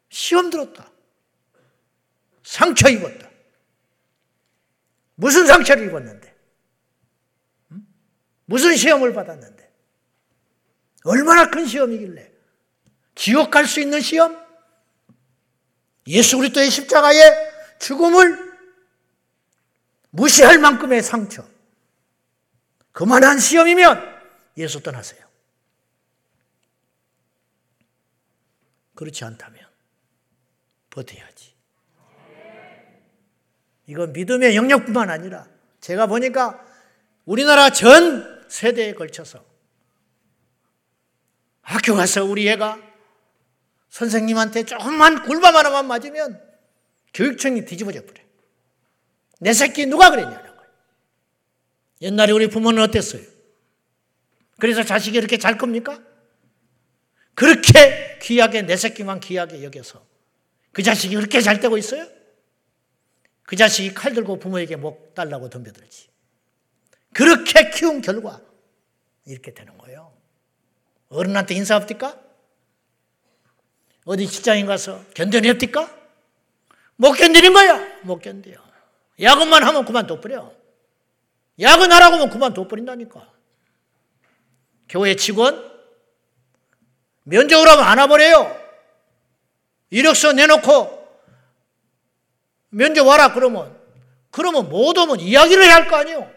시험 0.10 0.50
들었다. 0.50 0.90
상처 2.44 2.90
입었다. 2.90 3.29
무슨 5.20 5.46
상처를 5.46 5.86
입었는데? 5.88 6.34
무슨 8.46 8.78
시험을 8.78 9.14
받았는데? 9.14 9.70
얼마나 11.04 11.50
큰 11.50 11.66
시험이길래? 11.68 12.32
지옥 13.16 13.52
갈 13.52 13.66
수 13.68 13.82
있는 13.82 14.00
시험? 14.00 14.40
예수 16.08 16.38
그리스도의 16.38 16.72
십자가의 16.72 17.52
죽음을 17.80 18.50
무시할 20.12 20.58
만큼의 20.58 21.04
상처. 21.04 21.46
그만한 22.94 23.40
시험이면 23.40 24.02
예수 24.56 24.82
떠나세요. 24.82 25.28
그렇지 28.96 29.26
않다면 29.26 29.68
버텨야지. 30.90 31.59
이건 33.90 34.14
믿음의 34.14 34.56
영역뿐만 34.56 35.10
아니라 35.10 35.48
제가 35.82 36.06
보니까 36.06 36.64
우리나라 37.26 37.72
전 37.72 38.46
세대에 38.48 38.94
걸쳐서 38.94 39.44
학교 41.64 41.96
가서 41.96 42.24
우리 42.24 42.48
애가 42.50 42.80
선생님한테 43.90 44.66
조금만 44.66 45.24
굴밤 45.24 45.56
하나만 45.56 45.88
맞으면 45.88 46.40
교육청이 47.16 47.66
뒤집어져 47.66 48.06
버려. 48.06 48.22
내 49.40 49.54
새끼 49.54 49.88
누가 49.88 50.12
그랬냐는 50.12 50.56
거예요. 50.56 50.72
옛날에 52.02 52.32
우리 52.32 52.48
부모는 52.48 52.84
어땠어요? 52.84 53.24
그래서 54.60 54.84
자식이 54.84 55.18
이렇게 55.18 55.38
잘 55.38 55.58
겁니까? 55.58 56.00
그렇게 57.34 58.20
귀하게 58.22 58.62
내 58.62 58.78
새끼만 58.78 59.20
귀하게 59.20 59.64
여겨서 59.64 60.06
그 60.74 60.84
자식이 60.84 61.16
그렇게 61.16 61.42
잘 61.42 61.60
되고 61.60 61.76
있어요? 61.76 62.19
그 63.50 63.56
자식이 63.56 63.96
칼 63.96 64.14
들고 64.14 64.38
부모에게 64.38 64.76
목 64.76 65.16
달라고 65.16 65.50
덤벼들지. 65.50 66.08
그렇게 67.16 67.72
키운 67.72 68.00
결과 68.00 68.40
이렇게 69.26 69.56
되는 69.56 69.76
거예요. 69.80 70.16
어른한테 71.08 71.56
인사 71.56 71.74
합니까? 71.74 72.16
어디 74.06 74.28
직장인 74.28 74.68
가서 74.68 75.04
견뎌냅니까? 75.16 75.90
못 76.96 77.14
견디는 77.14 77.52
거야. 77.52 78.02
못 78.04 78.20
견뎌요. 78.20 78.58
야근만 79.20 79.64
하면 79.64 79.84
그만둬버려. 79.84 80.54
야근하라고 81.60 82.18
하면 82.18 82.30
그만둬버린다니까. 82.30 83.34
교회 84.90 85.16
직원 85.16 85.72
면접을 87.24 87.68
하면 87.68 87.84
안 87.84 87.98
와버려요. 87.98 88.56
이력서 89.90 90.34
내놓고 90.34 90.99
면접 92.70 93.06
와라 93.08 93.34
그러면 93.34 93.78
그러면 94.32 94.70
못 94.70 94.98
오면 94.98 95.20
이야기를 95.20 95.64
해야 95.64 95.76
할 95.76 95.88
거 95.88 95.96
아니에요. 95.98 96.32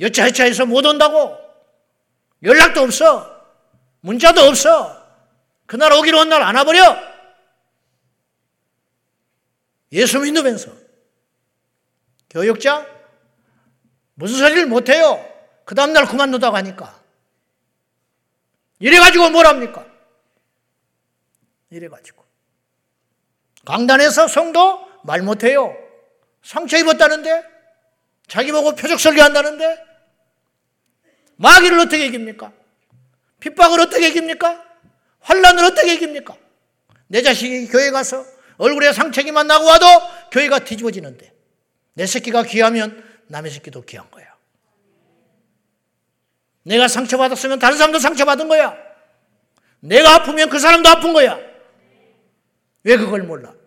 여차여차해서 0.00 0.66
못 0.66 0.84
온다고 0.84 1.36
연락도 2.42 2.80
없어. 2.82 3.36
문자도 4.00 4.40
없어. 4.42 4.96
그날 5.66 5.92
오기로 5.92 6.18
한 6.18 6.28
날 6.28 6.42
안 6.42 6.54
와버려. 6.56 6.96
예수 9.92 10.20
믿으면서 10.20 10.70
교육자 12.30 12.86
무슨 14.14 14.38
소리를 14.38 14.66
못해요. 14.66 15.24
그 15.64 15.74
다음날 15.74 16.06
그만두다고 16.06 16.56
하니까. 16.56 16.98
이래가지고 18.80 19.30
뭘 19.30 19.46
합니까? 19.46 19.86
이래가지고. 21.70 22.24
강단에서 23.64 24.28
성도 24.28 24.87
말 25.08 25.22
못해요. 25.22 25.74
상처 26.42 26.76
입었다는데? 26.76 27.42
자기 28.26 28.52
보고 28.52 28.74
표적 28.74 29.00
설교한다는데? 29.00 29.82
마귀를 31.36 31.80
어떻게 31.80 32.04
이깁니까? 32.06 32.52
핍박을 33.40 33.80
어떻게 33.80 34.08
이깁니까? 34.08 34.62
환란을 35.20 35.64
어떻게 35.64 35.94
이깁니까? 35.94 36.36
내 37.06 37.22
자식이 37.22 37.68
교회 37.68 37.90
가서 37.90 38.22
얼굴에 38.58 38.92
상처기만 38.92 39.46
나고 39.46 39.64
와도 39.64 39.86
교회가 40.30 40.58
뒤집어지는데 40.58 41.32
내 41.94 42.04
새끼가 42.04 42.42
귀하면 42.42 43.02
남의 43.28 43.50
새끼도 43.50 43.86
귀한 43.86 44.10
거야. 44.10 44.26
내가 46.64 46.86
상처받았으면 46.86 47.58
다른 47.58 47.78
사람도 47.78 47.98
상처받은 47.98 48.46
거야. 48.46 48.76
내가 49.80 50.16
아프면 50.16 50.50
그 50.50 50.58
사람도 50.58 50.86
아픈 50.86 51.14
거야. 51.14 51.38
왜 52.82 52.98
그걸 52.98 53.22
몰라? 53.22 53.57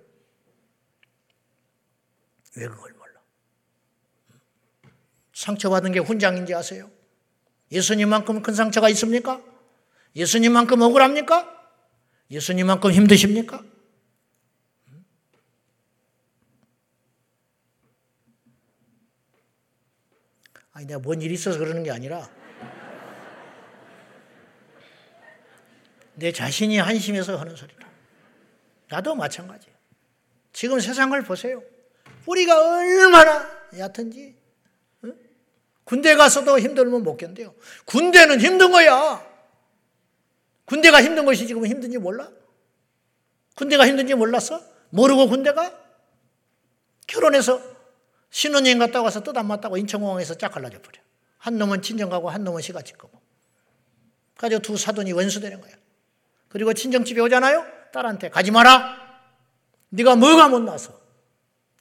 왜 2.57 2.67
그걸 2.67 2.93
몰라? 2.93 3.21
상처받은 5.33 5.91
게 5.91 5.99
훈장인지 5.99 6.53
아세요? 6.53 6.89
예수님만큼 7.71 8.41
큰 8.41 8.53
상처가 8.53 8.89
있습니까? 8.89 9.41
예수님만큼 10.15 10.81
억울합니까? 10.81 11.47
예수님만큼 12.29 12.91
힘드십니까? 12.91 13.63
아니, 20.73 20.85
내가 20.85 20.99
뭔 20.99 21.21
일이 21.21 21.33
있어서 21.33 21.59
그러는 21.59 21.83
게 21.83 21.91
아니라, 21.91 22.29
내 26.15 26.31
자신이 26.31 26.77
한심해서 26.77 27.37
하는 27.37 27.55
소리다. 27.55 27.87
나도 28.89 29.15
마찬가지예요. 29.15 29.75
지금 30.53 30.79
세상을 30.79 31.19
보세요. 31.23 31.63
뿌리가 32.25 32.77
얼마나 32.77 33.49
얕은지. 33.77 34.35
응? 35.05 35.15
군대 35.83 36.15
가서도 36.15 36.59
힘들면 36.59 37.03
못 37.03 37.17
견뎌요. 37.17 37.55
군대는 37.85 38.39
힘든 38.39 38.71
거야. 38.71 39.25
군대가 40.65 41.01
힘든 41.01 41.25
것이 41.25 41.47
지금 41.47 41.65
힘든지 41.65 41.97
몰라? 41.97 42.29
군대가 43.55 43.85
힘든지 43.87 44.15
몰랐어? 44.15 44.61
모르고 44.89 45.27
군대가? 45.27 45.77
결혼해서 47.07 47.61
신혼여행 48.29 48.79
갔다 48.79 49.01
와서 49.01 49.21
뜻 49.21 49.35
안 49.35 49.47
맞다고 49.47 49.77
인천공항에서 49.77 50.35
짝 50.35 50.53
갈라져 50.53 50.81
버려. 50.81 51.01
한 51.37 51.57
놈은 51.57 51.81
친정 51.81 52.09
가고 52.09 52.29
한 52.29 52.43
놈은 52.43 52.61
시가집 52.61 52.97
가고. 52.97 53.19
가지고 54.37 54.61
두 54.61 54.77
사돈이 54.77 55.11
원수되는 55.11 55.59
거야. 55.59 55.73
그리고 56.47 56.73
친정집에 56.73 57.19
오잖아요? 57.21 57.65
딸한테 57.91 58.29
가지 58.29 58.51
마라. 58.51 58.97
네가 59.89 60.15
뭐가 60.15 60.47
못나서. 60.47 61.00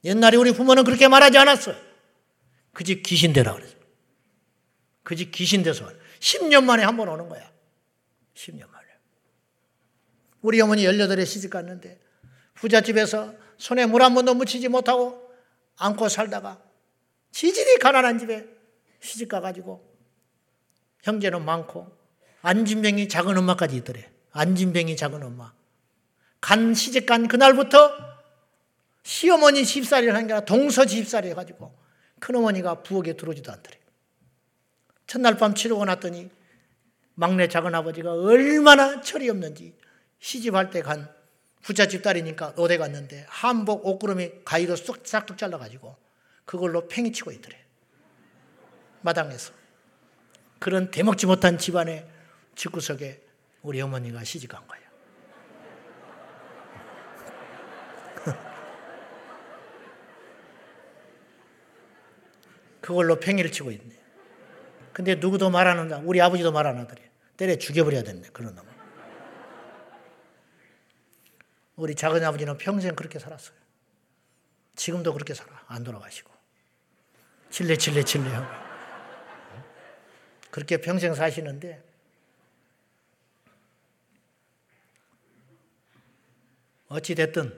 옛날에 0.03 0.37
우리 0.37 0.51
부모는 0.53 0.83
그렇게 0.83 1.07
말하지 1.07 1.37
않았어. 1.37 1.73
그집 2.73 3.03
귀신 3.03 3.33
되라 3.33 3.53
그랬어. 3.53 3.75
그집 5.03 5.31
귀신 5.31 5.63
돼서 5.63 5.89
10년 6.19 6.63
만에 6.63 6.83
한 6.83 6.97
번 6.97 7.07
오는 7.09 7.27
거야. 7.29 7.51
10년 8.35 8.69
만에. 8.71 8.87
우리 10.41 10.59
어머니 10.61 10.83
18에 10.83 11.25
시집 11.25 11.51
갔는데 11.51 11.99
부잣집에서 12.55 13.33
손에 13.57 13.85
물 13.85 14.01
한 14.01 14.13
번도 14.15 14.33
묻히지 14.33 14.67
못하고 14.69 15.31
안고 15.77 16.09
살다가 16.09 16.61
지질이 17.31 17.77
가난한 17.79 18.17
집에 18.19 18.47
시집 18.99 19.29
가가지고 19.29 19.87
형제는 21.03 21.45
많고 21.45 21.95
안진병이 22.41 23.07
작은 23.07 23.37
엄마까지 23.37 23.75
있더래. 23.77 24.09
안진병이 24.31 24.95
작은 24.95 25.21
엄마. 25.21 25.53
간 26.39 26.73
시집 26.73 27.05
간 27.05 27.27
그날부터 27.27 27.91
시어머니 29.03 29.65
집살이를 29.65 30.13
하는 30.13 30.27
게 30.27 30.33
아니라 30.33 30.45
동서 30.45 30.85
집살이 30.85 31.29
해가지고 31.29 31.75
큰어머니가 32.19 32.83
부엌에 32.83 33.13
들어오지도 33.13 33.51
않더래. 33.51 33.79
첫날 35.07 35.37
밤 35.37 35.55
치르고 35.55 35.83
났더니 35.85 36.29
막내 37.15 37.47
작은 37.47 37.73
아버지가 37.75 38.13
얼마나 38.13 39.01
철이 39.01 39.29
없는지 39.29 39.75
시집할 40.19 40.69
때 40.69 40.81
간 40.81 41.09
부잣집 41.61 42.01
딸이니까 42.01 42.53
어디 42.57 42.77
갔는데 42.77 43.25
한복 43.29 43.85
옷구름이 43.85 44.43
가위로 44.45 44.75
쏙 44.75 45.05
싹둑 45.05 45.37
잘라가지고 45.37 45.95
그걸로 46.45 46.87
팽이치고 46.87 47.31
있더래. 47.33 47.57
마당에서. 49.01 49.53
그런 50.59 50.91
대먹지 50.91 51.25
못한 51.25 51.57
집안의 51.57 52.07
집구석에 52.55 53.21
우리 53.61 53.81
어머니가 53.81 54.23
시집간 54.23 54.65
거예 54.67 54.81
그걸로 62.81 63.19
팽이를 63.19 63.51
치고 63.51 63.71
있네. 63.71 64.01
근데 64.93 65.15
누구도 65.15 65.49
말 65.49 65.67
안 65.67 65.79
한다. 65.79 66.01
우리 66.03 66.19
아버지도 66.19 66.51
말 66.51 66.67
안 66.67 66.77
하더래. 66.77 67.09
때려 67.37 67.55
죽여버려야 67.55 68.03
된대. 68.03 68.29
그런 68.31 68.53
놈. 68.55 68.65
우리 71.75 71.95
작은 71.95 72.23
아버지는 72.23 72.57
평생 72.57 72.93
그렇게 72.95 73.17
살았어요. 73.17 73.55
지금도 74.75 75.13
그렇게 75.13 75.33
살아. 75.33 75.63
안 75.67 75.83
돌아가시고. 75.83 76.31
칠레 77.49 77.77
칠레 77.77 78.03
칠레 78.03 78.29
하고. 78.29 78.61
그렇게 80.51 80.77
평생 80.81 81.13
사시는데 81.13 81.81
어찌 86.89 87.15
됐든 87.15 87.57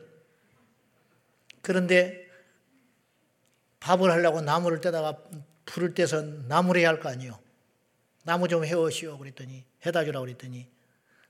그런데 1.64 2.23
밥을 3.84 4.10
하려고 4.12 4.40
나무를 4.42 4.80
떼다가 4.80 5.18
불을 5.66 5.94
떼서 5.94 6.22
나무를 6.48 6.82
해야 6.82 6.90
할 6.90 7.00
거 7.02 7.10
아니요. 7.10 7.38
나무 8.24 8.48
좀 8.48 8.64
해오시오 8.64 9.18
그랬더니 9.18 9.66
해다 9.86 10.06
주라고 10.06 10.26
그랬더니 10.26 10.70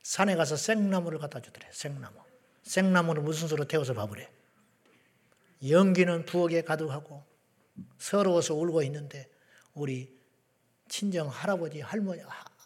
산에 0.04 0.36
가서 0.36 0.56
생나무를 0.56 1.18
갖다 1.18 1.42
주더래. 1.42 1.68
생나무. 1.72 2.16
생나무를 2.62 3.24
무슨 3.24 3.48
수로 3.48 3.66
태워서 3.66 3.94
밥을 3.96 4.20
해. 4.20 4.30
연기는 5.68 6.26
부엌에 6.26 6.62
가득하고 6.62 7.24
서러워서 7.98 8.54
울고 8.54 8.84
있는데 8.84 9.28
우리 9.74 10.16
친정 10.88 11.30
할아버지 11.30 11.82
할머니 11.82 12.22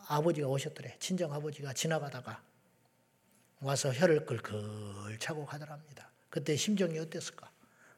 아버지가 0.09 0.47
오셨더래. 0.47 0.97
친정 0.99 1.31
아버지가 1.31 1.71
지나가다가 1.71 2.43
와서 3.61 3.93
혀를 3.93 4.25
끌끌 4.25 5.17
차고 5.19 5.45
가더랍니다. 5.45 6.11
그때 6.29 6.57
심정이 6.57 6.99
어땠을까? 6.99 7.49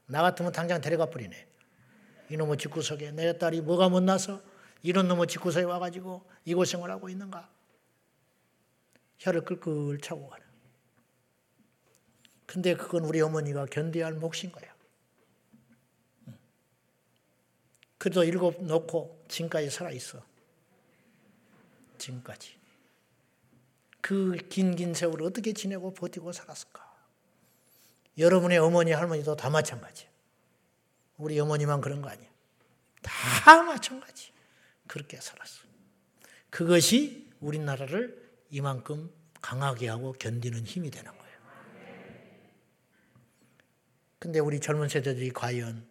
나 0.05 0.21
같으면 0.21 0.51
당장 0.51 0.79
데려가 0.81 1.07
버리네. 1.07 1.47
이놈의 2.29 2.57
집구석에 2.57 3.11
내 3.11 3.37
딸이 3.37 3.61
뭐가 3.61 3.89
못나서 3.89 4.41
이런 4.81 5.07
놈의 5.07 5.27
집구석에 5.27 5.65
와가지고 5.65 6.23
이 6.45 6.53
고생을 6.53 6.89
하고 6.89 7.09
있는가? 7.09 7.49
혀를 9.17 9.43
끌끌 9.43 9.99
차고 10.01 10.29
가는. 10.29 10.45
근데 12.45 12.75
그건 12.75 13.03
우리 13.03 13.21
어머니가 13.21 13.65
견뎌야 13.65 14.05
할 14.05 14.13
몫인 14.13 14.51
거야. 14.51 14.73
그래도 17.97 18.23
일곱 18.23 18.63
놓고 18.63 19.25
지금까지 19.27 19.69
살아있어. 19.69 20.23
지금까지. 21.97 22.57
그 24.01 24.37
긴긴 24.49 24.93
세월을 24.93 25.25
어떻게 25.25 25.51
지내고 25.51 25.93
버티고 25.93 26.31
살았을까? 26.31 26.89
여러분의 28.17 28.57
어머니, 28.57 28.91
할머니도 28.91 29.35
다 29.35 29.49
마찬가지. 29.49 30.07
우리 31.19 31.39
어머니만 31.39 31.81
그런 31.81 32.01
거 32.01 32.09
아니야. 32.09 32.27
다 33.03 33.61
마찬가지. 33.61 34.31
그렇게 34.87 35.17
살았어. 35.17 35.63
그것이 36.49 37.29
우리나라를 37.41 38.29
이만큼 38.49 39.11
강하게 39.41 39.89
하고 39.89 40.13
견디는 40.13 40.65
힘이 40.65 40.89
되는 40.89 41.11
거예요. 41.11 41.37
근데 44.17 44.39
우리 44.39 44.59
젊은 44.59 44.89
세대들이 44.89 45.31
과연 45.31 45.85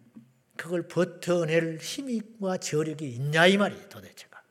그걸 0.57 0.89
버텨낼 0.89 1.79
힘과 1.79 2.57
저력이 2.57 3.09
있냐 3.11 3.47
이 3.47 3.57
말이 3.57 3.89
도대체가. 3.89 4.43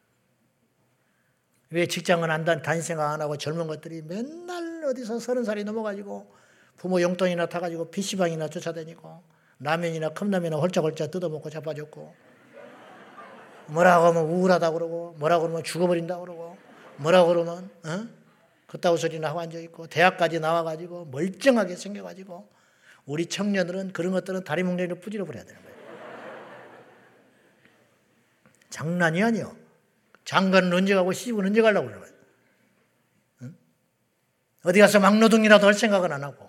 왜 1.71 1.85
직장은 1.85 2.31
안 2.31 2.45
다니 2.45 2.81
생각 2.81 3.11
안 3.11 3.21
하고 3.21 3.37
젊은 3.37 3.67
것들이 3.67 4.03
맨날 4.03 4.85
어디서 4.85 5.19
서른 5.19 5.43
살이 5.43 5.63
넘어가지고 5.63 6.33
부모 6.77 7.01
용돈이나 7.01 7.47
타가지고 7.47 7.91
PC방이나 7.91 8.47
쫓아다니고 8.47 9.36
라면이나 9.59 10.09
컵라면이나 10.09 10.57
홀짝홀짝 10.57 11.11
뜯어먹고 11.11 11.49
자빠졌고 11.49 12.15
뭐라고 13.67 14.05
하면 14.07 14.23
우울하다 14.25 14.71
그러고 14.71 15.15
뭐라고 15.19 15.43
그러면 15.43 15.63
죽어버린다 15.63 16.19
그러고 16.19 16.57
뭐라고 16.97 17.29
그러면 17.29 17.69
어? 17.85 18.07
그따구 18.67 18.97
소리나 18.97 19.29
하고 19.29 19.39
앉아있고 19.39 19.87
대학까지 19.87 20.39
나와가지고 20.39 21.05
멀쩡하게 21.05 21.75
생겨가지고 21.75 22.49
우리 23.05 23.25
청년들은 23.25 23.93
그런 23.93 24.11
것들은 24.11 24.43
다리 24.43 24.63
뭉텅이를 24.63 24.99
부질러 24.99 25.25
버려야 25.25 25.45
되는 25.45 25.61
거예요. 25.61 25.77
장난이 28.69 29.23
아니요. 29.23 29.55
장가는 30.25 30.71
언제 30.73 30.93
가고 30.93 31.13
시집은 31.13 31.45
언제 31.45 31.61
가려고 31.61 31.87
그러는 31.87 32.05
거예요. 32.05 32.17
응? 33.43 33.57
어디 34.65 34.79
가서 34.79 34.99
막노동이라도 34.99 35.65
할 35.65 35.73
생각은 35.73 36.11
안 36.11 36.25
하고 36.25 36.43
응? 36.43 36.46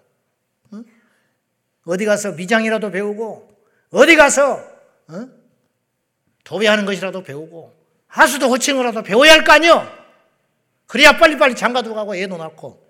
어디 1.89 2.05
가서 2.05 2.32
미장이라도 2.32 2.91
배우고 2.91 3.49
어디 3.93 4.14
가서 4.14 4.62
응? 5.11 5.32
도배하는 6.45 6.84
것이라도 6.84 7.22
배우고 7.22 7.74
하수도 8.09 8.49
거라도 8.76 9.03
배워야 9.03 9.32
할 9.32 9.45
거 9.45 9.53
아니요. 9.53 9.86
그래야 10.86 11.16
빨리빨리 11.16 11.55
장가도 11.57 11.95
가고 11.95 12.14
애도 12.14 12.36
낳고 12.36 12.86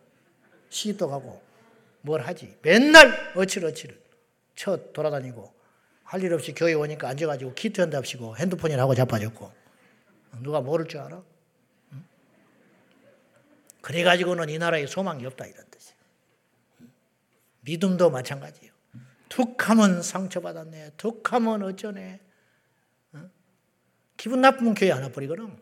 시집도 0.69 1.09
가고 1.09 1.41
뭘 2.01 2.21
하지. 2.23 2.57
맨날 2.63 3.33
어치러치를 3.37 4.01
쳐 4.57 4.77
돌아다니고 4.93 5.53
할 6.05 6.23
일 6.25 6.33
없이 6.33 6.53
교회 6.55 6.73
오니까 6.75 7.09
앉아가지고 7.09 7.55
키트 7.55 7.81
한답시고 7.81 8.37
핸드폰이나 8.37 8.83
하고 8.83 8.95
자빠졌고 8.95 9.53
누가 10.41 10.61
모를 10.61 10.89
줄 10.89 11.01
알아? 11.01 11.23
응? 11.93 12.05
그래가지고는 13.81 14.49
이 14.49 14.59
나라에 14.59 14.87
소망이 14.87 15.25
없다 15.27 15.47
이런 15.47 15.65
뜻이에요. 15.71 15.97
믿음도 17.61 18.11
마찬가지예요. 18.11 18.73
툭 19.29 19.69
하면 19.69 20.03
상처받았네. 20.03 20.93
툭 20.97 21.33
하면 21.33 21.63
어쩌네. 21.63 22.21
응? 23.15 23.31
기분 24.17 24.41
나쁘면 24.41 24.75
교회 24.75 24.93
안 24.93 25.03
와버리거든. 25.03 25.57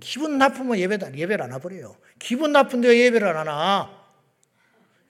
기분 0.00 0.38
나쁘면 0.38 0.78
예배, 0.78 0.98
예배를 1.16 1.42
안 1.42 1.52
와버려요. 1.52 1.96
기분 2.18 2.52
나쁜데 2.52 2.98
예배를 2.98 3.28
안 3.28 3.36
하나? 3.36 4.04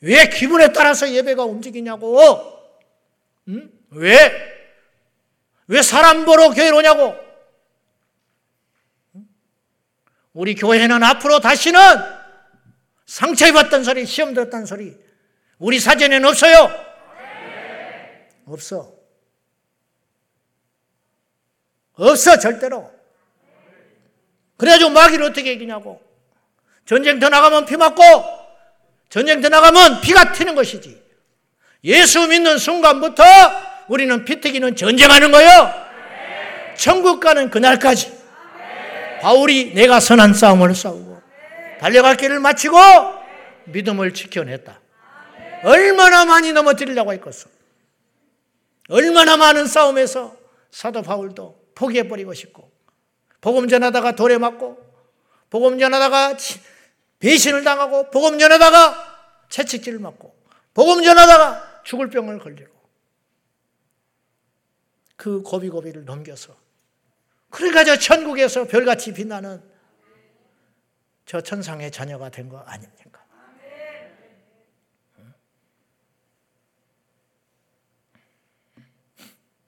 왜 0.00 0.28
기분에 0.28 0.72
따라서 0.72 1.10
예배가 1.10 1.44
움직이냐고? 1.44 2.20
응? 3.48 3.70
왜? 3.90 4.54
왜 5.66 5.82
사람 5.82 6.24
보러 6.24 6.50
교회에 6.50 6.70
오냐고? 6.70 7.14
우리 10.34 10.54
교회는 10.54 11.02
앞으로 11.02 11.40
다시는 11.40 11.80
상처입었던 13.06 13.84
소리, 13.84 14.04
시험 14.04 14.34
들었던 14.34 14.66
소리, 14.66 14.96
우리 15.58 15.78
사전에는 15.78 16.28
없어요. 16.28 16.83
없어. 18.46 18.92
없어, 21.94 22.38
절대로. 22.38 22.90
그래가지고 24.56 24.90
마귀를 24.90 25.24
어떻게 25.26 25.52
이기냐고. 25.52 26.02
전쟁터 26.86 27.28
나가면 27.28 27.66
피 27.66 27.76
맞고, 27.76 28.02
전쟁터 29.08 29.48
나가면 29.48 30.00
피가 30.00 30.32
튀는 30.32 30.54
것이지. 30.54 31.02
예수 31.84 32.26
믿는 32.26 32.58
순간부터 32.58 33.22
우리는 33.88 34.24
피 34.24 34.40
튀기는 34.40 34.74
전쟁하는 34.76 35.30
거예요. 35.30 35.72
천국 36.76 37.20
가는 37.20 37.50
그날까지. 37.50 38.24
바울이 39.20 39.72
내가 39.74 40.00
선한 40.00 40.34
싸움을 40.34 40.74
싸우고 40.74 41.22
달려갈 41.80 42.16
길을 42.16 42.40
마치고 42.40 42.76
믿음을 43.64 44.12
지켜냈다. 44.12 44.80
얼마나 45.62 46.26
많이 46.26 46.52
넘어뜨리려고 46.52 47.12
했겠어. 47.14 47.48
얼마나 48.88 49.36
많은 49.36 49.66
싸움에서 49.66 50.36
사도 50.70 51.02
바울도 51.02 51.72
포기해버리고 51.74 52.34
싶고 52.34 52.70
복음 53.40 53.68
전하다가 53.68 54.12
돌에 54.16 54.38
맞고 54.38 54.78
복음 55.50 55.78
전하다가 55.78 56.36
배신을 57.18 57.64
당하고 57.64 58.10
복음 58.10 58.38
전하다가 58.38 59.46
채찍질을 59.48 59.98
맞고 59.98 60.34
복음 60.74 61.02
전하다가 61.02 61.82
죽을 61.84 62.10
병을 62.10 62.38
걸리고 62.38 62.72
그 65.16 65.42
고비고비를 65.42 66.04
넘겨서 66.04 66.56
그러니까 67.50 67.84
저 67.84 67.96
천국에서 67.98 68.64
별같이 68.64 69.12
빛나는 69.14 69.62
저 71.24 71.40
천상의 71.40 71.90
자녀가 71.92 72.28
된 72.28 72.48
거 72.48 72.58
아닙니까? 72.58 73.03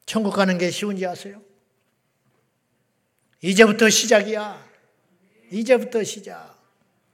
천국 0.06 0.30
가는 0.30 0.56
게 0.56 0.70
쉬운지 0.70 1.04
아세요? 1.04 1.42
이제부터 3.42 3.90
시작이야. 3.90 4.64
이제부터 5.50 6.02
시작. 6.04 6.56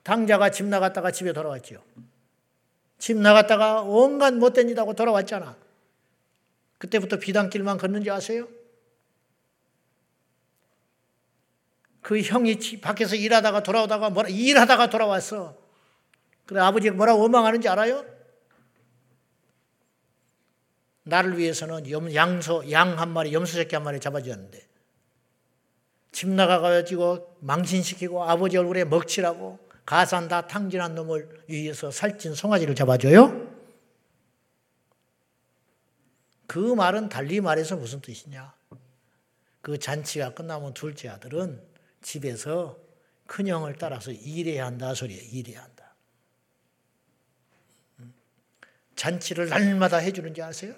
당자가 0.03 0.51
집 0.51 0.67
나갔다가 0.67 1.11
집에 1.11 1.33
돌아왔지요. 1.33 1.83
집 2.99 3.17
나갔다가 3.17 3.83
온갖 3.83 4.35
못된 4.35 4.69
일 4.69 4.79
하고 4.79 4.95
돌아왔잖아. 4.95 5.57
그때부터 6.79 7.19
비단길만 7.19 7.79
걷는지 7.79 8.11
아세요? 8.11 8.47
그 12.03 12.21
형이 12.21 12.81
밖에서 12.81 13.15
일하다가 13.17 13.63
돌아오다가 13.63 14.11
뭐라 14.11 14.29
일하다가 14.29 14.91
돌아왔어. 14.91 15.57
그래 16.47 16.61
아버지가 16.61 16.95
뭐라고 16.95 17.23
원망하는지 17.23 17.69
알아요? 17.69 18.05
나를 21.05 21.39
위해서는 21.39 22.15
양소 22.15 22.71
양 22.71 22.99
한 22.99 23.11
마리 23.11 23.33
염소 23.33 23.55
새끼 23.55 23.75
한 23.75 23.83
마리 23.85 23.99
잡아주었는데 24.01 24.69
집 26.13 26.29
나가가지고 26.29 27.39
망신시키고 27.41 28.23
아버지 28.25 28.57
얼굴에 28.57 28.85
먹칠하고 28.85 29.59
가산 29.85 30.29
다 30.29 30.47
탕진한 30.47 30.95
놈을 30.95 31.45
위해서 31.49 31.91
살찐 31.91 32.35
송아지를 32.35 32.75
잡아줘요? 32.75 33.51
그 36.47 36.59
말은 36.59 37.09
달리 37.09 37.41
말해서 37.41 37.77
무슨 37.77 38.01
뜻이냐? 38.01 38.55
그 39.63 39.79
잔치가 39.79 40.35
끝나면 40.35 40.75
둘째 40.75 41.09
아들은 41.09 41.63
집에서 42.03 42.79
큰형을 43.27 43.77
따라서 43.79 44.13
일해야 44.13 44.67
한다 44.67 44.93
소리예요. 44.95 45.23
일해야 45.33 45.63
한다. 45.63 45.95
잔치를 48.95 49.49
날마다 49.49 49.97
해주는지 49.97 50.43
아세요? 50.43 50.75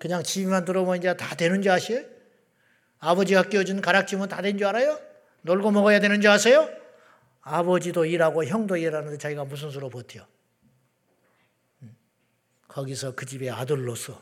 그냥 0.00 0.22
집만 0.22 0.64
들어오면 0.64 0.96
이제 0.96 1.14
다 1.14 1.36
되는 1.36 1.60
줄 1.60 1.70
아세요? 1.72 2.02
아버지가 3.00 3.44
끼워준 3.44 3.80
가락지면 3.82 4.28
다 4.30 4.40
된 4.40 4.56
줄 4.58 4.66
알아요? 4.66 4.98
놀고 5.42 5.70
먹어야 5.70 6.00
되는 6.00 6.20
줄 6.22 6.30
아세요? 6.30 6.68
아버지도 7.42 8.06
일하고 8.06 8.44
형도 8.44 8.76
일하는데 8.78 9.18
자기가 9.18 9.44
무슨 9.44 9.70
수로 9.70 9.90
버텨? 9.90 10.26
거기서 12.66 13.14
그 13.14 13.26
집의 13.26 13.50
아들로서 13.50 14.20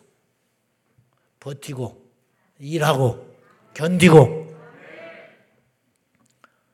버티고 1.39 2.11
일하고 2.59 3.37
견디고 3.75 4.49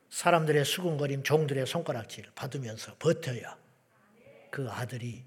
사람들의 0.09 0.65
수군거림, 0.65 1.23
종들의 1.25 1.67
손가락질 1.67 2.31
받으면서 2.35 2.95
버텨야 2.99 3.59
그 4.51 4.71
아들이 4.71 5.25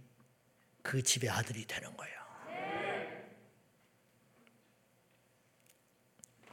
그 0.82 1.04
집의 1.04 1.30
아들이 1.30 1.66
되는 1.68 1.96
거예요. 1.96 2.17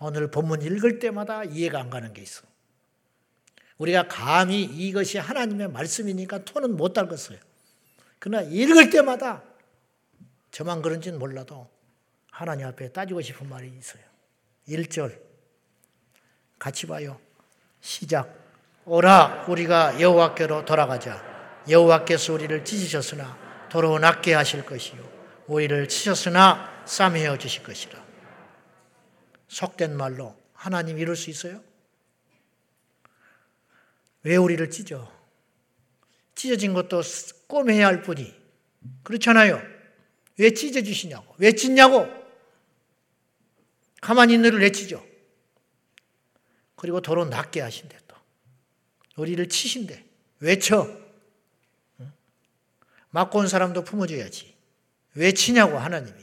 오늘 0.00 0.30
본문 0.30 0.62
읽을 0.62 0.98
때마다 0.98 1.44
이해가 1.44 1.80
안 1.80 1.90
가는 1.90 2.12
게 2.12 2.22
있어. 2.22 2.42
우리가 3.78 4.08
감히 4.08 4.62
이것이 4.62 5.18
하나님의 5.18 5.68
말씀이니까 5.68 6.44
토는 6.44 6.76
못 6.76 6.92
달겠어요. 6.92 7.38
그러나 8.18 8.46
읽을 8.48 8.90
때마다 8.90 9.42
저만 10.50 10.82
그런지는 10.82 11.18
몰라도 11.18 11.68
하나님 12.30 12.66
앞에 12.66 12.92
따지고 12.92 13.20
싶은 13.20 13.48
말이 13.48 13.68
있어요. 13.78 14.02
1절 14.68 15.18
같이 16.58 16.86
봐요. 16.86 17.20
시작. 17.80 18.34
오라 18.86 19.46
우리가 19.48 20.00
여호와께로 20.00 20.64
돌아가자. 20.64 21.22
여호와께서 21.68 22.34
우리를 22.34 22.64
찢으셨으나 22.64 23.38
도로 23.70 23.98
낫게 23.98 24.34
하실 24.34 24.64
것이요 24.64 25.02
우리를 25.46 25.88
치셨으나 25.88 26.82
싸매어 26.84 27.38
주실 27.38 27.62
것이라. 27.62 28.02
속된 29.54 29.96
말로 29.96 30.36
하나님 30.52 30.98
이룰 30.98 31.14
수 31.14 31.30
있어요? 31.30 31.62
왜 34.24 34.34
우리를 34.34 34.68
찢어? 34.68 35.12
찢어진 36.34 36.74
것도 36.74 37.02
꼬매야 37.46 37.86
할 37.86 38.02
뿐이. 38.02 38.34
그렇잖아요. 39.04 39.62
왜 40.38 40.52
찢어주시냐고. 40.52 41.36
왜 41.38 41.52
찢냐고. 41.52 42.08
가만히 44.00 44.34
있는 44.34 44.58
왜 44.58 44.72
찢어. 44.72 45.00
그리고 46.74 47.00
도로 47.00 47.24
낫게 47.24 47.60
하신대 47.60 47.96
또. 48.08 48.16
우리를 49.16 49.48
치신대. 49.48 50.04
왜 50.40 50.58
쳐? 50.58 50.90
맞고 53.10 53.38
온 53.38 53.46
사람도 53.46 53.84
품어줘야지. 53.84 54.52
왜 55.14 55.30
치냐고 55.30 55.78
하나님이. 55.78 56.20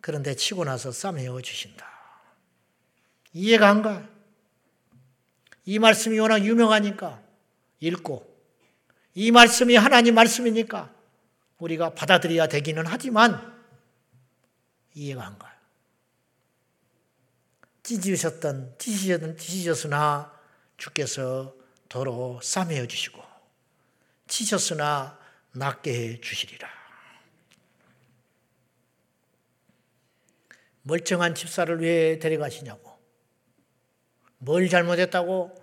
그런데 0.00 0.36
치고 0.36 0.64
나서 0.64 0.92
싸매어 0.92 1.40
주신다. 1.40 1.93
이해가 3.34 3.68
안 3.68 3.82
가. 3.82 4.08
이 5.66 5.78
말씀이 5.78 6.18
워낙 6.18 6.44
유명하니까 6.44 7.22
읽고 7.80 8.32
이 9.14 9.30
말씀이 9.30 9.76
하나님 9.76 10.14
말씀이니까 10.14 10.92
우리가 11.58 11.94
받아들여야 11.94 12.48
되기는 12.48 12.84
하지만 12.86 13.52
이해가 14.94 15.26
안 15.26 15.38
가요. 15.38 15.52
찢으셨던 17.82 18.76
찢으셨던 18.78 19.36
찢으셨으나 19.36 20.32
주께서 20.76 21.54
도로 21.88 22.40
싸매어 22.42 22.86
주시고 22.86 23.22
치셨으나 24.26 25.18
낫게 25.52 25.92
해 25.92 26.20
주시리라. 26.20 26.68
멀쩡한 30.82 31.34
집사를 31.34 31.80
왜 31.80 32.18
데려가시냐고. 32.18 32.93
뭘 34.44 34.68
잘못했다고 34.68 35.54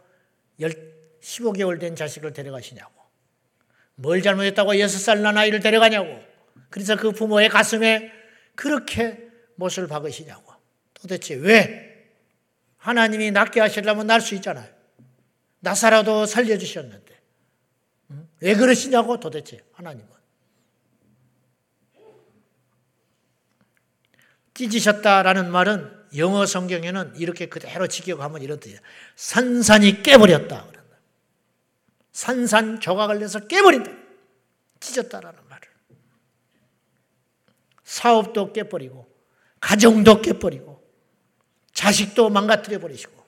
15개월 1.22 1.80
된 1.80 1.96
자식을 1.96 2.34
데려가시냐고. 2.34 2.92
뭘 3.96 4.22
잘못했다고 4.22 4.74
6살 4.74 5.20
난 5.20 5.38
아이를 5.38 5.60
데려가냐고. 5.60 6.20
그래서 6.70 6.96
그 6.96 7.12
부모의 7.12 7.50
가슴에 7.50 8.12
그렇게 8.56 9.30
못을 9.56 9.88
박으시냐고. 9.88 10.54
도대체 10.94 11.36
왜? 11.36 11.92
하나님이 12.78 13.32
낫게 13.32 13.60
하시려면 13.60 14.08
날 14.08 14.22
수 14.22 14.34
있잖아요. 14.36 14.70
나사라도 15.60 16.26
살려주셨는데. 16.26 17.22
왜 18.40 18.56
그러시냐고 18.56 19.20
도대체 19.20 19.64
하나님은. 19.74 20.10
찢으셨다라는 24.56 25.52
말은 25.52 26.01
영어 26.18 26.45
성경에는 26.45 27.14
이렇게 27.16 27.47
그대로 27.47 27.88
직역하면 27.88 28.41
이런 28.41 28.59
뜻이에요. 28.59 28.80
산산이 29.16 30.03
깨버렸다. 30.03 30.68
산산 32.12 32.80
조각을 32.80 33.20
내서 33.20 33.39
깨버린다. 33.47 33.91
찢었다라는 34.80 35.39
말을. 35.47 35.68
사업도 37.84 38.51
깨버리고, 38.51 39.09
가정도 39.59 40.22
깨버리고, 40.22 40.82
자식도 41.74 42.30
망가뜨려 42.30 42.80
버리시고. 42.80 43.22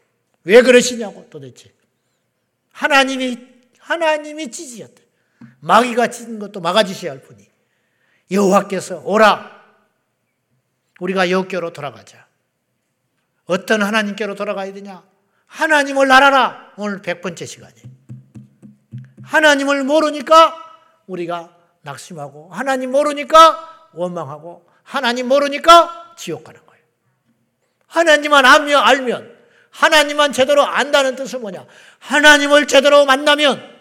왜 0.45 0.61
그러시냐고 0.61 1.27
도대체. 1.29 1.73
하나님이, 2.71 3.37
하나님이 3.79 4.51
찢으셨다. 4.51 5.01
마귀가 5.59 6.07
찢은 6.07 6.39
것도 6.39 6.59
막아주셔야 6.59 7.11
할 7.11 7.21
뿐이. 7.21 7.47
여호와께서 8.31 9.01
오라. 9.05 9.63
우리가 10.99 11.29
여호께로 11.29 11.71
돌아가자. 11.73 12.27
어떤 13.45 13.81
하나님께로 13.81 14.35
돌아가야 14.35 14.73
되냐? 14.73 15.03
하나님을 15.47 16.11
알아라. 16.11 16.73
오늘 16.77 17.01
100번째 17.01 17.45
시간이. 17.45 17.75
하나님을 19.23 19.83
모르니까 19.83 20.55
우리가 21.07 21.55
낙심하고, 21.81 22.49
하나님 22.51 22.91
모르니까 22.91 23.89
원망하고, 23.93 24.67
하나님 24.83 25.27
모르니까 25.27 26.15
지옥 26.17 26.43
가는 26.43 26.59
거예요. 26.65 26.83
하나님만 27.87 28.45
알면, 28.45 28.83
알면, 28.83 29.37
하나님만 29.69 30.33
제대로 30.33 30.63
안다는 30.63 31.15
뜻은 31.15 31.41
뭐냐? 31.41 31.65
하나님을 31.99 32.67
제대로 32.67 33.05
만나면, 33.05 33.71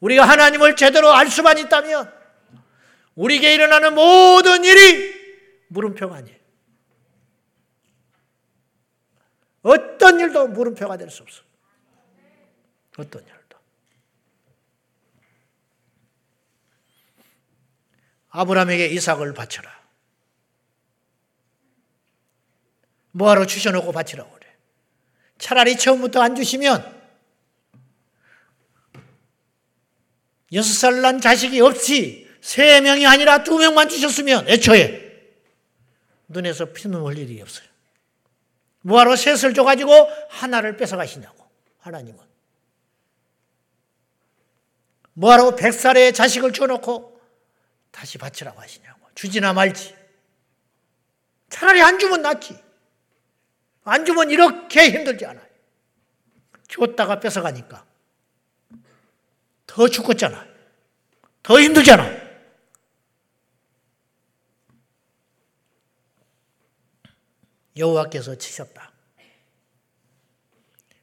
우리가 0.00 0.24
하나님을 0.24 0.76
제대로 0.76 1.12
알 1.12 1.28
수만 1.28 1.58
있다면, 1.58 2.12
우리에게 3.14 3.54
일어나는 3.54 3.94
모든 3.94 4.64
일이 4.64 5.14
물음표가 5.68 6.16
아니에요. 6.16 6.43
어떤 9.64 10.20
일도 10.20 10.48
물음표가 10.48 10.96
될 10.96 11.10
수 11.10 11.22
없어. 11.22 11.42
어떤 12.98 13.22
일도. 13.22 13.58
아브라함에게 18.28 18.86
이삭을 18.88 19.32
바쳐라. 19.34 19.82
뭐하러 23.12 23.46
주셔놓고 23.46 23.92
바치라고 23.92 24.30
그래. 24.32 24.46
차라리 25.38 25.76
처음부터 25.78 26.20
안 26.20 26.34
주시면 26.36 27.02
여섯 30.52 30.72
살 30.72 31.00
난 31.00 31.20
자식이 31.20 31.60
없지 31.60 32.28
세 32.40 32.80
명이 32.80 33.06
아니라 33.06 33.42
두 33.44 33.58
명만 33.58 33.88
주셨으면 33.88 34.48
애초에 34.48 35.32
눈에서 36.28 36.72
피는 36.72 37.00
흘릴 37.00 37.30
일이 37.30 37.40
없어요. 37.40 37.66
뭐하러 38.84 39.16
셋을 39.16 39.54
줘가지고 39.54 39.92
하나를 40.28 40.76
뺏어가시냐고, 40.76 41.48
하나님은. 41.78 42.22
뭐하러 45.14 45.56
백살의 45.56 46.12
자식을 46.12 46.52
줘놓고 46.52 47.18
다시 47.90 48.18
바치라고 48.18 48.60
하시냐고. 48.60 49.00
주지나 49.14 49.54
말지. 49.54 49.94
차라리 51.48 51.80
안 51.80 51.98
주면 51.98 52.20
낫지. 52.20 52.58
안 53.84 54.04
주면 54.04 54.30
이렇게 54.30 54.90
힘들지 54.90 55.24
않아요. 55.24 55.46
줬다가 56.68 57.20
뺏어가니까. 57.20 57.86
더 59.66 59.88
죽었잖아. 59.88 60.46
더 61.42 61.60
힘들잖아. 61.60 62.23
여호와께서 67.76 68.36
치셨다. 68.36 68.92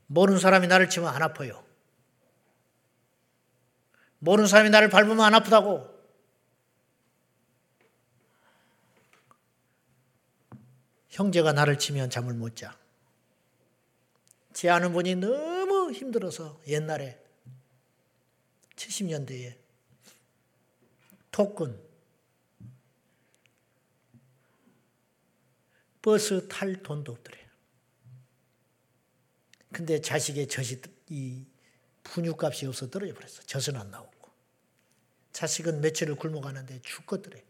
모르는 0.07 0.39
사람이 0.39 0.67
나를 0.67 0.89
치면 0.89 1.13
안 1.13 1.22
아파요. 1.22 1.63
모르는 4.19 4.47
사람이 4.47 4.69
나를 4.69 4.89
밟으면 4.89 5.22
안 5.22 5.34
아프다고. 5.34 5.89
형제가 11.09 11.53
나를 11.53 11.78
치면 11.78 12.09
잠을 12.09 12.34
못 12.34 12.55
자. 12.55 12.78
제 14.53 14.69
아는 14.69 14.93
분이 14.93 15.15
너무 15.15 15.91
힘들어서 15.91 16.61
옛날에 16.67 17.19
70년대에 18.76 19.57
토큰 21.32 21.91
버스 26.02 26.47
탈 26.47 26.82
돈도 26.82 27.12
없더래요. 27.12 27.45
근데 29.72 30.02
자식의 30.02 30.47
젖이 30.47 30.82
이 31.10 31.45
분유값이 32.04 32.66
없어 32.66 32.89
떨어져 32.89 33.14
버렸어. 33.14 33.43
젖은 33.43 33.78
안 33.78 33.89
나오고. 33.91 34.12
자식은 35.32 35.82
며칠을 35.82 36.16
굶어가는데 36.16 36.82
죽겠더래. 36.82 37.43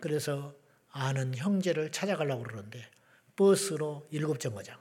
그래서 0.00 0.54
아는 0.90 1.34
형제를 1.34 1.90
찾아가려고 1.92 2.44
그러는데 2.44 2.88
버스로 3.36 4.06
일곱 4.10 4.40
정거장. 4.40 4.78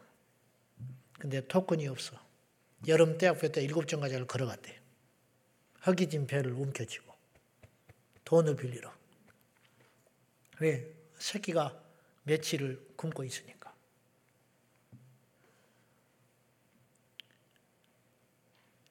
근데 1.19 1.45
토큰이 1.47 1.87
없어. 1.87 2.21
여름 2.87 3.17
대학교 3.17 3.47
때 3.51 3.63
일곱 3.63 3.87
정거장을 3.87 4.27
걸어갔대. 4.27 4.79
허기진 5.85 6.27
배를 6.27 6.51
움켜쥐고 6.53 7.13
돈을 8.23 8.55
빌리러. 8.55 8.93
왜? 10.59 11.02
새끼가 11.23 11.81
며칠을 12.23 12.95
굶고 12.97 13.23
있으니까. 13.23 13.73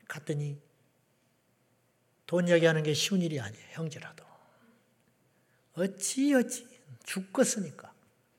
갔더니 0.08 0.58
돈 2.26 2.48
얘기하는 2.48 2.82
게 2.82 2.94
쉬운 2.94 3.20
일이 3.20 3.38
아니에요. 3.38 3.68
형제라도. 3.72 4.24
어찌 5.74 6.32
어찌 6.32 6.66
죽겠으니까. 7.04 7.92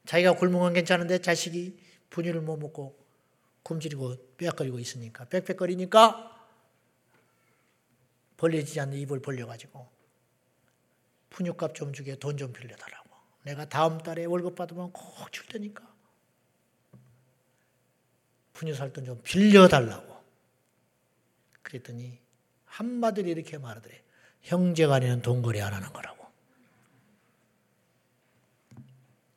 자기가 0.06 0.34
굶은 0.38 0.60
건 0.60 0.74
괜찮은데 0.74 1.20
자식이 1.20 1.80
분유를 2.10 2.42
못 2.42 2.58
먹고 2.58 3.00
굶주리고 3.62 4.36
빽거리고 4.38 4.80
있으니까 4.80 5.26
빽빽거리니까 5.26 6.32
벌려지지 8.38 8.80
않는 8.82 8.98
입을 8.98 9.22
벌려가지고 9.22 9.88
분유값 11.30 11.76
좀 11.76 11.94
주게 11.94 12.16
돈 12.18 12.38
좀 12.38 12.52
빌려달라고. 12.52 13.03
내가 13.44 13.68
다음 13.68 13.98
달에 13.98 14.26
월급 14.26 14.56
받으면 14.56 14.92
꼭 14.94 15.32
줄 15.32 15.46
테니까. 15.48 15.92
분유 18.54 18.76
살 18.76 18.94
돈 18.94 19.06
좀 19.06 19.22
빌려달라고. 19.24 20.24
그랬더니 21.64 22.20
한마디로 22.66 23.28
이렇게 23.30 23.58
말하더래. 23.58 24.02
형제간에는 24.44 25.22
돈거래 25.22 25.62
안 25.62 25.74
하는 25.74 25.92
거라고. 25.92 26.24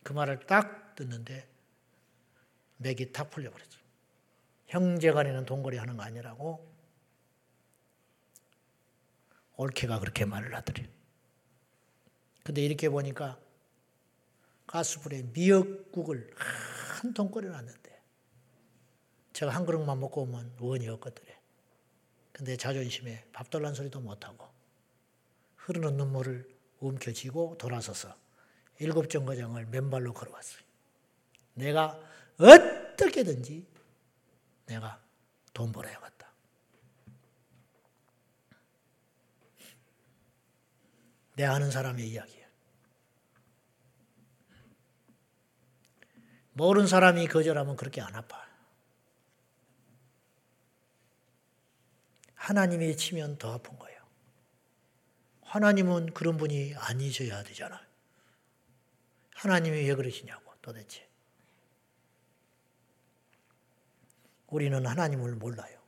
그 0.03 0.13
말을 0.13 0.47
딱 0.47 0.95
듣는데 0.95 1.49
맥이 2.79 3.13
탁 3.13 3.31
풀려버렸어. 3.31 3.79
형제간에는 4.67 5.47
돈거래 5.47 5.79
하는 5.79 5.97
거 5.97 6.03
아니라고 6.03 6.67
올케가 9.57 9.99
그렇게 9.99 10.25
말을 10.25 10.55
하더래. 10.55 10.89
근데 12.45 12.63
이렇게 12.63 12.89
보니까 12.89 13.41
가스불에 14.67 15.23
미역국을 15.33 16.31
한 16.37 17.13
통 17.15 17.31
끓여놨는데 17.31 18.03
제가 19.33 19.55
한 19.55 19.67
그릇만 19.67 20.01
먹고 20.01 20.23
오면 20.23 20.57
원이 20.61 20.89
없거든요. 20.89 21.33
근데 22.33 22.57
자존심에 22.57 23.25
밥 23.33 23.51
달란 23.51 23.75
소리도 23.75 24.01
못하고 24.01 24.49
흐르는 25.57 25.97
눈물을 25.97 26.49
움켜쥐고 26.81 27.57
돌아서서 27.59 28.15
일곱 28.79 29.09
정거장을 29.09 29.65
맨발로 29.67 30.13
걸어왔어요. 30.13 30.63
내가 31.55 31.99
어떻게든지 32.39 33.67
내가 34.67 35.01
돈 35.53 35.73
벌어야겠다. 35.73 36.27
내 41.37 41.45
아는 41.45 41.71
사람의 41.71 42.09
이야기야. 42.09 42.46
모르는 46.57 46.87
사람이 46.87 47.27
거절하면 47.27 47.77
그렇게 47.77 48.01
안 48.01 48.15
아파. 48.15 48.47
하나님이 52.35 52.97
치면 52.97 53.37
더 53.37 53.53
아픈 53.53 53.79
거예요. 53.79 54.01
하나님은 55.43 56.15
그런 56.15 56.39
분이 56.39 56.75
아니셔야 56.77 57.43
되잖아요. 57.43 57.85
하나님이 59.35 59.87
왜 59.87 59.95
그러시냐고 59.95 60.51
도대체. 60.63 61.07
우리는 64.47 64.87
하나님을 64.87 65.35
몰라요. 65.35 65.79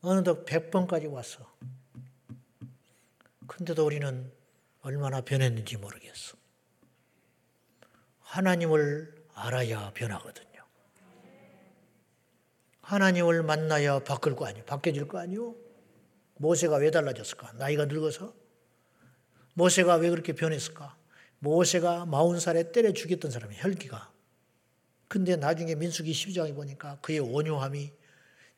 어느덧 0.00 0.46
100번까지 0.46 1.12
왔어. 1.12 1.54
근데도 3.46 3.84
우리는 3.84 4.32
얼마나 4.80 5.20
변했는지 5.20 5.76
모르겠어. 5.76 6.41
하나님을 8.32 9.14
알아야 9.34 9.92
변하거든요. 9.92 10.64
하나님을 12.80 13.42
만나야 13.42 13.98
바뀔 14.04 14.34
거 14.36 14.46
아니에요. 14.46 14.64
바뀌어질 14.64 15.06
거 15.06 15.18
아니에요. 15.18 15.54
모세가 16.36 16.76
왜 16.76 16.90
달라졌을까? 16.90 17.52
나이가 17.58 17.84
늙어서? 17.84 18.34
모세가 19.52 19.96
왜 19.96 20.08
그렇게 20.08 20.32
변했을까? 20.32 20.96
모세가 21.40 22.06
마흔 22.06 22.40
살에 22.40 22.72
때려 22.72 22.94
죽였던 22.94 23.30
사람이 23.30 23.54
혈기가. 23.58 24.10
근데 25.08 25.36
나중에 25.36 25.74
민수기 25.74 26.10
12장에 26.10 26.54
보니까 26.54 26.96
그의 27.02 27.18
온유함이 27.18 27.92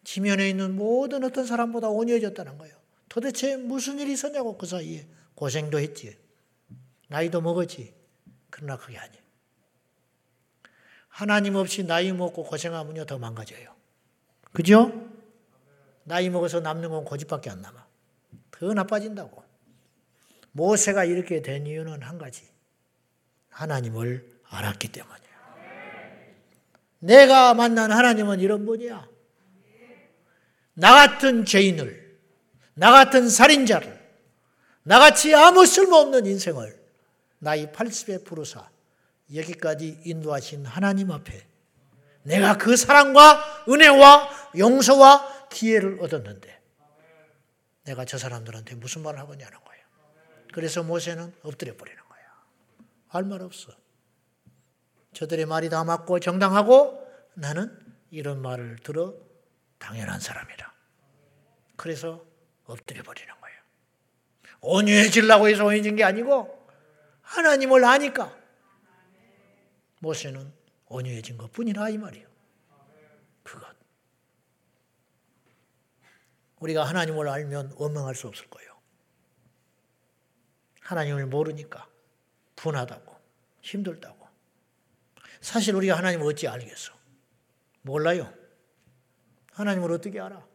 지면에 0.05 0.51
있는 0.51 0.77
모든 0.77 1.25
어떤 1.25 1.47
사람보다 1.47 1.89
온유해졌다는 1.89 2.59
거예요. 2.59 2.77
도대체 3.09 3.57
무슨 3.57 3.99
일이 3.99 4.13
있었냐고 4.13 4.57
그 4.57 4.67
사이에 4.67 5.09
고생도 5.35 5.81
했지. 5.81 6.17
나이도 7.09 7.41
먹었지. 7.41 7.93
그러나 8.51 8.77
그게 8.77 8.99
아니에요. 8.99 9.24
하나님 11.15 11.55
없이 11.55 11.85
나이 11.85 12.11
먹고 12.11 12.43
고생하면요 12.43 13.05
더 13.05 13.21
망가져요. 13.21 13.73
그죠? 14.53 15.09
나이 16.03 16.29
먹어서 16.29 16.59
남는 16.59 16.91
건 16.91 17.05
고집밖에 17.05 17.51
안 17.51 17.63
남아. 17.63 17.87
더 18.51 18.75
나빠진다고. 18.75 19.45
모세가 20.51 21.05
이렇게 21.05 21.41
된 21.41 21.69
이유는 21.69 22.03
한 22.03 22.19
가지. 22.19 22.43
하나님을 23.49 24.29
알았기 24.49 24.89
때문이야. 24.89 25.25
내가 26.99 27.55
만난 27.55 27.93
하나님은 27.93 28.41
이런 28.41 28.67
분이야. 28.67 29.09
나 30.75 30.95
같은 30.95 31.45
죄인을, 31.45 32.19
나 32.75 32.91
같은 32.91 33.29
살인자를, 33.29 34.05
나같이 34.83 35.33
아무 35.33 35.65
쓸모없는 35.65 36.27
인생을 36.27 36.77
나이 37.39 37.71
80에 37.71 38.25
부르사 38.25 38.69
여기까지 39.33 40.01
인도하신 40.05 40.67
하나님 40.67 41.11
앞에 41.11 41.47
내가 42.23 42.57
그 42.59 42.77
사랑과 42.77 43.65
은혜와 43.69 44.53
용서와 44.59 45.49
기회를 45.49 45.99
얻었는데 46.01 46.61
내가 47.85 48.05
저 48.05 48.17
사람들한테 48.19 48.75
무슨 48.77 49.03
말을 49.03 49.21
하겠냐는 49.21 49.59
거예요. 49.65 49.85
그래서 50.53 50.83
모세는 50.83 51.35
엎드려 51.43 51.77
버리는 51.77 51.99
거예요. 52.09 52.27
할 53.09 53.25
말 53.25 53.43
없어. 53.43 53.73
저들의 55.13 55.47
말이 55.47 55.69
다 55.69 55.85
맞고 55.85 56.19
정당하고 56.21 57.07
나는 57.35 57.79
이런 58.11 58.41
말을 58.43 58.79
들어 58.83 59.15
당연한 59.79 60.19
사람이라. 60.21 60.73
그래서 61.77 62.25
엎드려 62.65 63.03
버리는 63.03 63.29
거예요. 63.41 63.57
온유해지려고 64.61 65.49
해서 65.49 65.65
온유해진 65.67 65.97
게 65.97 66.05
아니고 66.05 66.67
하나님을 67.21 67.85
아니까 67.85 68.35
모세는 70.05 70.53
온유해진 70.87 71.39
것 71.39 71.51
뿐이라 71.51 71.89
이 71.89 71.99
말이에요. 71.99 72.29
그것. 73.43 73.75
우리가 76.61 76.85
하나님을 76.85 77.29
알면 77.29 77.73
원망할 77.77 78.15
수 78.15 78.29
없을 78.29 78.49
거예요. 78.49 78.75
하나님을 80.81 81.27
모르니까 81.27 81.89
분하다고 82.57 83.17
힘들다고. 83.63 84.29
사실 85.41 85.75
우리가 85.75 85.97
하나님을 85.97 86.27
어찌 86.27 86.49
알겠어? 86.49 86.93
몰라요. 87.83 88.33
하나님을 89.53 89.91
어떻게 89.93 90.21
알아? 90.21 90.47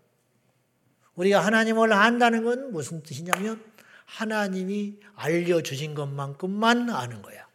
우리가 1.15 1.43
하나님을 1.43 1.91
안다는 1.91 2.43
건 2.43 2.71
무슨 2.71 3.01
뜻이냐면 3.01 3.63
하나님이 4.05 4.99
알려주신 5.15 5.95
것만큼만 5.95 6.89
아는 6.89 7.21
거야. 7.21 7.48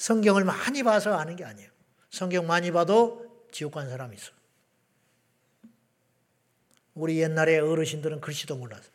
성경을 0.00 0.44
많이 0.44 0.82
봐서 0.82 1.14
아는 1.18 1.36
게 1.36 1.44
아니에요. 1.44 1.70
성경 2.08 2.46
많이 2.46 2.70
봐도 2.72 3.46
지옥 3.52 3.74
간 3.74 3.90
사람이 3.90 4.16
있어. 4.16 4.32
우리 6.94 7.20
옛날에 7.20 7.58
어르신들은 7.58 8.22
글씨도 8.22 8.56
몰라서 8.56 8.90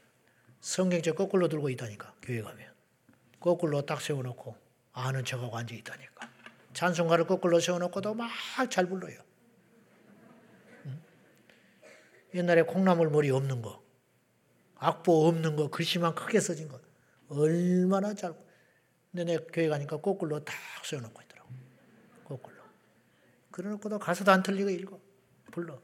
성경책 0.61 1.15
거꾸로 1.15 1.47
들고 1.47 1.69
있다니까 1.69 2.15
교회 2.23 2.41
가면 2.41 2.73
거꾸로 3.39 3.85
딱 3.85 4.01
세워놓고 4.01 4.57
아는 4.93 5.23
척하고 5.23 5.55
앉아 5.55 5.75
있다니까 5.75 6.27
찬송가를 6.73 7.27
거꾸로 7.27 7.59
세워놓고도 7.59 8.15
막 8.15 8.31
잘 8.71 8.87
불러요. 8.87 9.19
옛날에 12.33 12.63
콩나물 12.63 13.11
머리 13.11 13.29
없는 13.29 13.61
거, 13.61 13.81
악보 14.75 15.27
없는 15.27 15.55
거, 15.55 15.69
글씨만 15.69 16.15
크게 16.15 16.39
써진 16.39 16.67
거 16.67 16.81
얼마나 17.29 18.15
잘. 18.15 18.44
근데 19.15 19.23
내 19.31 19.37
교회 19.53 19.69
가니까 19.69 19.95
거꾸로 19.95 20.43
딱 20.43 20.53
세워놓고 20.83 21.21
있더라고. 21.21 21.49
거꾸로. 22.25 22.57
그래놓고도 23.49 23.97
가서도 23.97 24.29
안 24.29 24.43
틀리고 24.43 24.69
읽어. 24.69 24.99
불러. 25.53 25.79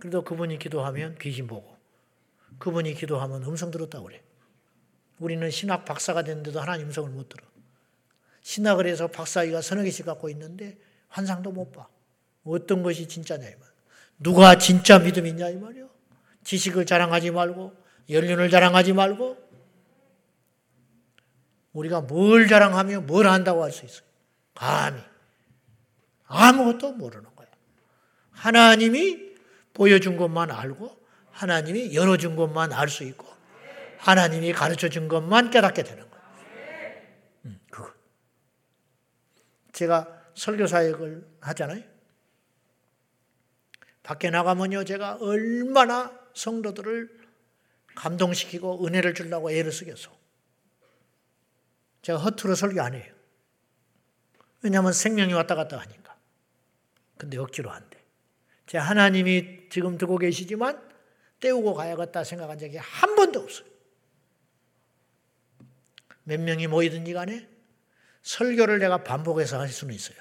그래도 0.00 0.24
그분이 0.24 0.58
기도하면 0.58 1.16
귀신 1.20 1.46
보고, 1.46 1.76
그분이 2.58 2.94
기도하면 2.94 3.44
음성 3.44 3.70
들었다고 3.70 4.06
그래. 4.06 4.20
우리는 5.20 5.48
신학 5.48 5.84
박사가 5.84 6.22
됐는데도 6.22 6.60
하나님 6.60 6.86
음성을 6.86 7.08
못 7.10 7.28
들어. 7.28 7.46
신학을 8.42 8.88
해서 8.88 9.06
박사위가 9.06 9.62
서너 9.62 9.84
개씩 9.84 10.04
갖고 10.04 10.28
있는데 10.30 10.76
환상도 11.06 11.52
못 11.52 11.70
봐. 11.70 11.86
어떤 12.42 12.82
것이 12.82 13.06
진짜냐 13.06 13.46
이 13.48 13.54
말. 13.54 13.68
누가 14.18 14.58
진짜 14.58 14.98
믿음이 14.98 15.30
있냐 15.30 15.50
이 15.50 15.56
말이요. 15.56 15.88
지식을 16.42 16.84
자랑하지 16.84 17.30
말고 17.30 17.76
연륜을 18.10 18.50
자랑하지 18.50 18.92
말고 18.92 19.47
우리가 21.78 22.00
뭘 22.02 22.46
자랑하며 22.48 23.02
뭘 23.02 23.26
한다고 23.26 23.62
할 23.62 23.72
수 23.72 23.84
있어요. 23.84 24.06
감히 24.54 25.00
아무것도 26.26 26.92
모르는 26.92 27.24
거예요. 27.36 27.50
하나님이 28.32 29.34
보여준 29.72 30.16
것만 30.16 30.50
알고 30.50 30.98
하나님이 31.30 31.94
열어준 31.94 32.36
것만 32.36 32.72
알 32.72 32.88
수 32.88 33.04
있고 33.04 33.26
하나님이 33.98 34.52
가르쳐 34.52 34.88
준 34.88 35.08
것만 35.08 35.50
깨닫게 35.50 35.82
되는 35.82 36.08
거예요. 36.08 36.24
음, 37.46 37.60
그거. 37.70 37.92
제가 39.72 40.08
설교 40.34 40.66
사역을 40.66 41.26
하잖아요. 41.40 41.82
밖에 44.02 44.30
나가면요, 44.30 44.84
제가 44.84 45.18
얼마나 45.20 46.18
성도들을 46.34 47.18
감동시키고 47.94 48.86
은혜를 48.86 49.14
주려고 49.14 49.50
애를 49.50 49.72
쓰겠어. 49.72 50.17
제가 52.08 52.18
허투루 52.20 52.54
설교 52.54 52.80
안 52.80 52.94
해요. 52.94 53.14
왜냐하면 54.62 54.94
생명이 54.94 55.34
왔다 55.34 55.54
갔다 55.54 55.78
하니까. 55.78 56.16
근데 57.18 57.36
억지로 57.36 57.70
안 57.70 57.88
돼. 57.90 58.02
제 58.66 58.78
하나님이 58.78 59.68
지금 59.68 59.98
듣고 59.98 60.16
계시지만 60.16 60.82
때우고 61.40 61.74
가야겠다 61.74 62.24
생각한 62.24 62.58
적이 62.58 62.78
한 62.78 63.14
번도 63.14 63.40
없어요. 63.40 63.68
몇 66.24 66.40
명이 66.40 66.66
모이든지 66.68 67.12
간에 67.12 67.46
설교를 68.22 68.78
내가 68.78 69.04
반복해서 69.04 69.60
할 69.60 69.68
수는 69.68 69.94
있어요. 69.94 70.16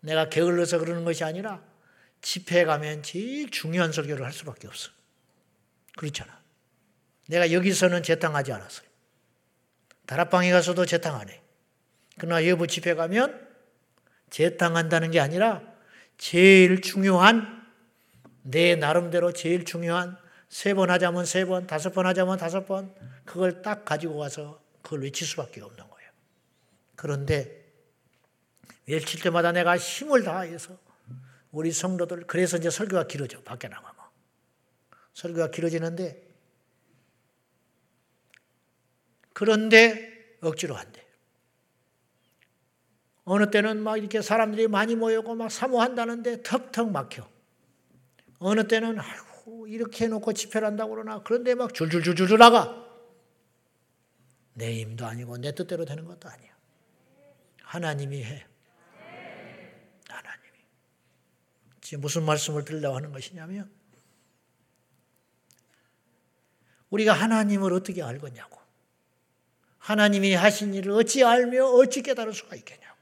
내가 0.00 0.30
게을러서 0.30 0.78
그러는 0.78 1.04
것이 1.04 1.24
아니라 1.24 1.62
집회에 2.22 2.64
가면 2.64 3.02
제일 3.02 3.50
중요한 3.50 3.92
설교를 3.92 4.24
할 4.24 4.32
수밖에 4.32 4.66
없어. 4.66 4.90
그렇잖아. 5.98 6.42
내가 7.26 7.52
여기서는 7.52 8.02
재탕하지 8.02 8.52
않았어요. 8.52 8.89
다락방에 10.10 10.50
가서도 10.50 10.86
재탕 10.86 11.14
안 11.14 11.28
해. 11.28 11.40
그러나 12.18 12.44
여부 12.44 12.66
집회 12.66 12.94
가면 12.94 13.46
재탕한다는 14.30 15.12
게 15.12 15.20
아니라 15.20 15.62
제일 16.18 16.80
중요한 16.82 17.64
내 18.42 18.74
나름대로 18.74 19.32
제일 19.32 19.64
중요한 19.64 20.18
세 20.48 20.74
번 20.74 20.90
하자면 20.90 21.26
세 21.26 21.44
번, 21.44 21.68
다섯 21.68 21.90
번 21.90 22.06
하자면 22.06 22.38
다섯 22.38 22.66
번 22.66 22.92
그걸 23.24 23.62
딱 23.62 23.84
가지고 23.84 24.18
가서 24.18 24.60
그걸 24.82 25.02
외칠 25.02 25.28
수밖에 25.28 25.60
없는 25.60 25.78
거예요. 25.78 26.10
그런데 26.96 27.64
외칠 28.88 29.20
때마다 29.20 29.52
내가 29.52 29.78
힘을 29.78 30.24
다해서 30.24 30.76
우리 31.52 31.70
성도들 31.70 32.26
그래서 32.26 32.56
이제 32.56 32.68
설교가 32.68 33.06
길어져 33.06 33.40
밖에 33.42 33.68
나가면 33.68 33.94
설교가 35.14 35.52
길어지는데 35.52 36.29
그런데 39.40 40.36
억지로 40.42 40.76
안 40.76 40.92
돼. 40.92 41.02
어느 43.24 43.50
때는 43.50 43.82
막 43.82 43.96
이렇게 43.96 44.20
사람들이 44.20 44.68
많이 44.68 44.94
모여고 44.94 45.34
막 45.34 45.50
사모한다는데 45.50 46.42
턱턱 46.42 46.90
막혀. 46.90 47.26
어느 48.38 48.68
때는 48.68 49.00
아이고 49.00 49.66
이렇게 49.66 50.04
해놓고 50.04 50.34
집회를 50.34 50.68
한다고 50.68 50.90
그러나 50.90 51.22
그런데 51.22 51.54
막 51.54 51.72
줄줄줄줄 51.72 52.36
나가. 52.36 52.86
내 54.52 54.78
힘도 54.82 55.06
아니고 55.06 55.38
내 55.38 55.54
뜻대로 55.54 55.86
되는 55.86 56.04
것도 56.04 56.28
아니야. 56.28 56.50
하나님이 57.62 58.22
해. 58.22 58.46
지금 61.80 62.02
무슨 62.02 62.24
말씀을 62.24 62.66
드리려고 62.66 62.94
하는 62.94 63.10
것이냐면 63.10 63.72
우리가 66.90 67.14
하나님을 67.14 67.72
어떻게 67.72 68.02
알겠냐고. 68.02 68.59
하나님이 69.90 70.34
하신 70.34 70.72
일을 70.74 70.92
어찌 70.92 71.24
알며 71.24 71.66
어찌 71.66 72.00
깨달을 72.02 72.32
수가 72.32 72.54
있겠냐고. 72.54 72.96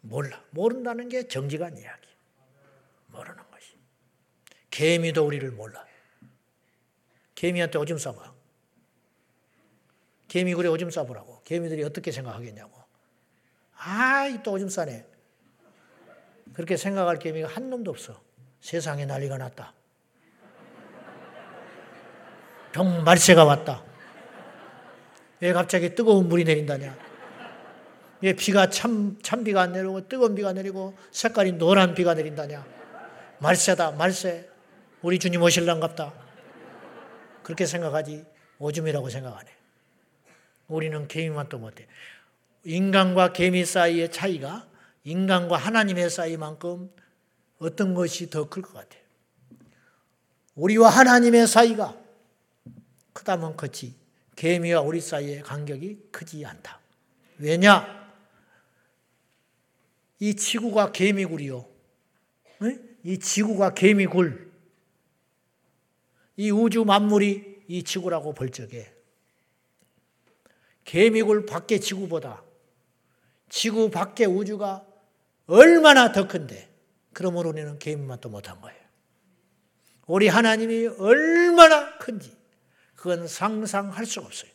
몰라. 0.00 0.42
모른다는 0.48 1.10
게 1.10 1.28
정직한 1.28 1.76
이야기. 1.76 2.08
모르는 3.08 3.36
것이. 3.50 3.76
개미도 4.70 5.26
우리를 5.26 5.50
몰라. 5.50 5.84
개미한테 7.34 7.78
오줌 7.78 7.98
싸봐. 7.98 8.32
개미굴에 10.28 10.68
오줌 10.68 10.90
싸보라고. 10.90 11.42
개미들이 11.42 11.84
어떻게 11.84 12.12
생각하겠냐고. 12.12 12.82
아이, 13.76 14.42
또 14.42 14.52
오줌 14.52 14.70
싸네. 14.70 15.04
그렇게 16.54 16.78
생각할 16.78 17.18
개미가 17.18 17.46
한 17.46 17.68
놈도 17.68 17.90
없어. 17.90 18.18
세상에 18.62 19.04
난리가 19.04 19.36
났다. 19.36 19.74
병 22.72 23.04
말세가 23.04 23.44
왔다. 23.44 23.87
왜 25.40 25.52
갑자기 25.52 25.94
뜨거운 25.94 26.28
물이 26.28 26.44
내린다냐? 26.44 26.96
왜 28.20 28.32
비가 28.32 28.68
참, 28.68 29.18
참 29.22 29.44
비가 29.44 29.62
안 29.62 29.72
내리고 29.72 30.08
뜨거운 30.08 30.34
비가 30.34 30.52
내리고 30.52 30.96
색깔이 31.12 31.52
노란 31.52 31.94
비가 31.94 32.14
내린다냐? 32.14 32.66
말세다, 33.38 33.92
말세. 33.92 34.48
우리 35.02 35.18
주님 35.18 35.42
오실랑갑다. 35.42 36.12
그렇게 37.44 37.66
생각하지 37.66 38.24
오줌이라고 38.58 39.08
생각 39.10 39.38
안 39.38 39.46
해. 39.46 39.50
우리는 40.66 41.06
개미만 41.06 41.48
또 41.48 41.58
못해. 41.58 41.86
인간과 42.64 43.32
개미 43.32 43.64
사이의 43.64 44.10
차이가 44.10 44.66
인간과 45.04 45.56
하나님의 45.56 46.10
사이만큼 46.10 46.90
어떤 47.60 47.94
것이 47.94 48.28
더 48.28 48.48
클 48.48 48.62
것 48.62 48.74
같아요. 48.74 49.00
우리와 50.56 50.90
하나님의 50.90 51.46
사이가 51.46 51.96
크다면 53.12 53.56
크지 53.56 53.94
개미와 54.38 54.82
우리 54.82 55.00
사이의 55.00 55.42
간격이 55.42 56.10
크지 56.12 56.46
않다. 56.46 56.78
왜냐? 57.38 58.08
이 60.20 60.36
지구가 60.36 60.92
개미굴이요. 60.92 61.68
이 63.02 63.18
지구가 63.18 63.74
개미굴. 63.74 64.52
이 66.36 66.52
우주 66.52 66.84
만물이 66.84 67.64
이 67.66 67.82
지구라고 67.82 68.32
볼 68.32 68.50
적에 68.50 68.94
개미굴 70.84 71.44
밖의 71.44 71.80
지구보다 71.80 72.44
지구 73.48 73.90
밖의 73.90 74.28
우주가 74.28 74.86
얼마나 75.46 76.12
더 76.12 76.28
큰데 76.28 76.68
그러므로 77.12 77.48
우리는 77.48 77.76
개인만도 77.80 78.28
못한 78.28 78.60
거예요. 78.60 78.78
우리 80.06 80.28
하나님이 80.28 80.86
얼마나 80.86 81.98
큰지 81.98 82.37
그건 82.98 83.28
상상할 83.28 84.04
수가 84.04 84.26
없어요. 84.26 84.50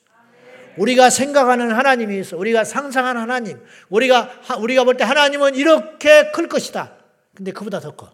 우리가 0.78 1.10
생각하는 1.10 1.72
하나님이 1.72 2.20
있어. 2.20 2.36
우리가 2.38 2.64
상상하는 2.66 3.22
하나님. 3.22 3.64
우리가, 3.90 4.30
우리가 4.60 4.84
볼 4.84 4.98
때 4.98 5.04
하나님은 5.04 5.56
이렇게 5.56 6.32
클 6.32 6.50
것이다. 6.50 6.98
근데 7.34 7.52
그보다 7.52 7.80
더 7.80 7.96
커. 7.96 8.14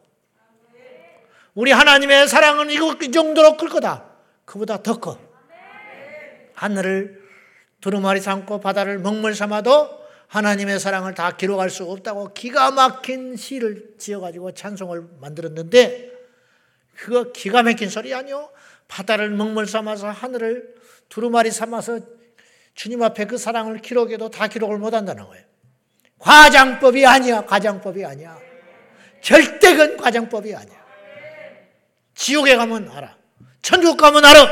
우리 1.56 1.72
하나님의 1.72 2.28
사랑은 2.28 2.70
이 2.70 3.12
정도로 3.12 3.58
클 3.58 3.70
거다. 3.70 4.06
그보다 4.46 4.84
더 4.84 5.00
커. 5.00 5.18
하늘을 6.54 7.24
두루마리 7.82 8.20
삼고 8.20 8.60
바다를 8.60 9.00
먹물 9.00 9.34
삼아도 9.34 9.98
하나님의 10.28 10.80
사랑을 10.80 11.16
다 11.16 11.38
기록할 11.38 11.70
수 11.70 11.86
없다고 11.86 12.34
기가 12.34 12.72
막힌 12.72 13.36
시를 13.36 13.96
지어가지고 13.98 14.54
찬송을 14.54 15.08
만들었는데 15.22 16.12
그거 16.98 17.32
기가 17.32 17.64
막힌 17.64 17.90
소리 17.90 18.14
아니요? 18.14 18.50
바다를 18.90 19.30
먹물 19.30 19.68
삼아서 19.68 20.10
하늘을 20.10 20.76
두루마리 21.08 21.52
삼아서 21.52 22.00
주님 22.76 23.02
앞에 23.02 23.26
그 23.26 23.38
사랑을 23.38 23.80
기록해도 23.80 24.30
다 24.30 24.48
기록을 24.48 24.78
못 24.78 24.94
한다는 24.94 25.26
거예요. 25.26 25.46
과장법이 26.18 27.06
아니야. 27.06 27.46
과장법이 27.46 28.04
아니야. 28.04 28.38
절대 29.22 29.76
그건 29.76 29.96
과장법이 29.96 30.54
아니야. 30.54 30.78
지옥에 32.16 32.56
가면 32.56 32.90
알아. 32.90 33.16
천국 33.62 33.96
가면 33.96 34.26
알아. 34.26 34.48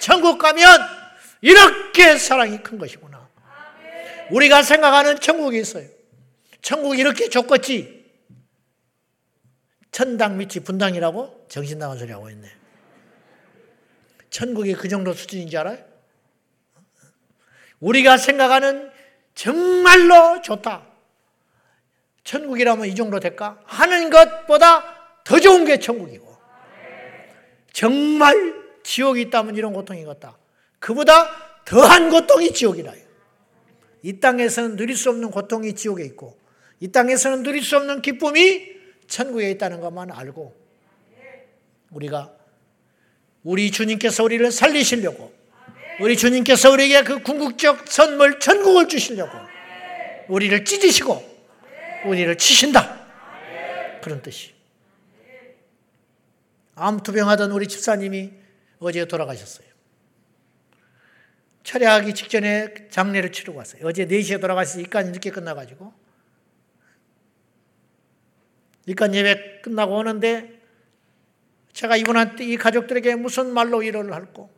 천국 0.00 0.38
가면 0.38 0.80
이렇게 1.40 2.18
사랑이 2.18 2.62
큰 2.62 2.78
것이구나. 2.78 3.28
우리가 4.30 4.62
생각하는 4.62 5.18
천국이 5.20 5.58
있어요. 5.58 5.88
천국이 6.60 7.00
이렇게 7.00 7.28
좋겠지. 7.28 8.04
천당 9.90 10.36
밑이 10.36 10.64
분당이라고 10.64 11.46
정신 11.48 11.78
나간 11.78 11.96
소리 11.96 12.12
하고 12.12 12.28
있네. 12.28 12.65
천국이 14.36 14.74
그 14.74 14.86
정도 14.86 15.14
수준인지 15.14 15.56
알아요? 15.56 15.78
우리가 17.80 18.18
생각하는 18.18 18.90
정말로 19.34 20.42
좋다. 20.42 20.86
천국이라면 22.22 22.86
이 22.86 22.94
정도 22.94 23.18
될까? 23.18 23.58
하는 23.64 24.10
것보다 24.10 25.22
더 25.24 25.40
좋은 25.40 25.64
게 25.64 25.78
천국이고. 25.78 26.36
정말 27.72 28.62
지옥이 28.82 29.22
있다면 29.22 29.56
이런 29.56 29.72
고통이겠다. 29.72 30.36
그보다 30.80 31.64
더한 31.64 32.10
고통이 32.10 32.52
지옥이라. 32.52 32.92
이 34.02 34.20
땅에서는 34.20 34.76
누릴 34.76 34.98
수 34.98 35.08
없는 35.08 35.30
고통이 35.30 35.74
지옥에 35.74 36.04
있고, 36.04 36.38
이 36.80 36.92
땅에서는 36.92 37.42
누릴 37.42 37.62
수 37.62 37.78
없는 37.78 38.02
기쁨이 38.02 38.66
천국에 39.06 39.50
있다는 39.52 39.80
것만 39.80 40.10
알고, 40.10 40.54
우리가 41.90 42.35
우리 43.46 43.70
주님께서 43.70 44.24
우리를 44.24 44.50
살리시려고, 44.50 45.32
우리 46.00 46.16
주님께서 46.16 46.72
우리에게 46.72 47.04
그 47.04 47.22
궁극적 47.22 47.86
선물 47.86 48.40
천국을 48.40 48.88
주시려고, 48.88 49.38
우리를 50.26 50.64
찢으시고, 50.64 51.24
우리를 52.06 52.36
치신다. 52.38 53.06
그런 54.02 54.20
뜻이. 54.20 54.52
암투병하던 56.74 57.52
우리 57.52 57.68
집사님이 57.68 58.32
어제 58.80 59.04
돌아가셨어요. 59.04 59.68
철회하기 61.62 62.14
직전에 62.14 62.88
장례를 62.90 63.30
치르고 63.30 63.58
왔어요. 63.58 63.86
어제 63.86 64.06
4시에 64.06 64.40
돌아가서 64.40 64.80
입간이 64.80 65.10
늦게 65.10 65.30
끝나가지고. 65.30 65.94
입간 68.86 69.14
예배 69.14 69.60
끝나고 69.62 69.96
오는데 69.96 70.55
제가 71.76 71.96
이분한테 71.98 72.42
이 72.44 72.56
가족들에게 72.56 73.16
무슨 73.16 73.52
말로 73.52 73.78
위로를 73.78 74.14
할고 74.14 74.50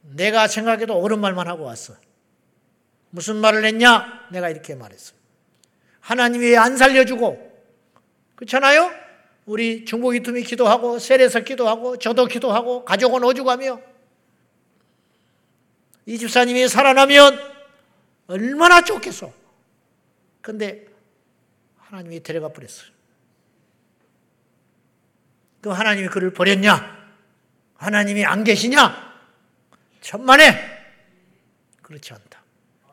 내가 0.00 0.48
생각해도 0.48 0.98
옳은 0.98 1.20
말만 1.20 1.46
하고 1.46 1.64
왔어. 1.64 1.94
무슨 3.10 3.36
말을 3.36 3.66
했냐? 3.66 4.28
내가 4.32 4.48
이렇게 4.48 4.74
말했어. 4.74 5.12
하나님이 6.00 6.46
왜안 6.46 6.78
살려주고 6.78 7.36
그렇잖아요? 8.34 8.90
우리 9.44 9.84
중국이 9.84 10.22
틈이 10.22 10.42
기도하고 10.44 10.98
셀에서 10.98 11.40
기도하고 11.40 11.98
저도 11.98 12.24
기도하고 12.24 12.86
가족은 12.86 13.22
오죽하며 13.24 13.82
이 16.06 16.16
집사님이 16.16 16.66
살아나면 16.66 17.38
얼마나 18.26 18.80
좋겠어. 18.80 19.34
근데 20.40 20.86
하나님이 21.76 22.22
데려가 22.22 22.48
버렸어요. 22.48 22.97
그 25.60 25.70
하나님이 25.70 26.08
그를 26.08 26.32
버렸냐? 26.32 26.96
하나님이 27.76 28.24
안 28.24 28.44
계시냐? 28.44 29.08
천만에 30.00 30.54
그렇지 31.82 32.12
않다. 32.12 32.42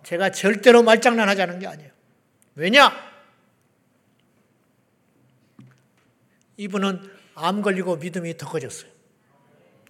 제가 0.04 0.32
절대로 0.32 0.84
말장난하자는 0.84 1.60
게 1.60 1.68
아니에요. 1.68 1.92
왜냐? 2.56 2.92
이분은 6.58 7.12
암 7.36 7.62
걸리고 7.62 7.98
믿음이 7.98 8.38
더 8.38 8.48
커졌어요. 8.48 8.90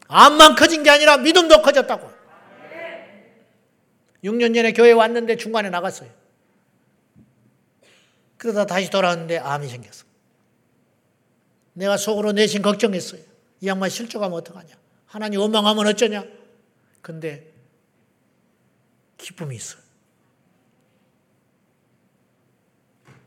암만 0.08 0.56
커진 0.56 0.84
게 0.84 0.90
아니라 0.90 1.18
믿음도 1.18 1.62
커졌다고. 1.62 2.12
6년 4.24 4.56
전에 4.56 4.74
교회 4.74 4.92
왔는데 4.92 5.38
중간에 5.38 5.70
나갔어요. 5.70 6.10
그러다 8.38 8.66
다시 8.66 8.90
돌아왔는데 8.90 9.38
암이 9.38 9.68
생겼어. 9.68 10.06
내가 11.76 11.98
속으로 11.98 12.32
내심 12.32 12.62
걱정했어요. 12.62 13.22
이 13.62 13.68
양반 13.68 13.90
실족하면 13.90 14.38
어떡하냐. 14.38 14.74
하나님 15.06 15.40
원망하면 15.40 15.86
어쩌냐. 15.88 16.24
근데 17.02 17.54
기쁨이 19.18 19.56
있어요. 19.56 19.82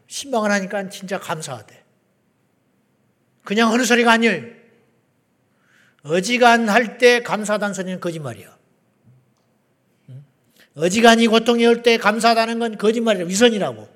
신방을 0.07 0.51
하니까 0.51 0.89
진짜 0.89 1.19
감사하대. 1.19 1.85
그냥 3.45 3.71
하는 3.73 3.85
소리가 3.85 4.13
아니에요. 4.13 4.43
어지간할 6.03 6.99
때 6.99 7.23
감사하다는 7.23 7.75
소리는 7.75 8.01
거짓말이야. 8.01 8.57
어지간히 10.75 11.27
고통이 11.27 11.67
올 11.67 11.83
때 11.83 11.99
감사하다는 11.99 12.59
건 12.59 12.79
거짓말이라 12.79 13.27
위선이라고. 13.27 13.89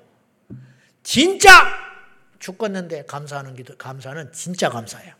진짜 1.01 1.49
죽겠는데 2.43 3.05
감사하는 3.05 3.55
기도, 3.55 3.77
감사는 3.77 4.33
진짜 4.33 4.69
감사야. 4.69 5.15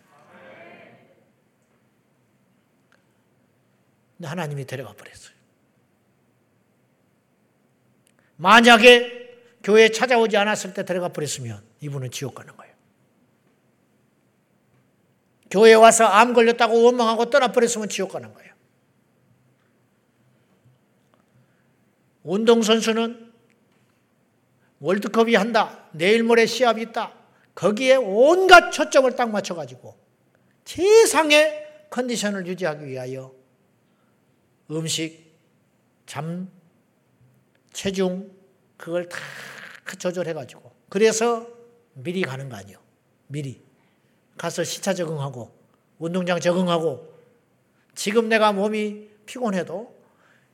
근데 4.17 4.27
하나님이 4.27 4.65
데려가 4.65 4.91
버렸어요. 4.93 5.33
만약에 8.35 9.23
교회에 9.63 9.89
찾아오지 9.89 10.35
않았을 10.35 10.73
때 10.73 10.83
데려가 10.83 11.07
버렸으면 11.07 11.63
이분은 11.79 12.11
지옥 12.11 12.35
가는 12.35 12.55
거예요. 12.57 12.73
교회에 15.49 15.75
와서 15.75 16.03
암 16.05 16.33
걸렸다고 16.33 16.83
원망하고 16.83 17.29
떠나버렸으면 17.29 17.87
지옥 17.87 18.11
가는 18.11 18.33
거예요. 18.33 18.53
운동선수는 22.23 23.32
월드컵이 24.83 25.35
한다. 25.35 25.87
내일 25.93 26.23
모레 26.23 26.45
시합이 26.45 26.81
있다. 26.81 27.13
거기에 27.55 27.95
온갖 27.95 28.71
초점을 28.71 29.15
딱 29.15 29.29
맞춰가지고 29.29 29.95
최상의 30.65 31.87
컨디션을 31.89 32.45
유지하기 32.47 32.85
위하여 32.85 33.33
음식, 34.69 35.37
잠, 36.05 36.49
체중, 37.71 38.29
그걸 38.75 39.07
다 39.07 39.17
조절해가지고. 39.97 40.69
그래서 40.89 41.47
미리 41.93 42.21
가는 42.21 42.49
거 42.49 42.57
아니에요. 42.57 42.77
미리. 43.27 43.61
가서 44.37 44.63
시차 44.63 44.93
적응하고, 44.93 45.51
운동장 45.99 46.39
적응하고, 46.39 47.13
지금 47.93 48.27
내가 48.27 48.51
몸이 48.51 49.09
피곤해도 49.25 49.95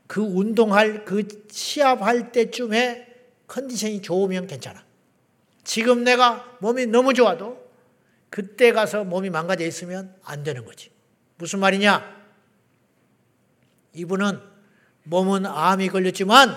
그 0.05 0.21
운동할, 0.21 1.05
그 1.05 1.45
시합할 1.49 2.31
때쯤에 2.31 3.08
컨디션이 3.49 4.01
좋으면 4.01 4.47
괜찮아. 4.47 4.85
지금 5.63 6.03
내가 6.03 6.57
몸이 6.59 6.85
너무 6.85 7.13
좋아도 7.13 7.67
그때 8.29 8.71
가서 8.71 9.03
몸이 9.03 9.29
망가져 9.29 9.65
있으면 9.65 10.15
안 10.23 10.43
되는 10.43 10.63
거지. 10.63 10.91
무슨 11.37 11.59
말이냐? 11.59 12.17
이분은 13.93 14.39
몸은 15.03 15.47
암이 15.47 15.89
걸렸지만 15.89 16.55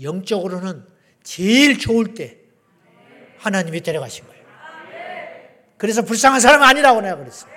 영적으로는 0.00 0.86
제일 1.22 1.78
좋을 1.78 2.14
때 2.14 2.38
하나님이 3.38 3.82
데려가신 3.82 4.26
거예요. 4.26 4.40
그래서 5.76 6.02
불쌍한 6.02 6.40
사람 6.40 6.62
아니라고 6.62 7.02
내가 7.02 7.16
그랬어요. 7.16 7.50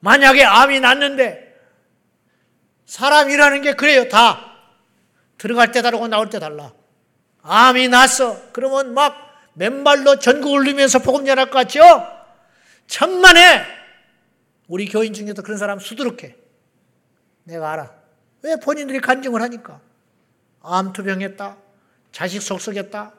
만약에 0.00 0.42
암이 0.42 0.80
났는데 0.80 1.54
사람이라는 2.86 3.60
게 3.62 3.74
그래요. 3.74 4.08
다. 4.08 4.47
들어갈 5.38 5.72
때 5.72 5.82
다르고 5.82 6.08
나올 6.08 6.28
때 6.28 6.38
달라. 6.38 6.72
암이 7.42 7.88
났어. 7.88 8.52
그러면 8.52 8.92
막 8.92 9.16
맨발로 9.54 10.18
전국을 10.18 10.64
누면서 10.64 10.98
복음 10.98 11.24
전할 11.24 11.46
것 11.46 11.52
같죠? 11.52 11.80
천만에 12.86 13.64
우리 14.66 14.88
교인 14.88 15.14
중에도 15.14 15.42
그런 15.42 15.58
사람 15.58 15.78
수두룩해. 15.78 16.36
내가 17.44 17.72
알아. 17.72 17.92
왜 18.42 18.56
본인들이 18.56 19.00
간증을 19.00 19.40
하니까. 19.42 19.80
암투병했다. 20.60 21.56
자식 22.12 22.42
속썩였다. 22.42 23.12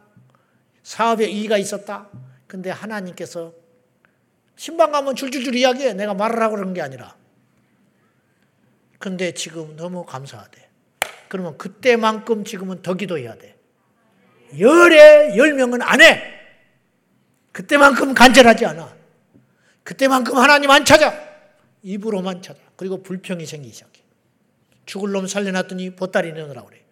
사업에 0.84 1.26
이의가 1.26 1.58
있었다. 1.58 2.08
근데 2.48 2.70
하나님께서 2.70 3.54
신방 4.56 4.92
가면 4.92 5.16
줄줄줄 5.16 5.56
이야기해. 5.56 5.94
내가 5.94 6.14
말을 6.14 6.42
하고 6.42 6.56
그런 6.56 6.74
게 6.74 6.82
아니라. 6.82 7.16
근데 8.98 9.34
지금 9.34 9.76
너무 9.76 10.06
감사하대. 10.06 10.69
그러면 11.30 11.58
그때만큼 11.58 12.44
지금은 12.44 12.82
더 12.82 12.96
기도해야 12.96 13.36
돼. 13.38 13.56
열에 14.60 15.38
열 15.38 15.54
명은 15.54 15.82
안 15.82 16.02
해. 16.02 16.22
그때만큼 17.52 18.14
간절하지 18.14 18.66
않아. 18.66 18.98
그때만큼 19.84 20.38
하나님 20.38 20.70
안 20.72 20.84
찾아. 20.86 21.14
입으로만 21.84 22.42
찾아. 22.42 22.60
그리고 22.76 23.02
불평이 23.02 23.46
생기기 23.46 23.74
시작해. 23.74 24.02
죽을 24.86 25.12
놈 25.12 25.28
살려놨더니 25.28 25.96
보따리 25.96 26.34
내놓으라 26.34 26.64
그래. 26.64 26.84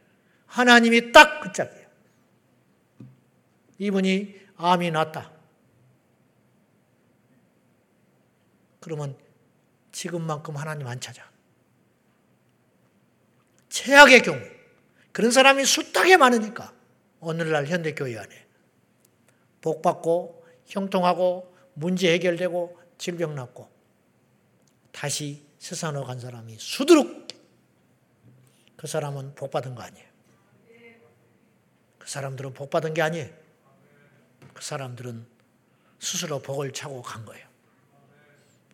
하나님이 0.45 1.11
딱그 1.11 1.51
짝이야. 1.53 1.87
이분이 3.79 4.35
암이 4.55 4.91
났다. 4.91 5.31
그러면 8.79 9.17
지금만큼 9.91 10.55
하나님 10.55 10.87
안 10.87 10.99
찾아. 10.99 11.23
최악의 13.77 14.23
경우 14.23 14.41
그런 15.11 15.29
사람이 15.29 15.63
숱하게 15.63 16.17
많으니까 16.17 16.73
오늘날 17.19 17.67
현대교회 17.67 18.17
안에 18.17 18.47
복받고 19.61 20.43
형통하고 20.65 21.55
문제 21.75 22.11
해결되고 22.13 22.79
질병 22.97 23.35
낫고 23.35 23.69
다시 24.91 25.45
세상으로 25.59 26.05
간 26.05 26.19
사람이 26.19 26.57
수두룩 26.57 27.27
그 28.77 28.87
사람은 28.87 29.35
복받은 29.35 29.75
거 29.75 29.83
아니에요. 29.83 30.07
그 31.99 32.09
사람들은 32.09 32.53
복받은 32.53 32.95
게 32.95 33.03
아니에요. 33.03 33.29
그 34.55 34.63
사람들은 34.63 35.23
스스로 35.99 36.39
복을 36.39 36.73
차고 36.73 37.03
간 37.03 37.25
거예요. 37.25 37.47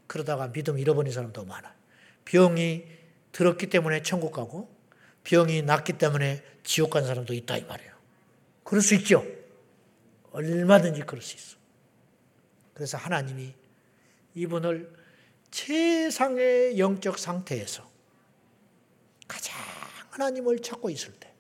그러다가 0.07 0.51
믿음 0.51 0.79
잃어버린 0.79 1.11
사람도 1.11 1.43
많아. 1.43 1.75
병이 2.23 2.85
들었기 3.33 3.67
때문에 3.67 4.01
천국 4.01 4.31
가고 4.31 4.72
병이 5.23 5.61
낫기 5.63 5.93
때문에 5.93 6.43
지옥 6.63 6.91
간 6.91 7.05
사람도 7.05 7.33
있다 7.33 7.57
이 7.57 7.63
말이에요. 7.63 7.93
그럴 8.63 8.81
수 8.81 8.95
있죠. 8.95 9.25
얼마든지 10.31 11.01
그럴 11.01 11.21
수 11.21 11.35
있어. 11.35 11.57
그래서 12.73 12.97
하나님이 12.97 13.53
이분을 14.35 14.91
최상의 15.51 16.79
영적 16.79 17.19
상태에서 17.19 17.87
가장 19.27 19.55
하나님을 20.09 20.59
찾고 20.59 20.89
있을 20.89 21.13
때, 21.13 21.31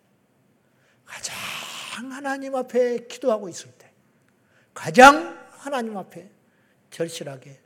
가장 1.05 1.35
하나님 2.01 2.55
앞에 2.55 3.07
기도하고 3.07 3.49
있을 3.49 3.71
때, 3.71 3.91
가장 4.73 5.39
하나님 5.51 5.97
앞에 5.97 6.29
절실하게 6.91 7.59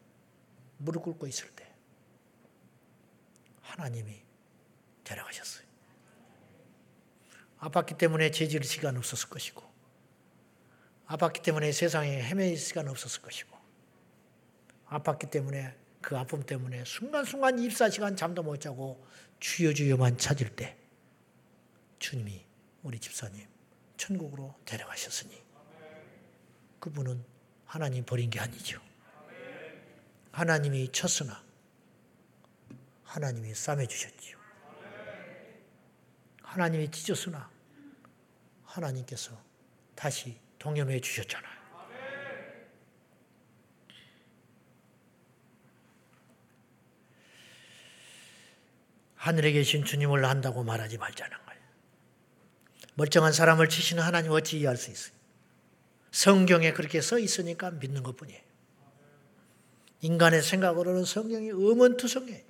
무릎 0.78 1.04
꿇고 1.04 1.28
있을 1.28 1.50
때, 1.52 1.68
하나님이 3.62 4.22
데려가셨어요. 5.04 5.67
아팠기 7.60 7.98
때문에 7.98 8.32
죄질 8.32 8.64
시간 8.64 8.98
없었을 8.98 9.30
것이고, 9.30 9.64
아팠기 11.08 11.42
때문에 11.42 11.72
세상에 11.72 12.22
헤매일 12.24 12.58
시간 12.58 12.88
없었을 12.88 13.22
것이고, 13.22 13.58
아팠기 14.90 15.30
때문에 15.32 15.76
그 16.02 16.18
아픔 16.18 16.44
때문에 16.44 16.86
순간순간 16.86 17.58
24시간 17.58 18.16
잠도 18.16 18.44
못 18.44 18.62
자고 18.62 19.06
주여 19.40 19.74
주여만 19.74 20.18
찾을 20.18 20.56
때 20.56 20.78
주님이 22.00 22.46
우리 22.84 23.00
집사님 23.00 23.46
천국으로 23.98 24.56
데려가셨으니 24.66 25.44
그분은 26.80 27.26
하나님 27.66 28.06
버린 28.06 28.30
게 28.30 28.40
아니죠. 28.40 28.82
하나님이 30.32 30.92
쳤으나 30.92 31.44
하나님이 33.04 33.54
싸매 33.54 33.88
주셨지요. 33.88 34.37
하나님이 36.48 36.90
찢었으나 36.90 37.50
하나님께서 38.64 39.32
다시 39.96 40.40
동염해 40.58 41.00
주셨잖아요. 41.02 41.58
하늘에 49.16 49.52
계신 49.52 49.84
주님을 49.84 50.24
안다고 50.24 50.64
말하지 50.64 50.98
말자는 50.98 51.38
거예요. 51.46 51.62
멀쩡한 52.96 53.34
사람을 53.34 53.68
치시는 53.68 54.02
하나님 54.02 54.32
어찌 54.32 54.60
이해할 54.60 54.78
수 54.78 54.90
있어요? 54.90 55.14
성경에 56.12 56.72
그렇게 56.72 57.02
써 57.02 57.20
있으니까 57.20 57.72
믿는 57.72 58.04
것 58.04 58.16
뿐이에요. 58.16 58.42
인간의 60.02 60.42
생각으로는 60.42 61.04
성경이 61.04 61.52
음원투성이에요. 61.52 62.42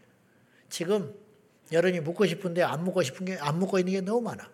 지금 0.70 1.27
여러분이 1.72 2.02
묻고 2.02 2.26
싶은데 2.26 2.64
안 2.64 2.84
묻고 2.84 3.04
싶은 3.04 3.26
게 3.26 3.38
안 3.40 3.60
묻고 3.60 3.80
있는 3.80 3.94
게 3.94 4.02
너무 4.02 4.22
많아. 4.22 4.50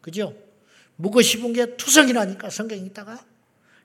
그죠? 0.00 0.34
묻고 0.96 1.22
싶은 1.22 1.52
게 1.52 1.76
투성이라니까 1.76 2.50
성경이 2.50 2.82
있다가 2.86 3.24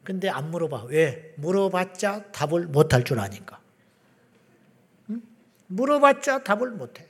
근데 0.03 0.29
안 0.29 0.51
물어봐. 0.51 0.83
왜? 0.85 1.33
물어봤자 1.37 2.31
답을 2.31 2.67
못 2.67 2.93
할 2.93 3.03
줄 3.03 3.19
아니까. 3.19 3.59
응? 5.09 5.21
물어봤자 5.67 6.43
답을 6.43 6.71
못 6.71 6.99
해. 6.99 7.07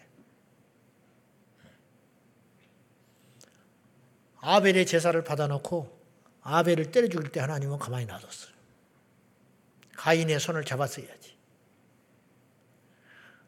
아벨의 4.40 4.86
제사를 4.86 5.22
받아놓고 5.24 5.94
아벨을 6.42 6.92
때려 6.92 7.08
죽일 7.10 7.32
때 7.32 7.40
하나님은 7.40 7.80
가만히 7.80 8.06
놔뒀어요. 8.06 8.54
가인의 9.96 10.40
손을 10.40 10.64
잡았어야지. 10.64 11.35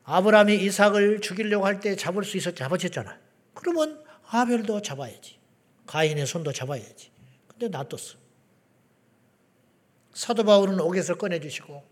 아브라함이 0.09 0.55
이삭을 0.63 1.19
죽이려고 1.19 1.65
할 1.65 1.81
때 1.81 1.95
잡을 1.97 2.23
수 2.23 2.37
있어 2.37 2.51
잡아줬잖아. 2.51 3.19
그러면 3.53 4.03
아벨도 4.29 4.81
잡아야지. 4.81 5.37
가인의 5.85 6.25
손도 6.25 6.53
잡아야지. 6.53 7.11
근데 7.47 7.67
놔뒀어. 7.67 8.17
사도 10.13 10.43
바울은 10.45 10.79
옥에서 10.79 11.15
꺼내주시고 11.15 11.83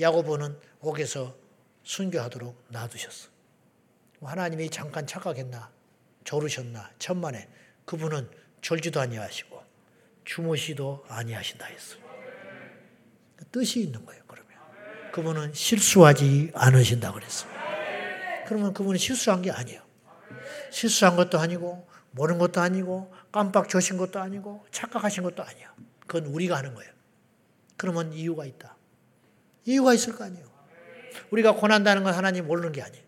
야고보는 0.00 0.58
옥에서 0.80 1.36
순교하도록 1.82 2.64
놔두셨어. 2.68 3.28
하나님이 4.22 4.70
잠깐 4.70 5.06
착각했나 5.06 5.70
조르셨나 6.24 6.90
천만에 6.98 7.48
그분은 7.84 8.30
졸지도 8.62 8.98
아니하시고 9.00 9.62
주무시도 10.24 11.04
아니하신다 11.08 11.66
했어요. 11.66 12.02
뜻이 13.52 13.80
있는 13.82 14.04
거예요. 14.06 14.22
그러면 14.26 14.52
그분은 15.12 15.52
실수하지 15.52 16.50
않으신다 16.54 17.12
그랬어요. 17.12 17.57
그러면 18.48 18.72
그분은 18.72 18.96
실수한 18.96 19.42
게 19.42 19.50
아니에요. 19.50 19.82
실수한 20.70 21.16
것도 21.16 21.38
아니고 21.38 21.86
모르는 22.12 22.38
것도 22.38 22.62
아니고 22.62 23.12
깜빡 23.30 23.68
조신 23.68 23.98
것도 23.98 24.20
아니고 24.20 24.64
착각하신 24.70 25.22
것도 25.22 25.42
아니야. 25.42 25.74
그건 26.06 26.32
우리가 26.32 26.56
하는 26.56 26.74
거예요. 26.74 26.90
그러면 27.76 28.10
이유가 28.14 28.46
있다. 28.46 28.74
이유가 29.66 29.92
있을 29.92 30.16
거 30.16 30.24
아니에요. 30.24 30.48
우리가 31.30 31.56
고난다는 31.56 32.04
건 32.04 32.14
하나님 32.14 32.46
모르는 32.46 32.72
게 32.72 32.80
아니에요. 32.80 33.04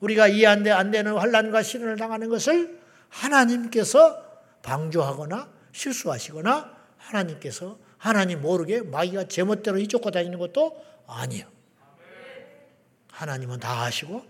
우리가 0.00 0.26
이해 0.26 0.46
안, 0.46 0.64
돼, 0.64 0.72
안 0.72 0.90
되는 0.90 1.16
환란과 1.16 1.62
시련을 1.62 1.96
당하는 1.96 2.28
것을 2.28 2.80
하나님께서 3.08 4.24
방조하거나 4.62 5.48
실수하시거나 5.70 6.76
하나님께서 6.96 7.78
하나님 7.96 8.42
모르게 8.42 8.82
마귀가 8.82 9.28
제멋대로 9.28 9.78
이쫓고 9.78 10.10
다니는 10.10 10.40
것도 10.40 10.84
아니에요. 11.06 11.55
하나님은 13.16 13.60
다 13.60 13.82
아시고 13.84 14.26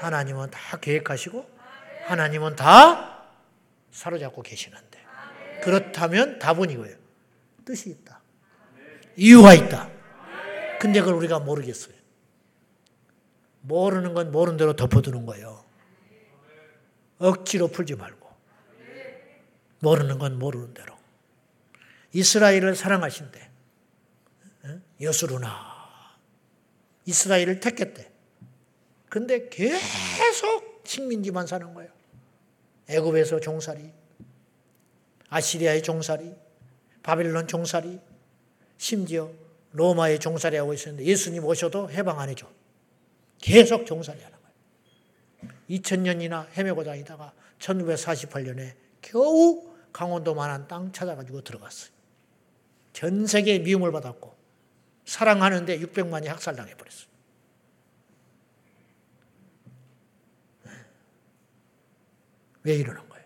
하나님은 0.00 0.50
다 0.50 0.78
계획하시고 0.78 1.48
하나님은 2.06 2.56
다 2.56 3.24
사로잡고 3.92 4.42
계시는데 4.42 5.04
그렇다면 5.62 6.38
답은 6.38 6.70
이거예요. 6.70 6.96
뜻이 7.64 7.90
있다. 7.90 8.20
이유가 9.16 9.54
있다. 9.54 9.90
근데 10.80 11.00
그걸 11.00 11.14
우리가 11.14 11.38
모르겠어요. 11.38 11.94
모르는 13.62 14.14
건 14.14 14.30
모르는 14.30 14.56
대로 14.56 14.74
덮어두는 14.74 15.24
거예요. 15.24 15.64
억지로 17.18 17.68
풀지 17.68 17.94
말고. 17.94 18.26
모르는 19.80 20.18
건 20.18 20.38
모르는 20.38 20.74
대로. 20.74 20.96
이스라엘을 22.12 22.74
사랑하신대. 22.74 23.50
여수루나. 25.00 26.16
이스라엘을 27.06 27.60
택했대. 27.60 28.15
근데 29.08 29.48
계속 29.48 30.82
식민지만 30.84 31.46
사는 31.46 31.72
거예요. 31.74 31.90
애굽에서 32.88 33.40
종살이, 33.40 33.90
아시리아의 35.28 35.82
종살이, 35.82 36.34
바빌론 37.02 37.48
종살이, 37.48 38.00
심지어 38.78 39.30
로마의 39.72 40.18
종살이 40.18 40.56
하고 40.56 40.72
있었는데 40.72 41.04
예수님 41.04 41.44
오셔도 41.44 41.90
해방 41.90 42.18
안 42.20 42.28
해줘. 42.28 42.48
계속 43.40 43.86
종살이 43.86 44.20
하는 44.22 44.36
거예요. 44.38 45.56
2000년이나 45.70 46.48
헤매고 46.56 46.84
다니다가 46.84 47.32
1948년에 47.58 48.74
겨우 49.02 49.74
강원도 49.92 50.34
만한 50.34 50.68
땅 50.68 50.92
찾아가지고 50.92 51.42
들어갔어요. 51.42 51.90
전 52.92 53.26
세계에 53.26 53.58
미움을 53.60 53.92
받았고 53.92 54.34
사랑하는데 55.04 55.78
600만이 55.80 56.26
학살당해 56.26 56.74
버렸어요. 56.74 57.05
왜 62.66 62.74
이러는 62.74 63.08
거예요? 63.08 63.24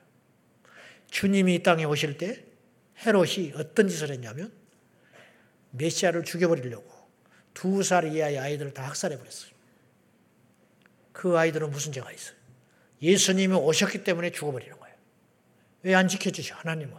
주님이 1.11 1.57
이 1.57 1.62
땅에 1.62 1.84
오실 1.84 2.18
때 2.18 2.45
헤롯이 3.05 3.53
어떤 3.57 3.88
짓을 3.88 4.11
했냐면 4.11 4.53
메시아를 5.70 6.24
죽여버리려고 6.24 6.88
두 7.55 7.82
살 7.82 8.05
이하의 8.14 8.38
아이들을 8.38 8.74
다 8.74 8.86
학살해 8.86 9.16
버렸어요. 9.18 9.51
그 11.12 11.36
아이들은 11.38 11.70
무슨 11.70 11.93
죄가 11.93 12.12
있어요? 12.12 12.36
예수님이 13.03 13.55
오셨기 13.55 14.05
때문에 14.05 14.30
죽어버리는 14.30 14.78
거예요. 14.78 14.97
왜 15.82 15.95
안 15.95 16.07
지켜주셔, 16.09 16.55
하나님은? 16.57 16.95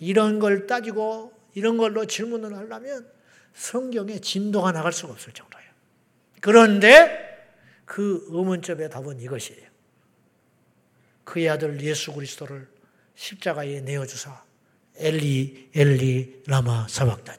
이런 0.00 0.38
걸 0.40 0.66
따지고 0.66 1.32
이런 1.54 1.76
걸로 1.76 2.04
질문을 2.06 2.56
하려면 2.56 3.08
성경에 3.54 4.18
진도가 4.20 4.72
나갈 4.72 4.92
수가 4.92 5.12
없을 5.12 5.32
정도예요. 5.32 5.70
그런데 6.40 7.28
그 7.84 8.26
의문점의 8.30 8.90
답은 8.90 9.20
이것이에요. 9.20 9.69
그의 11.30 11.48
아들 11.48 11.80
예수 11.82 12.12
그리스도를 12.12 12.66
십자가에 13.14 13.82
내어주사 13.82 14.42
엘리 14.96 15.70
엘리 15.72 16.42
라마 16.48 16.88
사박다니. 16.88 17.38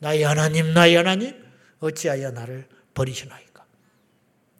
나의 0.00 0.24
하나님 0.24 0.74
나의 0.74 0.96
하나님 0.96 1.44
어찌하여 1.78 2.32
나를 2.32 2.66
버리시나이까? 2.94 3.64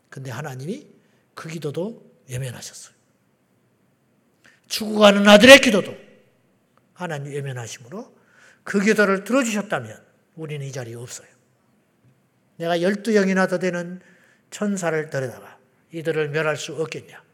근데 0.09 0.30
하나님이 0.30 0.86
그 1.34 1.49
기도도 1.49 2.09
외면하셨어요. 2.30 2.94
죽어가는 4.68 5.26
아들의 5.26 5.59
기도도 5.59 5.97
하나님 6.94 7.32
외면하심으로 7.32 8.16
그 8.62 8.80
기도를 8.80 9.24
들어주셨다면 9.24 10.05
우리는 10.36 10.64
이 10.64 10.70
자리에 10.70 10.94
없어요. 10.94 11.26
내가 12.59 12.80
열두 12.80 13.12
영이나 13.12 13.49
더 13.49 13.59
되는 13.59 14.01
천사를 14.51 15.11
데려다가 15.11 15.59
이들을 15.90 16.30
멸할 16.30 16.57
수 16.57 16.72
없겠냐 16.76 17.26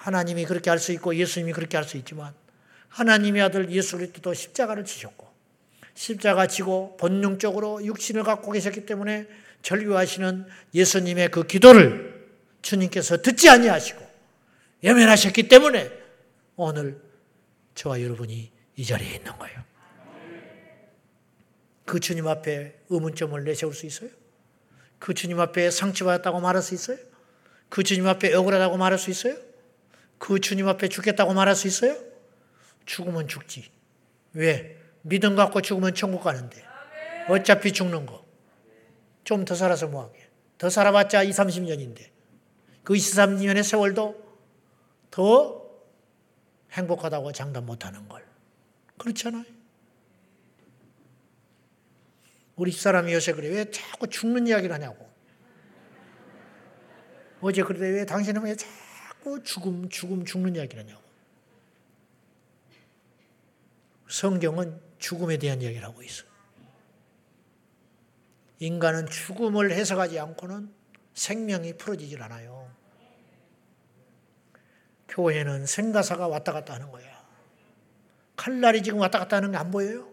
하나님이 0.00 0.46
그렇게 0.46 0.70
할 0.70 0.78
수 0.78 0.92
있고 0.92 1.14
예수님이 1.14 1.52
그렇게 1.52 1.76
할 1.76 1.84
수 1.84 1.96
있지만 1.98 2.32
하나님의 2.88 3.42
아들 3.42 3.70
예수 3.70 3.98
그리스도도 3.98 4.32
십자가를 4.32 4.84
지셨고 4.84 5.28
십자가 5.94 6.46
지고 6.46 6.96
본능적으로 6.96 7.84
육신을 7.84 8.22
갖고 8.24 8.50
계셨기 8.52 8.86
때문에 8.86 9.28
절규하시는 9.62 10.46
예수님의 10.74 11.30
그 11.30 11.46
기도를 11.46 12.28
주님께서 12.62 13.20
듣지 13.20 13.50
아니하시고 13.50 14.00
예면하셨기 14.82 15.48
때문에 15.48 15.90
오늘 16.56 16.98
저와 17.74 18.00
여러분이 18.02 18.50
이 18.76 18.84
자리에 18.84 19.16
있는 19.16 19.38
거예요. 19.38 19.60
그 21.84 22.00
주님 22.00 22.26
앞에 22.26 22.80
의문점을 22.88 23.44
내세울 23.44 23.74
수 23.74 23.84
있어요? 23.84 24.08
그 24.98 25.12
주님 25.12 25.40
앞에 25.40 25.70
상처받았다고 25.70 26.40
말할 26.40 26.62
수 26.62 26.74
있어요? 26.74 26.96
그 27.68 27.82
주님 27.82 28.06
앞에 28.08 28.32
억울하다고 28.32 28.78
말할 28.78 28.98
수 28.98 29.10
있어요? 29.10 29.49
그 30.20 30.38
주님 30.38 30.68
앞에 30.68 30.88
죽겠다고 30.88 31.32
말할 31.32 31.56
수 31.56 31.66
있어요? 31.66 31.96
죽으면 32.84 33.26
죽지. 33.26 33.72
왜? 34.34 34.76
믿음 35.00 35.34
갖고 35.34 35.62
죽으면 35.62 35.94
천국 35.94 36.22
가는데. 36.22 36.62
어차피 37.28 37.72
죽는 37.72 38.04
거. 38.04 38.22
좀 39.24 39.44
더 39.46 39.54
살아서 39.54 39.88
뭐하게. 39.88 40.28
더 40.58 40.68
살아봤자 40.68 41.22
2, 41.22 41.30
30년인데. 41.30 42.10
그 42.84 42.94
2, 42.94 42.98
30년의 42.98 43.62
세월도 43.62 44.22
더 45.10 45.66
행복하다고 46.72 47.32
장담 47.32 47.64
못하는 47.64 48.06
걸. 48.06 48.22
그렇잖아요. 48.98 49.44
우리 52.56 52.72
집사람이 52.72 53.10
요새 53.14 53.32
그래. 53.32 53.48
왜 53.48 53.70
자꾸 53.70 54.06
죽는 54.06 54.46
이야기를 54.46 54.74
하냐고. 54.74 55.08
어제 57.40 57.62
그러대 57.62 57.88
왜 57.88 58.04
당신은 58.04 58.42
왜 58.42 58.54
자꾸 58.54 58.89
자꾸 59.20 59.42
죽음, 59.42 59.88
죽음, 59.90 60.24
죽는 60.24 60.56
이야기를 60.56 60.82
하냐고. 60.82 61.02
성경은 64.08 64.80
죽음에 64.98 65.36
대한 65.36 65.60
이야기를 65.60 65.86
하고 65.86 66.02
있어. 66.02 66.24
인간은 68.58 69.06
죽음을 69.06 69.70
해석하지 69.72 70.18
않고는 70.18 70.72
생명이 71.14 71.74
풀어지질 71.76 72.22
않아요. 72.22 72.70
교회는 75.08 75.66
생가사가 75.66 76.26
왔다 76.28 76.52
갔다 76.52 76.74
하는 76.74 76.90
거야. 76.90 77.20
칼날이 78.36 78.82
지금 78.82 79.00
왔다 79.00 79.18
갔다 79.18 79.36
하는 79.36 79.52
게 79.52 79.58
안 79.58 79.70
보여요? 79.70 80.08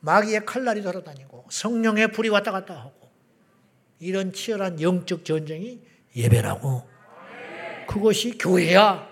마귀의 0.00 0.46
칼날이 0.46 0.82
돌아다니고 0.82 1.46
성령의 1.50 2.12
불이 2.12 2.28
왔다 2.28 2.52
갔다 2.52 2.78
하고 2.78 3.10
이런 3.98 4.32
치열한 4.32 4.80
영적 4.80 5.24
전쟁이 5.24 5.82
예배라고 6.14 6.95
그것이 7.96 8.36
교회야. 8.36 9.08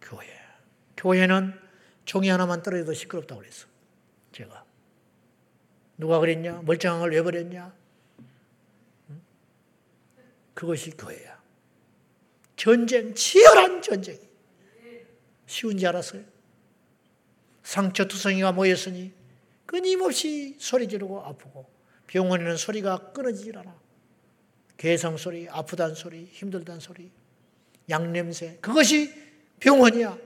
교회. 0.00 0.26
교회는 0.96 1.52
종이 2.04 2.28
하나만 2.28 2.62
떨어져도 2.62 2.94
시끄럽다고 2.94 3.40
그랬어. 3.40 3.66
제가. 4.30 4.64
누가 5.98 6.20
그랬냐? 6.20 6.62
멀쩡한 6.62 7.00
걸 7.00 7.12
왜 7.12 7.20
버렸냐? 7.22 7.74
그것이 10.54 10.92
교회야. 10.92 11.40
전쟁, 12.54 13.14
치열한 13.14 13.82
전쟁. 13.82 14.16
쉬운지 15.46 15.84
알았어요? 15.88 16.22
상처투성이가 17.64 18.52
모였으니 18.52 19.12
끊임없이 19.66 20.56
소리 20.60 20.86
지르고 20.86 21.20
아프고 21.22 21.68
병원에는 22.06 22.56
소리가 22.56 23.10
끊어지질 23.12 23.58
않아. 23.58 23.74
개성 24.76 25.16
소리, 25.16 25.48
아프단 25.48 25.96
소리, 25.96 26.26
힘들단 26.26 26.78
소리. 26.78 27.10
양냄새. 27.88 28.58
그것이 28.60 29.12
병원이야. 29.60 30.16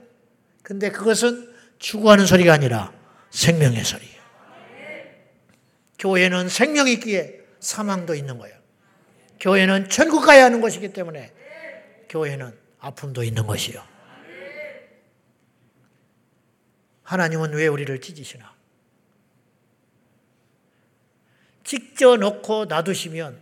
근데 0.63 0.89
그것은 0.89 1.53
추구하는 1.79 2.25
소리가 2.25 2.53
아니라 2.53 2.93
생명의 3.29 3.83
소리예요. 3.83 4.15
교회는 5.99 6.49
생명이 6.49 6.93
있기에 6.93 7.41
사망도 7.59 8.15
있는 8.15 8.37
거예요. 8.37 8.55
교회는 9.39 9.89
천국 9.89 10.21
가야 10.21 10.45
하는 10.45 10.61
것이기 10.61 10.93
때문에 10.93 11.33
교회는 12.09 12.57
아픔도 12.79 13.23
있는 13.23 13.45
것이요. 13.45 13.83
하나님은 17.03 17.53
왜 17.53 17.67
우리를 17.67 18.01
찢으시나? 18.01 18.53
찍져 21.63 22.17
놓고 22.17 22.65
놔두시면 22.65 23.39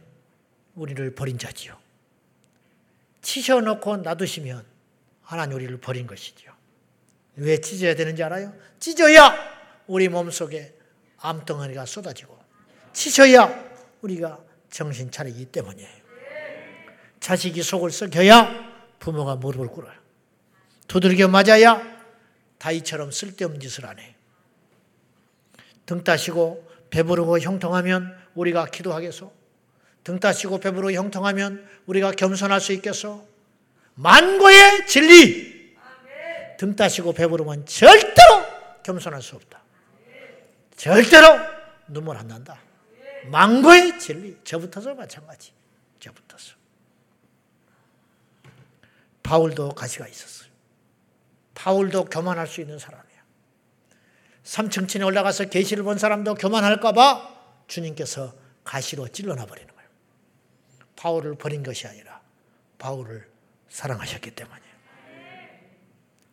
우리를 0.75 1.15
버린 1.15 1.37
자지요. 1.37 1.77
치셔놓고 3.23 3.97
놔두시면 3.97 4.63
하나님 5.23 5.55
우리를 5.55 5.75
버린 5.77 6.05
것이죠. 6.05 6.51
왜 7.37 7.59
찢어야 7.59 7.95
되는지 7.95 8.21
알아요? 8.21 8.53
찢어야 8.79 9.33
우리 9.87 10.07
몸속에 10.09 10.75
암덩어리가 11.17 11.85
쏟아지고 11.85 12.37
치셔야 12.91 13.71
우리가 14.01 14.39
정신 14.69 15.09
차리기 15.09 15.45
때문이에요. 15.45 16.03
자식이 17.19 17.63
속을 17.63 17.89
썩여야 17.89 18.97
부모가 18.99 19.37
무릎을 19.37 19.67
꿇어요. 19.67 19.93
두들겨 20.87 21.29
맞아야 21.29 21.81
다이처럼 22.59 23.11
쓸데없는 23.11 23.59
짓을 23.61 23.85
안 23.85 23.97
해. 23.99 24.15
등 25.85 26.03
따시고 26.03 26.69
배부르고 26.89 27.39
형통하면 27.39 28.15
우리가 28.35 28.65
기도하겠소? 28.65 29.42
등 30.03 30.19
따시고 30.19 30.59
배부르고 30.59 30.91
형통하면 30.91 31.67
우리가 31.85 32.11
겸손할 32.11 32.59
수 32.59 32.73
있겠어? 32.73 33.23
만고의 33.95 34.87
진리! 34.87 35.75
등 36.57 36.75
따시고 36.75 37.13
배부르면 37.13 37.65
절대로 37.65 38.45
겸손할 38.83 39.21
수 39.21 39.35
없다. 39.35 39.61
절대로 40.75 41.39
눈물 41.87 42.17
안 42.17 42.27
난다. 42.27 42.59
망고의 43.25 43.99
진리. 43.99 44.37
저부터서 44.43 44.93
마찬가지. 44.95 45.51
저부터서. 45.99 46.55
바울도 49.23 49.69
가시가 49.69 50.07
있었어요. 50.07 50.49
바울도 51.55 52.05
교만할 52.05 52.47
수 52.47 52.59
있는 52.59 52.77
사람이야. 52.77 53.23
3층 54.43 54.89
층에 54.89 55.03
올라가서 55.03 55.45
계시를 55.45 55.83
본 55.83 55.97
사람도 55.97 56.35
교만할까봐 56.35 57.65
주님께서 57.67 58.33
가시로 58.65 59.07
찔러놔 59.07 59.45
버리는. 59.45 59.72
바울을 61.03 61.35
버린 61.35 61.63
것이 61.63 61.85
아니라 61.85 62.21
바울을 62.77 63.27
사랑하셨기 63.67 64.31
때문이에요. 64.31 64.73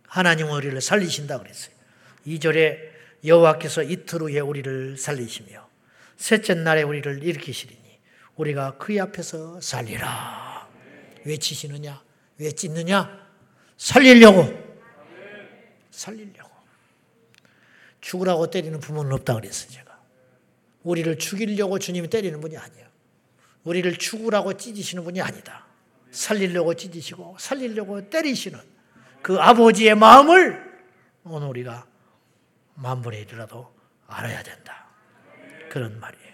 하나님은 0.07 0.53
우리를 0.53 0.81
살리신다 0.81 1.39
그랬어요. 1.39 1.75
2절에 2.25 2.79
여호와께서 3.25 3.83
이틀 3.83 4.21
후에 4.21 4.39
우리를 4.39 4.97
살리시며 4.97 5.69
셋째 6.17 6.55
날에 6.55 6.83
우리를 6.83 7.21
일으키시리니 7.21 7.99
우리가 8.37 8.79
그의 8.79 9.01
앞에서 9.01 9.61
살리라. 9.61 10.69
왜 11.25 11.37
치시느냐? 11.37 12.05
왜 12.39 12.53
찢느냐? 12.53 13.27
살리려고. 13.77 14.57
살리려고. 15.91 16.51
죽으라고 18.01 18.51
때리는 18.51 18.79
부모는 18.79 19.13
없다 19.15 19.35
그랬어요, 19.35 19.73
제가. 19.73 20.01
우리를 20.85 21.19
죽이려고 21.19 21.81
주님이 21.81 22.09
때리는 22.09 22.41
분이 22.41 22.57
아니에요. 22.57 22.90
우리를 23.65 23.97
죽으라고 23.97 24.57
찢으시는 24.57 25.05
분이 25.05 25.21
아니다. 25.21 25.67
살리려고 26.11 26.75
찢으시고 26.75 27.37
살리려고 27.39 28.09
때리시는 28.09 28.59
그 29.23 29.39
아버지의 29.39 29.95
마음을 29.95 30.71
오늘 31.25 31.49
우리가 31.49 31.87
만분의 32.75 33.23
일이라도 33.23 33.73
알아야 34.07 34.43
된다. 34.43 34.87
그런 35.69 36.01
말이에요. 36.01 36.31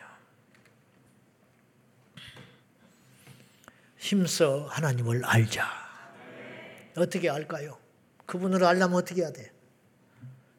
힘써 3.99 4.67
하나님을 4.71 5.25
알자. 5.25 5.69
어떻게 6.97 7.29
알까요? 7.29 7.79
그분을 8.25 8.65
알려면 8.65 8.97
어떻게 8.97 9.23
해야 9.23 9.33
돼? 9.33 9.51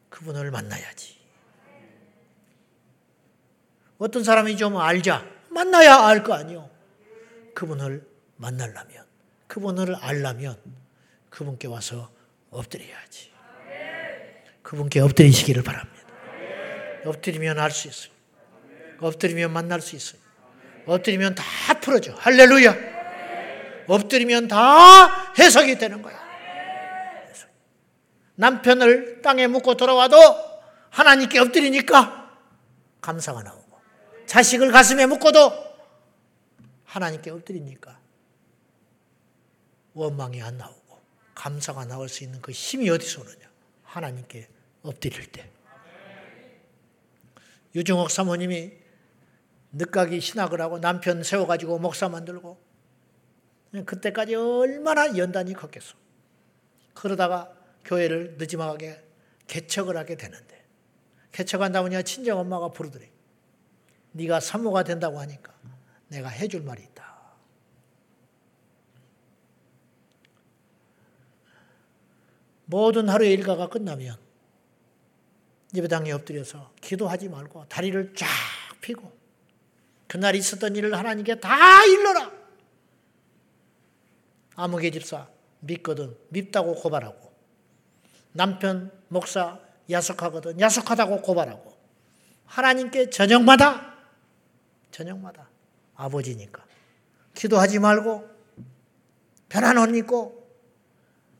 그분을 0.10 0.52
만나야지. 0.52 1.18
어떤 3.98 4.24
사람이 4.24 4.58
좀 4.58 4.78
알자. 4.78 5.37
만나야 5.58 6.06
알 6.06 6.24
거 6.24 6.36
아니요. 6.36 6.70
그분을 7.56 8.06
만나려면, 8.36 9.06
그분을 9.48 9.96
알려면 9.96 10.56
그분께 11.32 11.68
와서 11.68 12.12
엎드려야지. 12.52 13.32
그분께 14.62 15.00
엎드리시기를 15.00 15.64
바랍니다. 15.64 15.98
엎드리면 17.06 17.58
알 17.58 17.72
수 17.72 17.88
있어요. 17.88 18.12
엎드리면 19.00 19.52
만날 19.52 19.82
수 19.82 19.96
있어요. 19.96 20.22
엎드리면 20.86 21.34
다 21.34 21.44
풀어져. 21.80 22.14
할렐루야. 22.14 22.76
엎드리면 23.88 24.48
다 24.50 25.34
해석이 25.40 25.80
되는 25.80 26.04
거야. 26.04 26.28
남편을 28.36 29.24
땅에 29.24 29.48
묻고 29.48 29.76
돌아와도 29.76 30.18
하나님께 30.92 31.40
엎드리니까 31.40 32.32
감사가 33.02 33.42
나오고 33.42 33.57
자식을 34.28 34.72
가슴에 34.72 35.06
묻고도 35.06 35.52
하나님께 36.84 37.32
엎드리니까 37.32 38.00
원망이 39.94 40.42
안 40.42 40.58
나오고 40.58 41.00
감사가 41.34 41.86
나올 41.86 42.08
수 42.10 42.24
있는 42.24 42.42
그 42.42 42.52
힘이 42.52 42.90
어디서 42.90 43.22
오느냐? 43.22 43.50
하나님께 43.84 44.48
엎드릴 44.84 45.32
때. 45.32 45.50
유정옥 47.74 48.12
사모님이 48.12 48.74
늦가기 49.72 50.20
신학을 50.20 50.62
하고 50.62 50.80
남편 50.80 51.24
세워가지고 51.24 51.80
목사 51.80 52.10
만들고 52.10 52.60
그때까지 53.86 54.36
얼마나 54.36 55.16
연단이 55.18 55.54
컸겠어. 55.54 55.96
그러다가 56.94 57.54
교회를 57.86 58.36
늦지막하게 58.38 59.04
개척을 59.48 59.96
하게 59.96 60.16
되는데 60.16 60.66
개척한다 61.32 61.82
보니 61.82 62.04
친정 62.04 62.40
엄마가 62.40 62.70
부르더래. 62.70 63.17
네가 64.12 64.40
사모가 64.40 64.84
된다고 64.84 65.20
하니까 65.20 65.54
내가 66.08 66.30
해줄 66.30 66.62
말이 66.64 66.84
있다. 66.84 67.08
모든 72.66 73.08
하루의 73.08 73.34
일과가 73.34 73.70
끝나면 73.70 74.18
예배당에 75.74 76.12
엎드려서 76.12 76.74
기도하지 76.82 77.30
말고 77.30 77.68
다리를 77.68 78.14
쫙 78.16 78.28
펴고 78.82 79.16
그날 80.08 80.36
있었던 80.36 80.76
일을 80.76 80.98
하나님께 80.98 81.40
다 81.40 81.84
일러라. 81.86 82.32
아무개 84.56 84.90
집사 84.92 85.28
믿거든 85.60 86.18
밉다고 86.30 86.76
고발하고 86.76 87.32
남편 88.32 88.92
목사 89.08 89.60
야속하거든 89.90 90.60
야속하다고 90.60 91.22
고발하고 91.22 91.78
하나님께 92.46 93.10
저녁마다 93.10 93.87
저녁마다 94.98 95.50
아버지니까 95.96 96.66
기도하지 97.34 97.80
말고 97.80 98.28
편한 99.50 99.78
옷 99.78 99.96
입고 99.96 100.48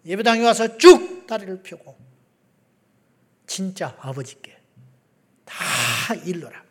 예배당에 0.06 0.46
와서 0.46 0.78
쭉 0.78 1.26
다리를 1.28 1.62
펴고 1.64 1.98
진짜 3.46 3.98
아버지께 4.00 4.58
다 5.46 6.14
일러라. 6.26 6.64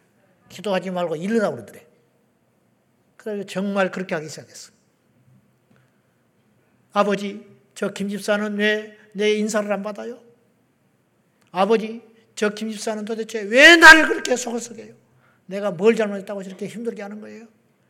기도하지 0.49 0.91
말고 0.91 1.17
일러라 1.17 1.51
그러더래. 1.51 1.87
그래서 3.17 3.45
정말 3.47 3.91
그렇게 3.91 4.15
하기 4.15 4.29
시작했어. 4.29 4.73
아버지, 6.93 7.47
저 7.75 7.93
김집사는 7.93 8.57
왜 8.57 8.97
내 9.17 9.33
인사를 9.33 9.73
안 9.73 9.83
받아요? 9.83 10.23
아버지, 11.51 12.03
저 12.35 12.51
김집사는 12.51 13.07
도대체 13.07 13.41
왜 13.41 13.77
나를 13.77 14.07
그렇게 14.09 14.37
속을 14.37 14.61
썩여요? 14.61 14.95
내가 15.47 15.71
뭘 15.71 15.97
잘못했다고 15.97 16.43
저렇게 16.43 16.67
힘들게 16.67 17.03
하는 17.03 17.21
거예요? 17.21 17.47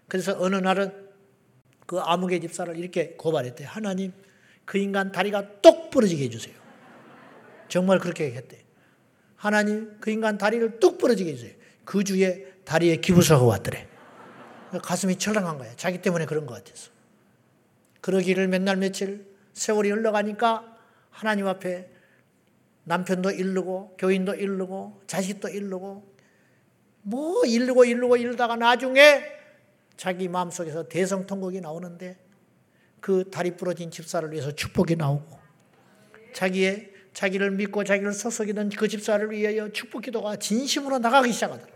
그래서 0.09 0.37
어느 0.39 0.57
날은 0.57 1.07
그 1.87 1.99
아무개 2.01 2.39
집사를 2.41 2.77
이렇게 2.77 3.15
고발했대. 3.17 3.65
하나님, 3.65 4.13
그 4.65 4.79
인간 4.79 5.13
다리가 5.13 5.61
똑 5.63 5.91
부러지게 5.91 6.25
해주세요. 6.25 6.55
정말 7.69 7.99
그렇게 7.99 8.33
했대. 8.33 8.65
하나님, 9.37 9.97
그 10.01 10.11
인간 10.11 10.39
다리를 10.39 10.79
뚝 10.81 10.99
부러지게 10.99 11.33
해주세요. 11.33 11.55
그 11.85 12.05
주에 12.05 12.53
다리에 12.65 12.97
기부서가 12.97 13.45
왔더래. 13.45 13.87
가슴이 14.83 15.17
철렁한 15.17 15.59
거야. 15.59 15.73
자기 15.77 16.03
때문에 16.03 16.27
그런 16.27 16.47
것 16.47 16.55
같아서. 16.55 16.91
그러기를 18.01 18.49
맨날 18.49 18.77
며칠 18.77 19.27
세월이 19.53 19.91
흘러가니까 19.91 20.77
하나님 21.11 21.47
앞에 21.47 21.91
남편도 22.85 23.31
일르고 23.31 23.97
교인도 23.99 24.35
일르고 24.35 25.03
자식도 25.07 25.49
일르고 25.49 26.16
뭐 27.09 27.45
일르고 27.45 27.85
일르고 27.85 28.17
일르다가 28.17 28.57
나중에 28.57 29.23
자기 29.97 30.27
마음속에서 30.27 30.89
대성통곡이 30.89 31.61
나오는데 31.61 32.19
그 33.01 33.31
다리 33.31 33.57
부러진 33.57 33.93
집사를 33.93 34.29
위해서 34.33 34.51
축복이 34.51 34.97
나오고 34.97 35.39
자기의 36.35 36.93
자기를 37.13 37.53
믿고 37.53 37.85
자기를 37.85 38.13
서석이던 38.13 38.71
그 38.71 38.89
집사를 38.89 39.31
위하여 39.31 39.71
축복 39.71 40.03
기도가 40.03 40.35
진심으로 40.35 40.99
나가기 40.99 41.33
시작하더라. 41.33 41.73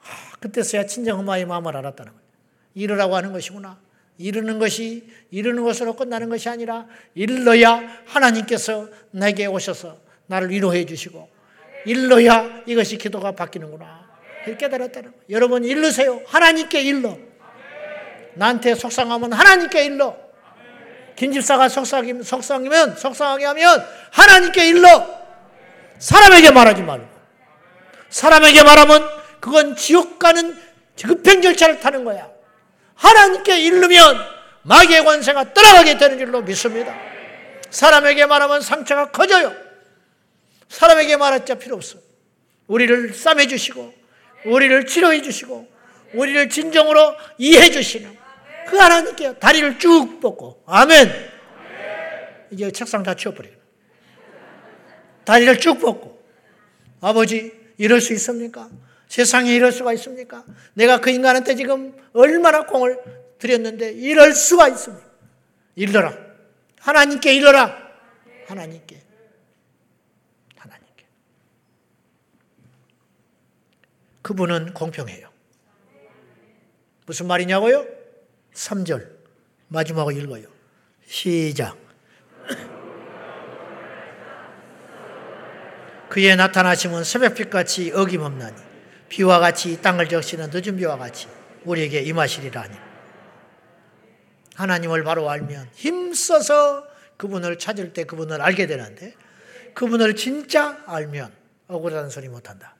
아, 0.00 0.36
그때서야 0.40 0.86
친정 0.86 1.20
엄마의 1.20 1.46
마음을 1.46 1.76
알았다는 1.76 2.12
거예요. 2.12 2.26
이르라고 2.74 3.14
하는 3.14 3.32
것이구나. 3.32 3.80
이르는 4.18 4.58
것이 4.58 5.08
이르는 5.30 5.62
것으로 5.62 5.94
끝나는 5.94 6.28
것이 6.28 6.48
아니라 6.48 6.88
일러야 7.14 8.02
하나님께서 8.06 8.88
내게 9.12 9.46
오셔서 9.46 10.00
나를 10.26 10.50
위로해 10.50 10.84
주시고 10.86 11.31
일러야 11.84 12.62
이것이 12.66 12.96
기도가 12.96 13.32
바뀌는구나. 13.32 14.02
깨달았다는 14.44 15.10
거예요. 15.12 15.24
여러분 15.30 15.64
일르세요. 15.64 16.20
하나님께 16.26 16.82
일러. 16.82 17.16
나한테 18.34 18.74
속상하면 18.74 19.32
하나님께 19.32 19.84
일러. 19.84 20.16
김 21.14 21.32
집사가 21.32 21.68
속상이면, 21.68 22.22
속상이면, 22.22 22.96
속상하게 22.96 23.44
하면 23.44 23.86
하나님께 24.10 24.68
일러. 24.68 25.06
사람에게 25.98 26.50
말하지 26.50 26.82
말고. 26.82 27.06
사람에게 28.08 28.62
말하면 28.62 29.08
그건 29.40 29.76
지옥 29.76 30.18
가는 30.18 30.56
급행 31.04 31.42
절차를 31.42 31.80
타는 31.80 32.04
거야. 32.04 32.28
하나님께 32.94 33.60
일르면 33.60 34.16
마귀의 34.62 35.04
권세가 35.04 35.54
떠나가게 35.54 35.98
되는 35.98 36.18
줄로 36.18 36.40
믿습니다. 36.42 36.94
사람에게 37.70 38.26
말하면 38.26 38.60
상처가 38.60 39.10
커져요. 39.10 39.52
사람에게 40.72 41.16
말할 41.16 41.44
자 41.44 41.54
필요 41.54 41.76
없어. 41.76 41.98
우리를 42.66 43.12
싸매 43.14 43.46
주시고, 43.46 43.92
우리를 44.46 44.86
치료해 44.86 45.20
주시고, 45.20 45.68
우리를 46.14 46.48
진정으로 46.48 47.14
이해해 47.38 47.70
주시는 47.70 48.16
그 48.66 48.76
하나님께 48.76 49.38
다리를 49.38 49.78
쭉 49.78 50.20
뻗고 50.20 50.62
아멘. 50.66 51.10
이제 52.50 52.70
책상 52.70 53.02
다 53.02 53.14
치워버려요. 53.14 53.54
다리를 55.24 55.58
쭉 55.58 55.78
뻗고 55.80 56.22
아버지 57.00 57.52
이럴 57.78 58.00
수 58.00 58.12
있습니까? 58.14 58.68
세상에 59.08 59.52
이럴 59.54 59.72
수가 59.72 59.92
있습니까? 59.94 60.44
내가 60.74 61.00
그 61.00 61.10
인간한테 61.10 61.54
지금 61.54 61.94
얼마나 62.12 62.64
공을 62.66 62.98
들였는데 63.38 63.92
이럴 63.92 64.32
수가 64.32 64.68
있습니까? 64.68 65.06
일러라. 65.76 66.16
하나님께 66.80 67.34
일러라. 67.34 67.92
하나님께. 68.46 68.46
하나님께. 68.46 69.01
그분은 74.22 74.74
공평해요. 74.74 75.28
무슨 77.06 77.26
말이냐고요? 77.26 77.86
3절 78.54 79.10
마지막으로 79.68 80.16
읽어요. 80.16 80.46
시작. 81.06 81.76
그의 86.08 86.36
나타나심은 86.36 87.04
새벽빛 87.04 87.50
같이 87.50 87.92
어김없나니 87.92 88.56
비와 89.08 89.40
같이 89.40 89.82
땅을 89.82 90.08
적시는 90.08 90.50
늦은 90.52 90.76
비와 90.76 90.96
같이 90.96 91.28
우리에게 91.64 92.00
임하시리라 92.00 92.62
하니 92.62 92.76
하나님을 94.54 95.04
바로 95.04 95.28
알면 95.28 95.68
힘써서 95.74 96.86
그분을 97.16 97.58
찾을 97.58 97.92
때 97.92 98.04
그분을 98.04 98.40
알게 98.40 98.66
되는데 98.66 99.14
그분을 99.74 100.16
진짜 100.16 100.82
알면 100.86 101.32
억울한 101.68 102.10
소리 102.10 102.28
못한다. 102.28 102.76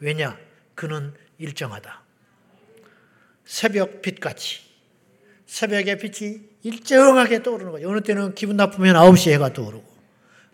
왜냐? 0.00 0.36
그는 0.78 1.12
일정하다. 1.38 2.02
새벽 3.44 4.00
빛같이 4.00 4.60
새벽의 5.44 5.98
빛이 5.98 6.40
일정하게 6.62 7.42
떠오르는 7.42 7.72
거예요. 7.72 7.88
어느 7.88 8.00
때는 8.00 8.36
기분 8.36 8.56
나쁘면 8.56 8.94
9시에 8.94 9.32
해가 9.32 9.52
떠오르고 9.52 9.84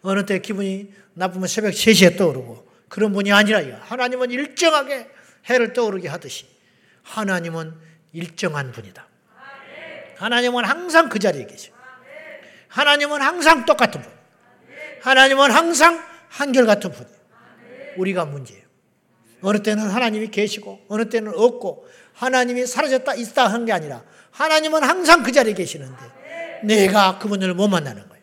어느 0.00 0.24
때 0.24 0.38
기분이 0.38 0.94
나쁘면 1.12 1.46
새벽 1.46 1.72
3시에 1.72 2.16
떠오르고 2.16 2.66
그런 2.88 3.12
분이 3.12 3.32
아니라요. 3.32 3.78
하나님은 3.82 4.30
일정하게 4.30 5.10
해를 5.50 5.74
떠오르게 5.74 6.08
하듯이 6.08 6.46
하나님은 7.02 7.74
일정한 8.14 8.72
분이다. 8.72 9.06
하나님은 10.16 10.64
항상 10.64 11.10
그 11.10 11.18
자리에 11.18 11.44
계셔. 11.44 11.70
하나님은 12.68 13.20
항상 13.20 13.66
똑같은 13.66 14.00
분. 14.00 14.10
하나님은 15.02 15.50
항상 15.50 16.02
한결같은 16.30 16.92
분. 16.92 17.06
우리가 17.98 18.24
문제예요. 18.24 18.64
어느 19.44 19.62
때는 19.62 19.88
하나님이 19.88 20.28
계시고 20.28 20.86
어느 20.88 21.08
때는 21.08 21.32
없고 21.36 21.86
하나님이 22.14 22.66
사라졌다 22.66 23.14
있다 23.14 23.46
한 23.48 23.64
게 23.64 23.72
아니라 23.72 24.02
하나님은 24.30 24.82
항상 24.82 25.22
그 25.22 25.30
자리에 25.32 25.54
계시는데 25.54 25.96
내가 26.64 27.18
그분을 27.18 27.54
못 27.54 27.68
만나는 27.68 28.08
거예요. 28.08 28.22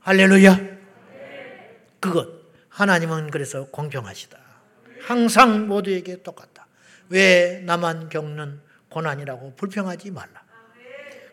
할렐루야. 0.00 0.60
그것 2.00 2.28
하나님은 2.68 3.30
그래서 3.30 3.66
공평하시다. 3.66 4.38
항상 5.02 5.66
모두에게 5.68 6.22
똑같다. 6.22 6.66
왜 7.08 7.60
나만 7.64 8.08
겪는 8.08 8.60
고난이라고 8.88 9.54
불평하지 9.56 10.10
말라. 10.10 10.42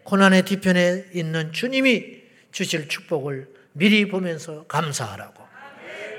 고난의 0.04 0.44
뒤편에 0.44 1.06
있는 1.14 1.54
주님이 1.54 2.24
주실 2.52 2.88
축복을 2.88 3.48
미리 3.72 4.08
보면서 4.08 4.66
감사하라고. 4.68 5.43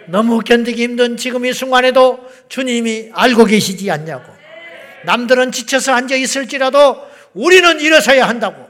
너무 0.08 0.40
견디기 0.40 0.82
힘든 0.82 1.16
지금 1.16 1.44
이 1.44 1.52
순간에도 1.52 2.28
주님이 2.48 3.10
알고 3.12 3.44
계시지 3.44 3.90
않냐고. 3.90 4.32
남들은 5.04 5.52
지쳐서 5.52 5.92
앉아 5.92 6.16
있을지라도 6.16 6.96
우리는 7.34 7.80
일어서야 7.80 8.28
한다고. 8.28 8.68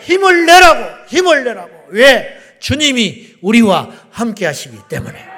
힘을 0.00 0.46
내라고, 0.46 1.06
힘을 1.08 1.44
내라고. 1.44 1.70
왜? 1.88 2.38
주님이 2.58 3.36
우리와 3.40 3.90
함께 4.10 4.46
하시기 4.46 4.76
때문에. 4.88 5.32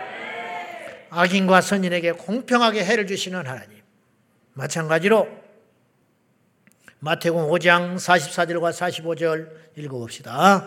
악인과 1.10 1.60
선인에게 1.60 2.12
공평하게 2.12 2.84
해를 2.84 3.06
주시는 3.06 3.46
하나님. 3.46 3.78
마찬가지로 4.54 5.28
마태복음 7.00 7.50
5장 7.50 7.96
44절과 7.96 8.72
45절 8.72 9.48
읽어봅시다. 9.76 10.66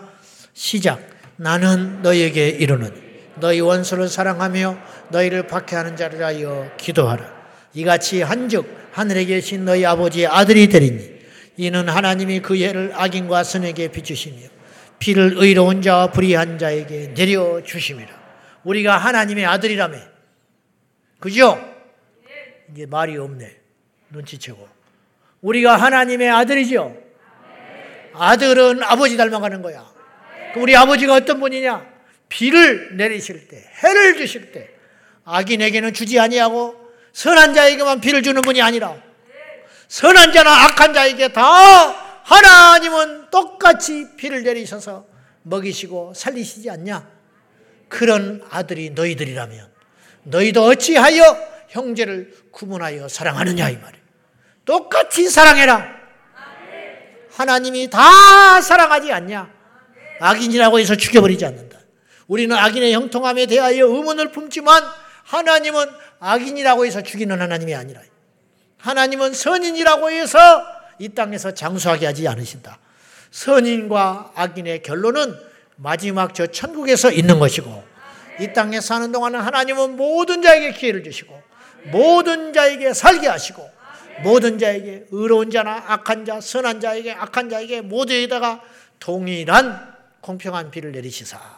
시작. 0.52 1.00
나는 1.36 2.02
너에게 2.02 2.48
이르노니 2.48 3.07
너희 3.40 3.60
원수를 3.60 4.08
사랑하며 4.08 4.78
너희를 5.10 5.46
박해하는 5.46 5.96
자를 5.96 6.24
하여 6.24 6.70
기도하라. 6.76 7.38
이같이 7.74 8.22
한즉 8.22 8.88
하늘에 8.92 9.24
계신 9.24 9.64
너희 9.64 9.84
아버지의 9.84 10.26
아들이 10.26 10.68
되리니 10.68 11.18
이는 11.56 11.88
하나님이 11.88 12.40
그 12.40 12.56
해를 12.56 12.92
악인과 12.94 13.44
선에게 13.44 13.88
비추시며 13.88 14.36
피를 14.98 15.34
의로운 15.36 15.82
자와 15.82 16.10
불의한 16.10 16.58
자에게 16.58 17.14
내려 17.14 17.62
주심이라. 17.62 18.08
우리가 18.64 18.96
하나님의 18.98 19.46
아들이라며. 19.46 19.98
그죠? 21.20 21.58
이제 22.72 22.86
말이 22.86 23.16
없네. 23.16 23.56
눈치채고. 24.10 24.68
우리가 25.40 25.76
하나님의 25.76 26.30
아들이죠. 26.30 26.96
아들은 28.14 28.82
아버지 28.82 29.16
닮아가는 29.16 29.62
거야. 29.62 29.86
우리 30.56 30.76
아버지가 30.76 31.14
어떤 31.14 31.38
분이냐? 31.38 31.97
비를 32.28 32.96
내리실 32.96 33.48
때, 33.48 33.64
해를 33.82 34.16
주실 34.16 34.52
때, 34.52 34.70
악인에게는 35.24 35.92
주지 35.92 36.18
아니하고 36.18 36.74
선한 37.12 37.52
자에게만 37.54 38.00
비를 38.00 38.22
주는 38.22 38.40
분이 38.42 38.62
아니라 38.62 38.96
선한 39.88 40.32
자나 40.32 40.64
악한 40.64 40.94
자에게 40.94 41.28
다 41.32 41.42
하나님은 42.22 43.30
똑같이 43.30 44.06
비를 44.16 44.42
내리셔서 44.42 45.06
먹이시고 45.42 46.12
살리시지 46.14 46.70
않냐? 46.70 47.08
그런 47.88 48.42
아들이 48.50 48.90
너희들이라면 48.90 49.68
너희도 50.24 50.64
어찌하여 50.64 51.22
형제를 51.68 52.34
구분하여 52.50 53.08
사랑하느냐 53.08 53.70
이 53.70 53.76
말이에요. 53.76 54.04
똑같이 54.64 55.28
사랑해라. 55.28 55.96
하나님이 57.32 57.88
다 57.88 58.60
사랑하지 58.60 59.12
않냐? 59.12 59.50
악인이라고 60.20 60.80
해서 60.80 60.96
죽여버리지 60.96 61.46
않는다. 61.46 61.77
우리는 62.28 62.54
악인의 62.54 62.92
형통함에 62.92 63.46
대하여 63.46 63.86
의문을 63.86 64.30
품지만 64.30 64.82
하나님은 65.24 65.86
악인이라고 66.20 66.86
해서 66.86 67.02
죽이는 67.02 67.40
하나님이 67.40 67.74
아니라 67.74 68.00
하나님은 68.78 69.32
선인이라고 69.34 70.10
해서 70.10 70.38
이 70.98 71.08
땅에서 71.08 71.52
장수하게 71.54 72.06
하지 72.06 72.28
않으신다. 72.28 72.78
선인과 73.30 74.32
악인의 74.34 74.82
결론은 74.82 75.34
마지막 75.76 76.34
저 76.34 76.46
천국에서 76.46 77.10
있는 77.10 77.38
것이고 77.38 77.84
이 78.40 78.52
땅에 78.52 78.80
사는 78.80 79.10
동안은 79.10 79.40
하나님은 79.40 79.96
모든 79.96 80.42
자에게 80.42 80.72
기회를 80.72 81.02
주시고 81.04 81.40
모든 81.90 82.52
자에게 82.52 82.92
살게 82.92 83.26
하시고 83.26 83.68
모든 84.22 84.58
자에게 84.58 85.06
의로운 85.10 85.50
자나 85.50 85.84
악한 85.86 86.24
자, 86.24 86.40
선한 86.40 86.80
자에게 86.80 87.12
악한 87.12 87.48
자에게 87.48 87.80
모두에다가 87.82 88.60
동일한 88.98 89.94
공평한 90.20 90.70
비를 90.70 90.92
내리시사 90.92 91.57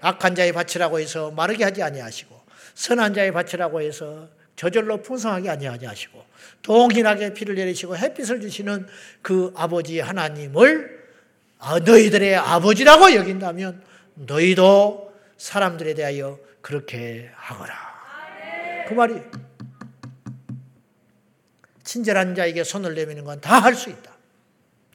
악한 0.00 0.34
자의 0.34 0.52
밭이라고 0.52 1.00
해서 1.00 1.30
마르게 1.30 1.64
하지 1.64 1.82
아니하시고 1.82 2.40
선한 2.74 3.14
자의 3.14 3.32
밭이라고 3.32 3.80
해서 3.80 4.28
저절로 4.56 5.02
풍성하게 5.02 5.50
아니하시고 5.50 6.24
동일하게 6.62 7.34
비를 7.34 7.54
내리시고 7.54 7.96
햇빛을 7.96 8.40
주시는 8.40 8.86
그 9.22 9.52
아버지 9.56 10.00
하나님을 10.00 10.96
아, 11.58 11.78
너희들의 11.78 12.36
아버지라고 12.36 13.14
여긴다면 13.14 13.82
너희도 14.14 15.14
사람들에 15.38 15.94
대하여 15.94 16.38
그렇게 16.60 17.30
하거라. 17.34 17.74
그 18.88 18.94
말이 18.94 19.20
친절한 21.84 22.34
자에게 22.34 22.64
손을 22.64 22.94
내미는 22.94 23.24
건 23.24 23.40
다 23.40 23.60
할 23.60 23.74
수 23.74 23.90
있다. 23.90 24.12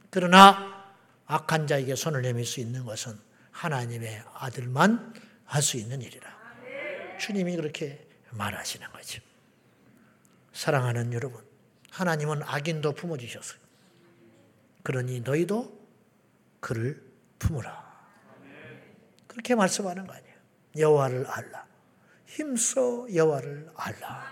그러나 0.10 0.84
악한 1.28 1.68
자에게 1.68 1.95
손을 1.95 2.22
내밀 2.22 2.45
수 2.45 2.60
있는 2.60 2.84
것은 2.86 3.18
하나님의 3.61 4.23
아들만 4.33 5.13
할 5.45 5.61
수 5.61 5.77
있는 5.77 6.01
일이라. 6.01 6.27
주님이 7.19 7.55
그렇게 7.57 8.07
말하시는 8.31 8.88
거죠. 8.91 9.21
사랑하는 10.53 11.13
여러분, 11.13 11.43
하나님은 11.91 12.41
악인도 12.43 12.93
품어주셨어요. 12.93 13.59
그러니 14.81 15.19
너희도 15.21 15.79
그를 16.59 17.03
품으라. 17.38 17.91
그렇게 19.27 19.53
말씀하는 19.53 20.07
거 20.07 20.13
아니에요. 20.13 20.35
여호와를 20.77 21.27
알라. 21.27 21.67
힘써 22.25 23.05
여호와를 23.13 23.69
알라. 23.75 24.31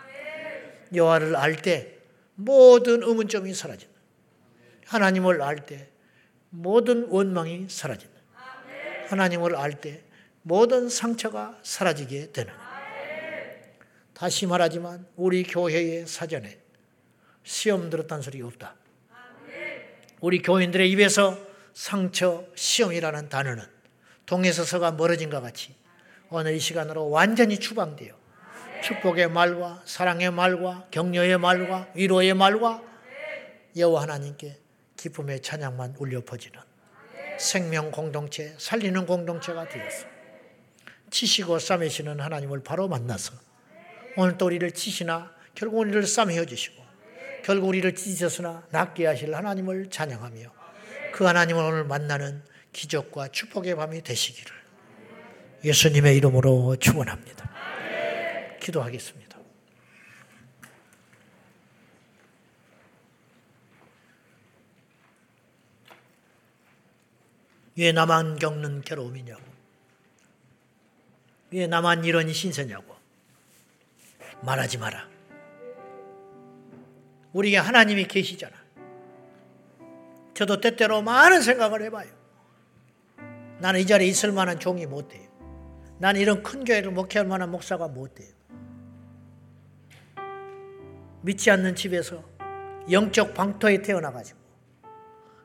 여호와를 0.96 1.36
알 1.36 1.62
때 1.62 2.00
모든 2.34 3.04
의문점이 3.04 3.54
사라진다. 3.54 3.94
하나님을 4.88 5.42
알 5.44 5.66
때 5.68 5.90
모든 6.50 7.06
원망이 7.10 7.68
사라진다. 7.70 8.09
하나님을 9.10 9.56
알 9.56 9.74
때 9.82 10.02
모든 10.44 10.88
상처가 10.88 11.58
사라지게 11.64 12.32
되는. 12.32 12.54
다시 14.14 14.46
말하지만 14.46 15.06
우리 15.16 15.44
교회의 15.44 16.06
사전에 16.06 16.60
시험 17.44 17.90
들었다는 17.90 18.22
소리 18.22 18.42
없다. 18.42 18.76
우리 20.22 20.42
교인들의 20.42 20.90
입에서 20.92 21.38
상처, 21.74 22.46
시험이라는 22.56 23.30
단어는 23.30 23.64
동에서 24.26 24.64
서가 24.64 24.92
멀어진 24.92 25.30
것 25.30 25.42
같이 25.42 25.76
오늘 26.30 26.54
이 26.54 26.60
시간으로 26.60 27.10
완전히 27.10 27.58
추방되어 27.58 28.14
축복의 28.84 29.30
말과 29.30 29.82
사랑의 29.86 30.32
말과 30.32 30.88
격려의 30.92 31.38
말과 31.38 31.88
위로의 31.96 32.34
말과 32.34 32.84
여호와 33.76 34.04
하나님께 34.04 34.58
기쁨의 34.98 35.42
찬양만 35.42 35.96
울려 35.98 36.22
퍼지는 36.24 36.60
생명 37.40 37.90
공동체, 37.90 38.54
살리는 38.58 39.06
공동체가 39.06 39.68
되었어. 39.68 40.06
치시고 41.10 41.58
싸매시는 41.60 42.20
하나님을 42.20 42.62
바로 42.64 42.88
만나서 42.88 43.34
오늘 44.18 44.38
또 44.38 44.46
우리를 44.46 44.70
치시나 44.72 45.34
결국 45.56 45.80
우리를 45.80 46.06
싸매어 46.06 46.46
주시고 46.46 46.84
결국 47.44 47.70
우리를 47.70 47.96
찢으셨으나 47.96 48.68
낫게 48.70 49.06
하실 49.06 49.34
하나님을 49.34 49.90
찬양하며 49.90 50.52
그 51.14 51.24
하나님을 51.24 51.64
오늘 51.64 51.84
만나는 51.86 52.44
기적과 52.74 53.30
축복의 53.30 53.76
밤이 53.76 54.04
되시기를 54.04 54.52
예수님의 55.64 56.16
이름으로 56.18 56.76
축원합니다. 56.76 57.50
기도하겠습니다. 58.60 59.29
왜 67.80 67.94
나만 67.94 68.38
겪는 68.40 68.82
괴로움이냐고. 68.82 69.42
왜 71.52 71.66
나만 71.66 72.04
이런 72.04 72.32
신세냐고. 72.34 72.94
말하지 74.42 74.78
마라. 74.80 75.08
우리에게 77.32 77.58
하나님이 77.58 78.06
계시잖아. 78.06 78.54
저도 80.34 80.60
때때로 80.60 81.02
많은 81.02 81.42
생각을 81.42 81.82
해봐요. 81.84 82.12
나는 83.60 83.80
이 83.80 83.86
자리에 83.86 84.08
있을 84.10 84.34
만한 84.34 84.60
종이 84.60 84.86
못 84.86 85.08
돼요. 85.08 85.30
나는 86.00 86.20
이런 86.20 86.44
큰 86.44 86.66
교회를 86.66 86.92
목회할 86.92 87.26
만한 87.26 87.50
목사가 87.50 87.88
못 87.88 88.14
돼요. 88.14 88.34
믿지 91.22 91.50
않는 91.50 91.76
집에서 91.76 92.26
영적 92.92 93.34
방토에 93.34 93.82
태어나가지고 93.82 94.39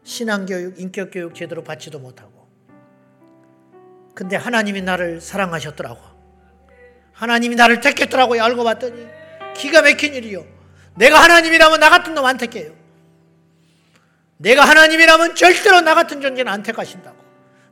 신앙교육, 0.05 0.79
인격교육 0.79 1.35
제대로 1.35 1.65
받지도 1.65 1.99
못하고 1.99 2.35
근데 4.15 4.37
하나님이 4.37 4.83
나를 4.83 5.21
사랑하셨더라고. 5.21 6.01
하나님이 7.13 7.57
나를 7.57 7.81
택했더라고요. 7.81 8.43
알고 8.43 8.65
봤더니 8.65 9.07
기가 9.55 9.83
막힌 9.83 10.15
일이요. 10.15 10.45
내가 10.97 11.21
하나님이라면 11.21 11.81
나 11.81 11.91
같은 11.91 12.15
놈 12.15 12.25
안 12.25 12.37
택해요. 12.37 12.73
내가 14.37 14.65
하나님이라면 14.65 15.35
절대로 15.35 15.81
나 15.81 15.95
같은 15.95 16.21
존재는 16.21 16.53
안 16.53 16.63
택하신다고. 16.63 17.17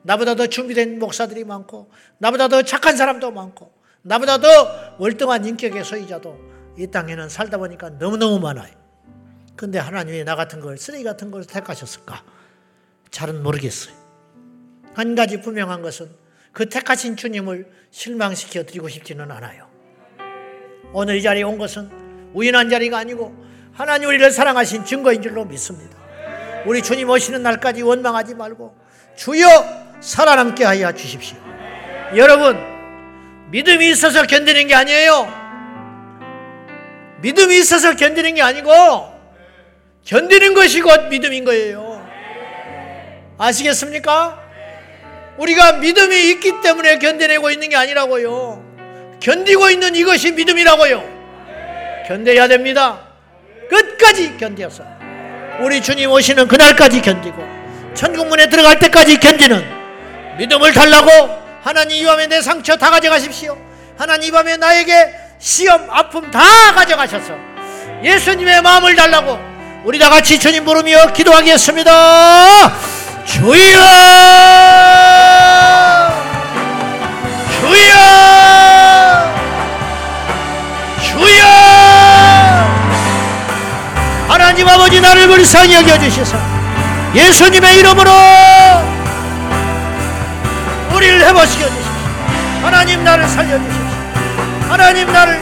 나보다 0.03 0.35
더 0.35 0.49
준비된 0.49 0.99
목사들이 0.99 1.45
많고, 1.45 1.91
나보다 2.19 2.49
더 2.49 2.63
착한 2.63 2.97
사람도 2.97 3.31
많고, 3.31 3.73
나보다 4.03 4.39
더 4.39 4.97
월등한 4.99 5.45
인격의 5.45 5.85
소유자도 5.85 6.41
이 6.79 6.89
땅에는 6.89 7.29
살다 7.29 7.59
보니까 7.59 7.91
너무너무 7.91 8.41
많아요. 8.41 8.82
근데 9.57 9.79
하나님이 9.79 10.25
나 10.25 10.35
같은 10.35 10.61
걸, 10.61 10.79
쓰레기 10.79 11.05
같은 11.05 11.31
걸 11.31 11.45
택하셨을까? 11.45 12.23
잘은 13.11 13.43
모르겠어요. 13.43 13.95
한 14.95 15.15
가지 15.15 15.41
분명한 15.41 15.83
것은 15.83 16.11
그 16.53 16.69
택하신 16.69 17.17
주님을 17.17 17.71
실망시켜 17.91 18.65
드리고 18.65 18.89
싶지는 18.89 19.31
않아요. 19.31 19.69
오늘 20.93 21.17
이 21.17 21.23
자리에 21.23 21.43
온 21.43 21.59
것은 21.59 21.91
우연한 22.35 22.69
자리가 22.69 22.99
아니고 22.99 23.35
하나님 23.73 24.09
우리를 24.09 24.31
사랑하신 24.31 24.85
증거인 24.85 25.23
줄로 25.23 25.45
믿습니다. 25.45 25.97
우리 26.67 26.83
주님 26.83 27.09
오시는 27.09 27.43
날까지 27.43 27.83
원망하지 27.83 28.35
말고 28.35 28.77
주여 29.17 29.47
살아남게 30.01 30.65
하여 30.65 30.93
주십시오. 30.93 31.39
여러분, 32.17 32.59
믿음이 33.51 33.91
있어서 33.91 34.27
견디는 34.27 34.67
게 34.67 34.75
아니에요. 34.75 35.43
믿음이 37.23 37.57
있어서 37.59 37.95
견디는 37.95 38.35
게 38.35 38.43
아니고 38.43 39.12
견디는 40.05 40.55
것이 40.55 40.81
곧 40.81 41.09
믿음인 41.09 41.45
거예요. 41.45 42.07
아시겠습니까? 43.39 44.41
우리가 45.39 45.73
믿음이 45.75 46.31
있기 46.33 46.61
때문에 46.63 46.99
견뎌내고 46.99 47.51
있는 47.51 47.69
게 47.69 47.77
아니라고요. 47.77 48.63
견디고 49.21 49.71
있는 49.71 49.95
이것이 49.95 50.33
믿음이라고요. 50.33 52.05
견뎌야 52.07 52.49
됩니다. 52.49 53.01
끝까지 53.71 54.37
견뎌서 54.37 54.85
우리 55.61 55.81
주님 55.81 56.11
오시는 56.11 56.49
그날까지 56.49 57.01
견디고 57.01 57.43
천국문에 57.95 58.49
들어갈 58.49 58.79
때까지 58.79 59.19
견디는 59.19 59.65
믿음을 60.39 60.73
달라고 60.73 61.11
하나님 61.63 61.97
이 61.97 62.05
밤에 62.05 62.27
내 62.27 62.43
상처 62.43 62.77
다 62.77 62.91
가져가십시오. 62.91 63.57
하나님 63.97 64.29
이 64.29 64.31
밤에 64.33 64.57
나에게 64.57 65.15
시험, 65.39 65.89
아픔 65.91 66.31
다 66.31 66.41
가져가셔서 66.75 67.35
예수님의 68.03 68.63
마음을 68.63 68.97
달라고 68.97 69.52
우리 69.85 69.99
다 69.99 70.09
같이 70.09 70.39
주님 70.39 70.65
부르며 70.65 71.13
기도하겠습니다. 71.13 72.73
주여! 73.25 73.53
주여! 77.61 77.93
주여! 81.03 81.45
하나님 84.29 84.69
아버지 84.69 85.01
나를 85.01 85.27
불쌍히 85.27 85.75
여겨주셔서 85.75 86.39
예수님의 87.15 87.79
이름으로 87.79 88.11
우리를 90.95 91.27
해보시겨 91.27 91.67
주십시오. 91.67 91.93
하나님 92.63 93.03
나를 93.03 93.29
살려주십시오. 93.29 93.83
하나님 94.69 95.13
나를 95.13 95.41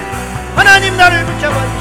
하나님 0.56 0.96
나를 0.96 1.24
붙잡아 1.26 1.54
주시옵 1.54 1.79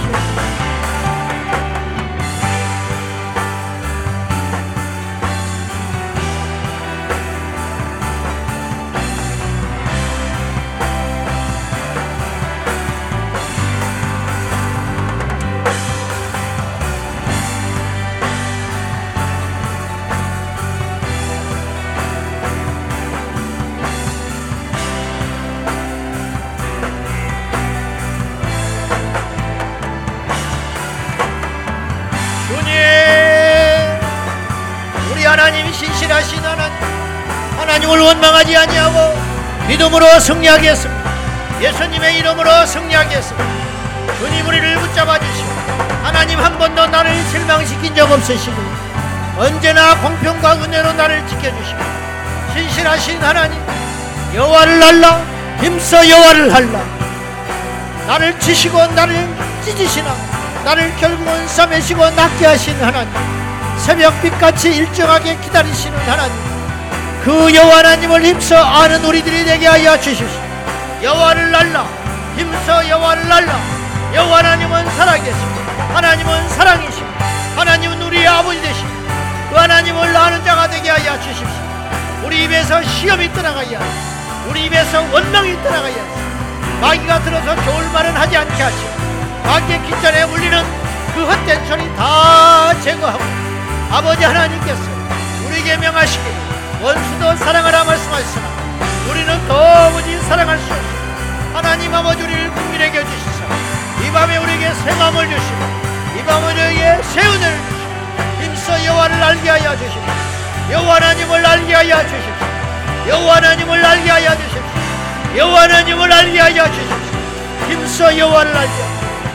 하나님을 37.90 38.00
원망하지 38.00 38.56
아니하고 38.56 39.18
믿음으로 39.68 40.20
승리하겠습니다. 40.20 41.12
예수님의 41.62 42.20
이름으로 42.20 42.66
승리하겠습니다. 42.66 43.46
주님 44.20 44.48
우리를 44.48 44.76
붙잡아 44.76 45.18
주시고 45.18 45.50
하나님 46.04 46.40
한 46.40 46.58
번도 46.58 46.88
나를 46.88 47.12
실망시킨 47.32 47.96
적 47.96 48.12
없으시고 48.12 48.56
언제나 49.38 50.00
공평과 50.02 50.56
은혜로 50.56 50.94
나를 50.94 51.26
지켜주시고 51.28 51.80
신실하신 52.54 53.22
하나님 53.22 53.60
여호와를 54.36 54.84
알라 54.84 55.22
힘써 55.62 56.08
여호와를 56.08 56.54
알라. 56.54 56.80
나를 58.08 58.40
치시고 58.40 58.86
나를 58.88 59.28
찢으시나 59.66 60.16
나를 60.64 60.96
결국은 60.98 61.48
싸매시고 61.48 62.10
낫게 62.12 62.46
하신 62.46 62.82
하나님 62.84 63.12
새벽빛같이 63.78 64.76
일정하게 64.76 65.38
기다리시는 65.38 65.98
하나님 66.08 66.49
그 67.30 67.54
여호와 67.54 67.78
하나님을 67.78 68.26
힘써 68.26 68.58
아는 68.58 69.06
우리들이 69.06 69.46
되게 69.46 69.68
하여 69.68 69.96
주십시오. 70.00 70.42
여호와를 71.04 71.52
날라 71.52 71.86
힘써 72.36 72.90
여호와를 72.90 73.28
날라. 73.30 73.60
여호와 74.16 74.40
하나님은 74.40 74.90
살아계십니다. 74.98 75.94
하나님은 75.94 76.50
사랑이십니다. 76.50 77.26
하나님은 77.56 78.02
우리의 78.02 78.28
아버지 78.28 78.60
되십니다. 78.60 79.14
그 79.52 79.56
하나님을 79.56 80.18
아는 80.18 80.44
자가 80.44 80.68
되게 80.72 80.90
하여 80.90 81.20
주십시오. 81.20 81.48
우리 82.26 82.46
입에서 82.46 82.82
시험이 82.82 83.32
떠나가게 83.32 83.76
하시고 83.76 84.50
우리 84.50 84.66
입에서 84.66 85.00
원망이 85.00 85.54
떠나가게 85.62 86.00
하시고 86.00 86.80
마귀가 86.82 87.20
들어서 87.20 87.64
좋을 87.64 87.90
말은 87.94 88.18
하지 88.18 88.38
않게 88.38 88.64
하시고 88.64 88.90
마귀의 89.46 89.84
깃전에 89.84 90.24
울리는 90.24 90.64
그 91.14 91.26
헛된 91.26 91.68
소리 91.68 91.96
다 91.96 92.74
제거하고 92.82 93.24
아버지 93.92 94.24
하나님께서 94.24 94.82
우리에게 95.46 95.78
명하시기 95.78 96.49
원수도 96.82 97.36
사랑하라 97.36 97.84
말씀하시나. 97.84 98.48
우리는 99.10 99.48
도무지 99.48 100.18
사랑할 100.28 100.58
수 100.60 100.66
없어 100.72 100.88
하나님 101.54 101.94
아버지 101.94 102.24
우리를 102.24 102.52
국민에게 102.52 103.04
주시사. 103.04 103.44
이 104.06 104.12
밤에 104.12 104.38
우리에게 104.38 104.74
새 104.74 104.96
마음을 104.96 105.28
주시고 105.28 105.58
이 106.18 106.24
밤에 106.24 106.54
우리에게 106.54 107.04
새 107.04 107.20
은혜를 107.20 107.58
주시고 107.58 108.44
힘써 108.44 108.86
여호와를 108.86 109.22
알게 109.22 109.50
하여 109.50 109.78
주시고 109.78 110.06
여호와 110.72 110.96
하나님을 110.96 111.46
알게 111.46 111.74
하여 111.74 112.02
주십시오. 112.04 113.10
여호와 113.10 113.36
하나님을 113.38 113.86
알게 113.86 114.10
하여 114.10 114.30
주십시오. 114.38 114.62
여호와 115.38 115.62
하나님을 115.64 116.14
알게 116.14 116.40
하여 116.40 116.66
주십시오. 116.66 116.96
힘써 117.68 118.18
여호와를 118.18 118.56
알게 118.56 118.74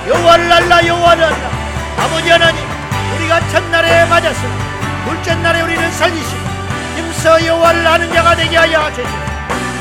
여호와를 0.09 0.53
알라 0.53 0.87
여호와를 0.87 1.25
알라. 1.25 1.51
아버지 1.99 2.31
하나님 2.31 2.65
우리가 3.16 3.47
첫날에 3.49 4.07
맞았으니 4.07 4.53
둘째 5.05 5.35
날에 5.35 5.61
우리를 5.61 5.93
살리시고 5.93 6.44
힘써 7.25 7.47
여호와를 7.47 7.87
아는 7.87 8.13
자가 8.13 8.37
되게 8.37 8.55
하여 8.55 8.87
주시고 8.91 9.09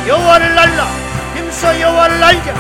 여호와를 0.08 0.58
알라. 0.58 0.88
힘써 1.36 1.78
여호와를 1.78 2.24
알자 2.24 2.54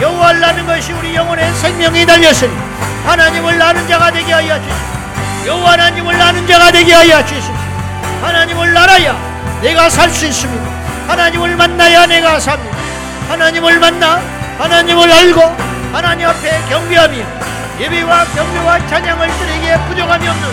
여호와를 0.00 0.44
아는 0.44 0.64
것이 0.64 0.92
우리 0.92 1.12
영혼의 1.16 1.52
생명이 1.54 2.06
달렸으니 2.06 2.56
하나님을 3.04 3.60
아는 3.60 3.88
자가 3.88 4.12
되게 4.12 4.32
하여 4.32 4.54
주시고 4.62 5.48
여호와 5.48 5.72
하나님을 5.72 6.22
아는 6.22 6.46
자가 6.46 6.70
되게 6.70 6.92
하여 6.94 7.26
주시고 7.26 7.52
하나님을 8.22 8.78
알아야 8.78 9.16
내가 9.60 9.90
살 9.90 10.08
수 10.08 10.24
있습니다. 10.24 10.64
하나님을 11.08 11.56
만나야 11.56 12.06
내가 12.06 12.38
삽니다. 12.38 12.76
하나님을 13.30 13.80
만나 13.80 14.20
하나님을 14.58 15.10
알고 15.10 15.56
하나님 15.92 16.28
앞에 16.28 16.62
경배하며 16.68 17.16
예배와 17.80 18.24
경배와 18.36 18.86
찬양을 18.86 19.36
드리기에 19.36 19.78
부족함이 19.88 20.28
없는 20.28 20.48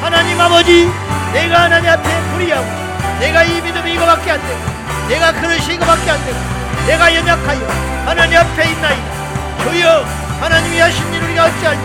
하나님 0.00 0.40
아버지 0.40 0.90
내가 1.34 1.64
하나님 1.64 1.90
앞에 1.90 2.08
불의하고 2.32 2.85
내가 3.20 3.44
이 3.44 3.60
믿음이 3.60 3.94
이거밖에 3.94 4.32
안 4.32 4.40
되고 4.40 4.60
내가 5.08 5.32
그릇이 5.32 5.74
이거밖에 5.74 6.10
안 6.10 6.24
되고 6.24 6.38
내가 6.86 7.14
연약하여 7.14 7.68
하나님 8.06 8.38
앞에 8.38 8.70
있나이다. 8.70 9.16
주여 9.62 10.04
하나님이 10.40 10.78
하신 10.78 11.14
일 11.14 11.22
우리가 11.22 11.44
어찌 11.46 11.66
알니? 11.66 11.82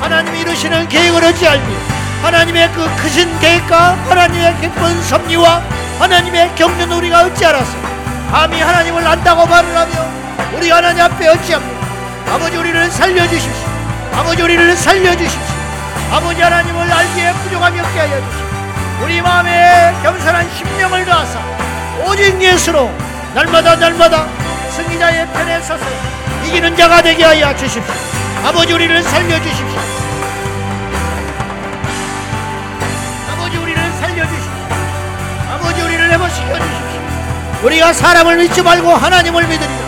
하나님이 0.00 0.40
이루시는 0.40 0.88
계획을 0.88 1.24
어찌 1.24 1.48
알니? 1.48 1.76
하나님의 2.22 2.70
그 2.72 2.96
크신 2.96 3.38
계획과 3.40 3.96
하나님의 4.08 4.60
기쁜 4.60 5.02
섭리와 5.02 5.62
하나님의 5.98 6.54
경륜 6.56 6.90
우리가 6.92 7.22
어찌 7.22 7.46
알았어. 7.46 7.72
감히 8.30 8.60
하나님을 8.60 9.06
안다고 9.06 9.46
말을 9.46 9.76
하며 9.76 9.92
우리 10.54 10.70
하나님 10.70 11.02
앞에 11.02 11.28
어찌합니까 11.28 11.86
아버지 12.34 12.56
우리를 12.56 12.90
살려주십시오. 12.90 13.68
아버지 14.14 14.42
우리를 14.42 14.76
살려주십시오. 14.76 15.52
아버지 16.10 16.42
하나님을 16.42 16.92
알기에 16.92 17.32
부족함이 17.32 17.80
없게 17.80 17.98
하여 18.00 18.20
주십시오 18.20 18.51
우리 19.02 19.20
마음에 19.20 19.92
겸손한 20.02 20.48
심령을 20.54 21.04
다하사 21.04 21.40
오직 22.06 22.40
예수로 22.40 22.90
날마다 23.34 23.74
날마다 23.74 24.26
승리자의 24.70 25.26
편에 25.32 25.60
서서 25.60 25.84
이기는 26.46 26.76
자가 26.76 27.02
되게 27.02 27.24
하여 27.24 27.54
주십시오. 27.56 27.94
아버지 28.44 28.72
우리를 28.72 29.02
살려주십시오. 29.02 29.80
아버지 33.32 33.56
우리를 33.56 33.92
살려주십시오. 33.92 34.52
아버지 35.50 35.80
우리를 35.82 36.10
회복시켜 36.12 36.54
주십시오. 36.54 37.02
우리가 37.64 37.92
사람을 37.92 38.36
믿지 38.36 38.62
말고 38.62 38.92
하나님을 38.94 39.46
믿으리라. 39.46 39.82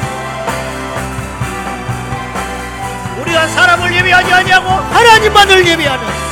우리가 3.20 3.46
사람을 3.46 3.94
예배하지 3.94 4.32
아니하고 4.32 4.68
하나님만을 4.68 5.66
예배하는 5.66 6.23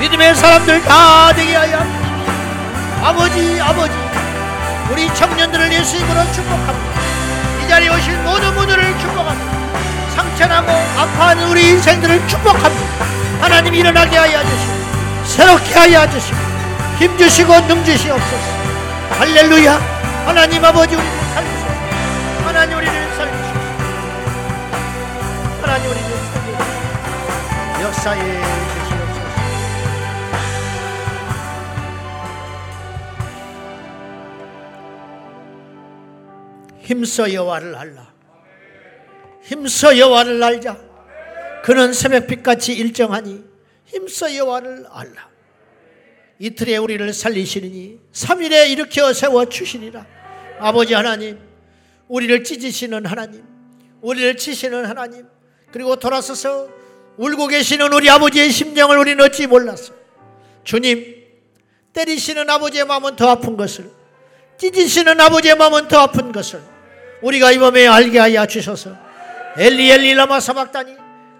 믿음의 0.00 0.34
사람들 0.34 0.82
다 0.82 1.32
되게 1.32 1.54
하여 1.56 1.78
아버지 3.02 3.60
아버지 3.60 3.92
우리 4.90 5.12
청년들을 5.14 5.72
예수 5.72 5.96
이름으로 5.96 6.32
축복합니다. 6.32 7.00
이 7.64 7.68
자리에 7.68 7.88
오신 7.88 8.24
모든 8.24 8.54
분들을 8.54 8.98
축복합니다. 8.98 9.56
상처나고 10.14 10.70
아파하는 10.70 11.48
우리 11.48 11.70
인생들을 11.70 12.28
축복합니다. 12.28 13.04
하나님 13.40 13.74
일어나게 13.74 14.16
하여 14.16 14.42
주시고 14.42 14.72
새롭게 15.24 15.74
하여 15.74 16.08
주시고 16.10 16.38
힘 16.98 17.16
주시고 17.18 17.60
능 17.66 17.84
주시옵소서. 17.84 18.56
할렐루야. 19.18 19.80
하나님 20.26 20.64
아버지 20.64 20.94
우리를 20.94 21.12
살리소서. 21.34 21.66
하나님 22.46 22.76
우리를 22.78 22.92
살리소서. 23.16 23.54
하나님 25.62 25.90
우리를 25.90 26.08
살리소서. 26.32 27.82
역사에 27.82 28.65
힘써 36.86 37.32
여호와를 37.32 37.74
알라. 37.74 38.14
힘써 39.42 39.98
여호와를 39.98 40.40
알자. 40.40 40.78
그는 41.64 41.92
새벽빛같이 41.92 42.74
일정하니 42.74 43.42
힘써 43.86 44.32
여호와를 44.32 44.86
알라. 44.90 45.28
이틀에 46.38 46.76
우리를 46.76 47.12
살리시리니 47.12 47.98
3일에 48.12 48.70
일으켜 48.70 49.12
세워 49.12 49.46
주시리라. 49.46 50.06
아버지 50.60 50.94
하나님 50.94 51.40
우리를 52.06 52.44
찢으시는 52.44 53.04
하나님 53.04 53.42
우리를 54.00 54.36
치시는 54.36 54.84
하나님 54.86 55.26
그리고 55.72 55.96
돌아서서 55.96 56.68
울고 57.16 57.48
계시는 57.48 57.92
우리 57.92 58.08
아버지의 58.08 58.50
심정을 58.50 58.96
우리는 58.98 59.22
어찌 59.24 59.46
몰랐어 59.46 59.92
주님 60.62 61.24
때리시는 61.92 62.48
아버지의 62.48 62.84
마음은 62.84 63.16
더 63.16 63.30
아픈 63.30 63.56
것을 63.56 63.90
찢으시는 64.58 65.20
아버지의 65.20 65.56
마음은 65.56 65.88
더 65.88 65.98
아픈 66.00 66.32
것을 66.32 66.75
우리가 67.22 67.52
이 67.52 67.58
밤에 67.58 67.86
알게 67.86 68.18
하여 68.18 68.46
주셔서 68.46 68.96
엘리 69.56 69.90
엘리 69.90 70.14
라마 70.14 70.40
사박다니 70.40 70.96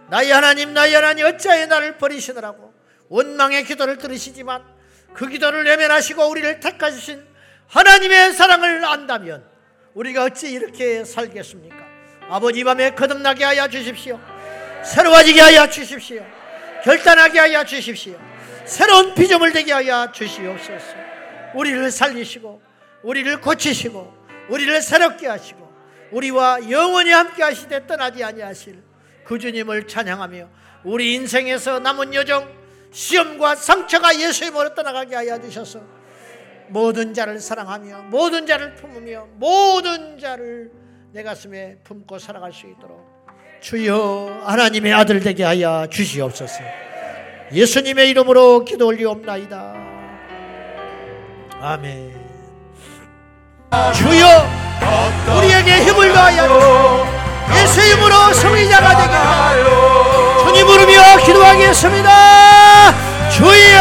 나의 0.08 0.30
하나님 0.30 0.72
나의 0.72 0.94
하나님 0.94 1.26
어찌하여 1.26 1.66
나를 1.66 1.98
버리시느라고 1.98 2.72
원망의 3.08 3.64
기도를 3.64 3.98
들으시지만 3.98 4.62
그 5.12 5.28
기도를 5.28 5.64
내면하시고 5.64 6.26
우리를 6.28 6.60
택하신 6.60 7.24
하나님의 7.68 8.32
사랑을 8.32 8.84
안다면 8.84 9.44
우리가 9.94 10.24
어찌 10.24 10.52
이렇게 10.52 11.04
살겠습니까? 11.04 11.76
아버지 12.28 12.60
이 12.60 12.64
밤에 12.64 12.90
거듭나게 12.90 13.44
하여 13.44 13.68
주십시오. 13.68 14.20
새로워지게 14.84 15.40
하여 15.40 15.68
주십시오. 15.68 16.24
결단하게 16.84 17.38
하여 17.38 17.64
주십시오. 17.64 18.18
새로운 18.64 19.14
비전을 19.14 19.52
되게 19.52 19.72
하여 19.72 20.10
주시옵소서. 20.12 20.94
우리를 21.54 21.90
살리시고 21.90 22.60
우리를 23.02 23.40
고치시고 23.40 24.26
우리를 24.48 24.82
새롭게 24.82 25.26
하시고 25.28 25.65
우리와 26.16 26.70
영원히 26.70 27.10
함께 27.10 27.42
하시되 27.42 27.86
떠나지 27.86 28.24
아니하실 28.24 28.82
그 29.24 29.38
주님을 29.38 29.86
찬양하며 29.86 30.48
우리 30.84 31.14
인생에서 31.14 31.80
남은 31.80 32.14
여정 32.14 32.48
시험과 32.90 33.56
상처가 33.56 34.18
예수님으로 34.18 34.74
떠나가게 34.74 35.14
하여 35.14 35.38
주셔서 35.38 35.80
모든 36.68 37.12
자를 37.12 37.38
사랑하며 37.38 38.02
모든 38.04 38.46
자를 38.46 38.74
품으며 38.74 39.28
모든 39.34 40.18
자를 40.18 40.70
내 41.12 41.22
가슴에 41.22 41.76
품고 41.84 42.18
살아갈 42.18 42.52
수 42.52 42.66
있도록 42.66 43.04
주여 43.60 44.42
하나님의 44.46 44.92
아들 44.92 45.20
되게 45.20 45.42
하여 45.42 45.86
주시옵소서. 45.90 46.62
예수님의 47.52 48.10
이름으로 48.10 48.64
기도 48.64 48.86
올리옵나이다. 48.86 49.74
아멘. 51.60 52.12
주여 53.94 54.65
우리에게 55.36 55.84
힘을 55.84 56.12
더하여 56.12 57.06
예수 57.54 57.80
이름으로 57.80 58.32
성리자가 58.32 58.96
되게 58.96 59.14
하여 59.14 60.44
주님 60.46 60.66
부르며 60.66 61.16
기도하겠습니다. 61.24 62.10
주여! 63.30 63.78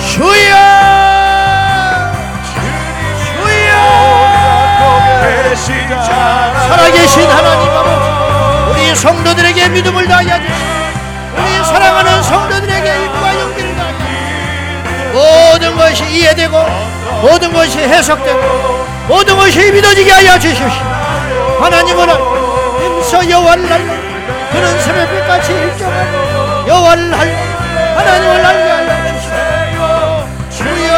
주여! 0.00 0.56
주여! 3.36 3.76
살아계신 6.68 7.22
하나님 7.28 7.68
아버지 7.70 8.70
우리 8.70 8.94
성도들에게 8.94 9.68
믿음을 9.70 10.06
다하여 10.08 10.38
주시고 10.38 10.76
우리 11.36 11.64
사랑하는 11.64 12.22
성도들에게 12.22 13.15
모든 15.16 15.74
것이 15.76 16.04
이해되고 16.04 16.54
모든 17.22 17.50
것이 17.50 17.78
해석되고 17.78 18.86
모든 19.08 19.34
것이 19.36 19.72
믿어지게 19.72 20.10
하여 20.10 20.38
주십시오. 20.38 20.68
하나님은 21.58 22.08
힘써 22.80 23.26
여호와를 23.30 23.72
알라 23.72 23.94
그는 24.52 24.80
새벽빛같이 24.82 25.52
일정하고 25.52 26.68
여호와를 26.68 27.14
알라 27.14 27.38
하나님을 27.96 28.44
알게 28.44 28.70
하여 28.70 28.86
주시고 30.50 30.66
주여! 30.74 30.92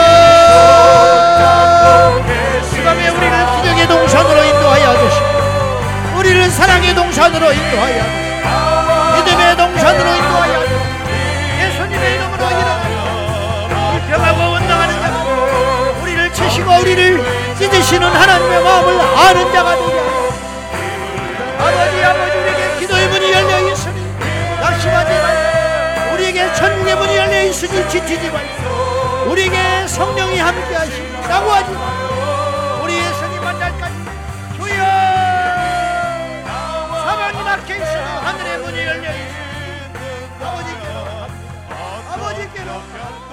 이 2.73 2.85
밤에 2.85 3.09
우리를 3.09 3.35
기적의 3.57 3.87
동산으로 3.87 4.43
인도하여 4.43 4.99
주시고 4.99 6.19
우리를 6.19 6.51
사랑의 6.51 6.93
동산으로 6.93 7.53
인도하여 7.53 8.03
주시고 8.03 8.19
믿음의 9.15 9.57
동산으로 9.57 10.11
인도하여 10.17 10.58
치시고 16.69 16.81
우리를 16.81 17.57
찢으시는 17.57 18.07
하나님의 18.07 18.63
마음을 18.63 19.01
아는 19.01 19.53
자가 19.53 19.75
되게 19.77 19.99
하여 19.99 20.29
아버지 21.59 22.05
아버지 22.05 22.39
우리에게 22.39 22.79
기도의 22.79 23.09
문이 23.09 23.33
열려 23.33 23.73
있으니 23.73 24.01
낙심하지 24.61 25.11
말고 25.11 26.15
우리에게 26.15 26.53
천국의 26.55 26.97
문이 26.97 27.17
열려 27.17 27.43
있으니 27.45 27.89
지치지 27.89 28.31
말고 28.31 29.31
우리에게 29.31 29.89
성령이 29.89 30.39
함께 30.39 30.75
하시니 30.75 31.11
낙오하지 31.29 31.73
말고 31.73 32.85
우리 32.85 32.99
예수님 32.99 33.43
만날까지 33.43 33.95
주여! 34.57 34.85
사방이 37.05 37.43
막혀 37.43 37.77
있어도 37.77 37.99
하늘의 37.99 38.59
문이 38.59 38.79
열려 38.79 39.11
있으니 39.11 39.49
아버지께로 40.43 40.99
아버지께로 42.13 43.28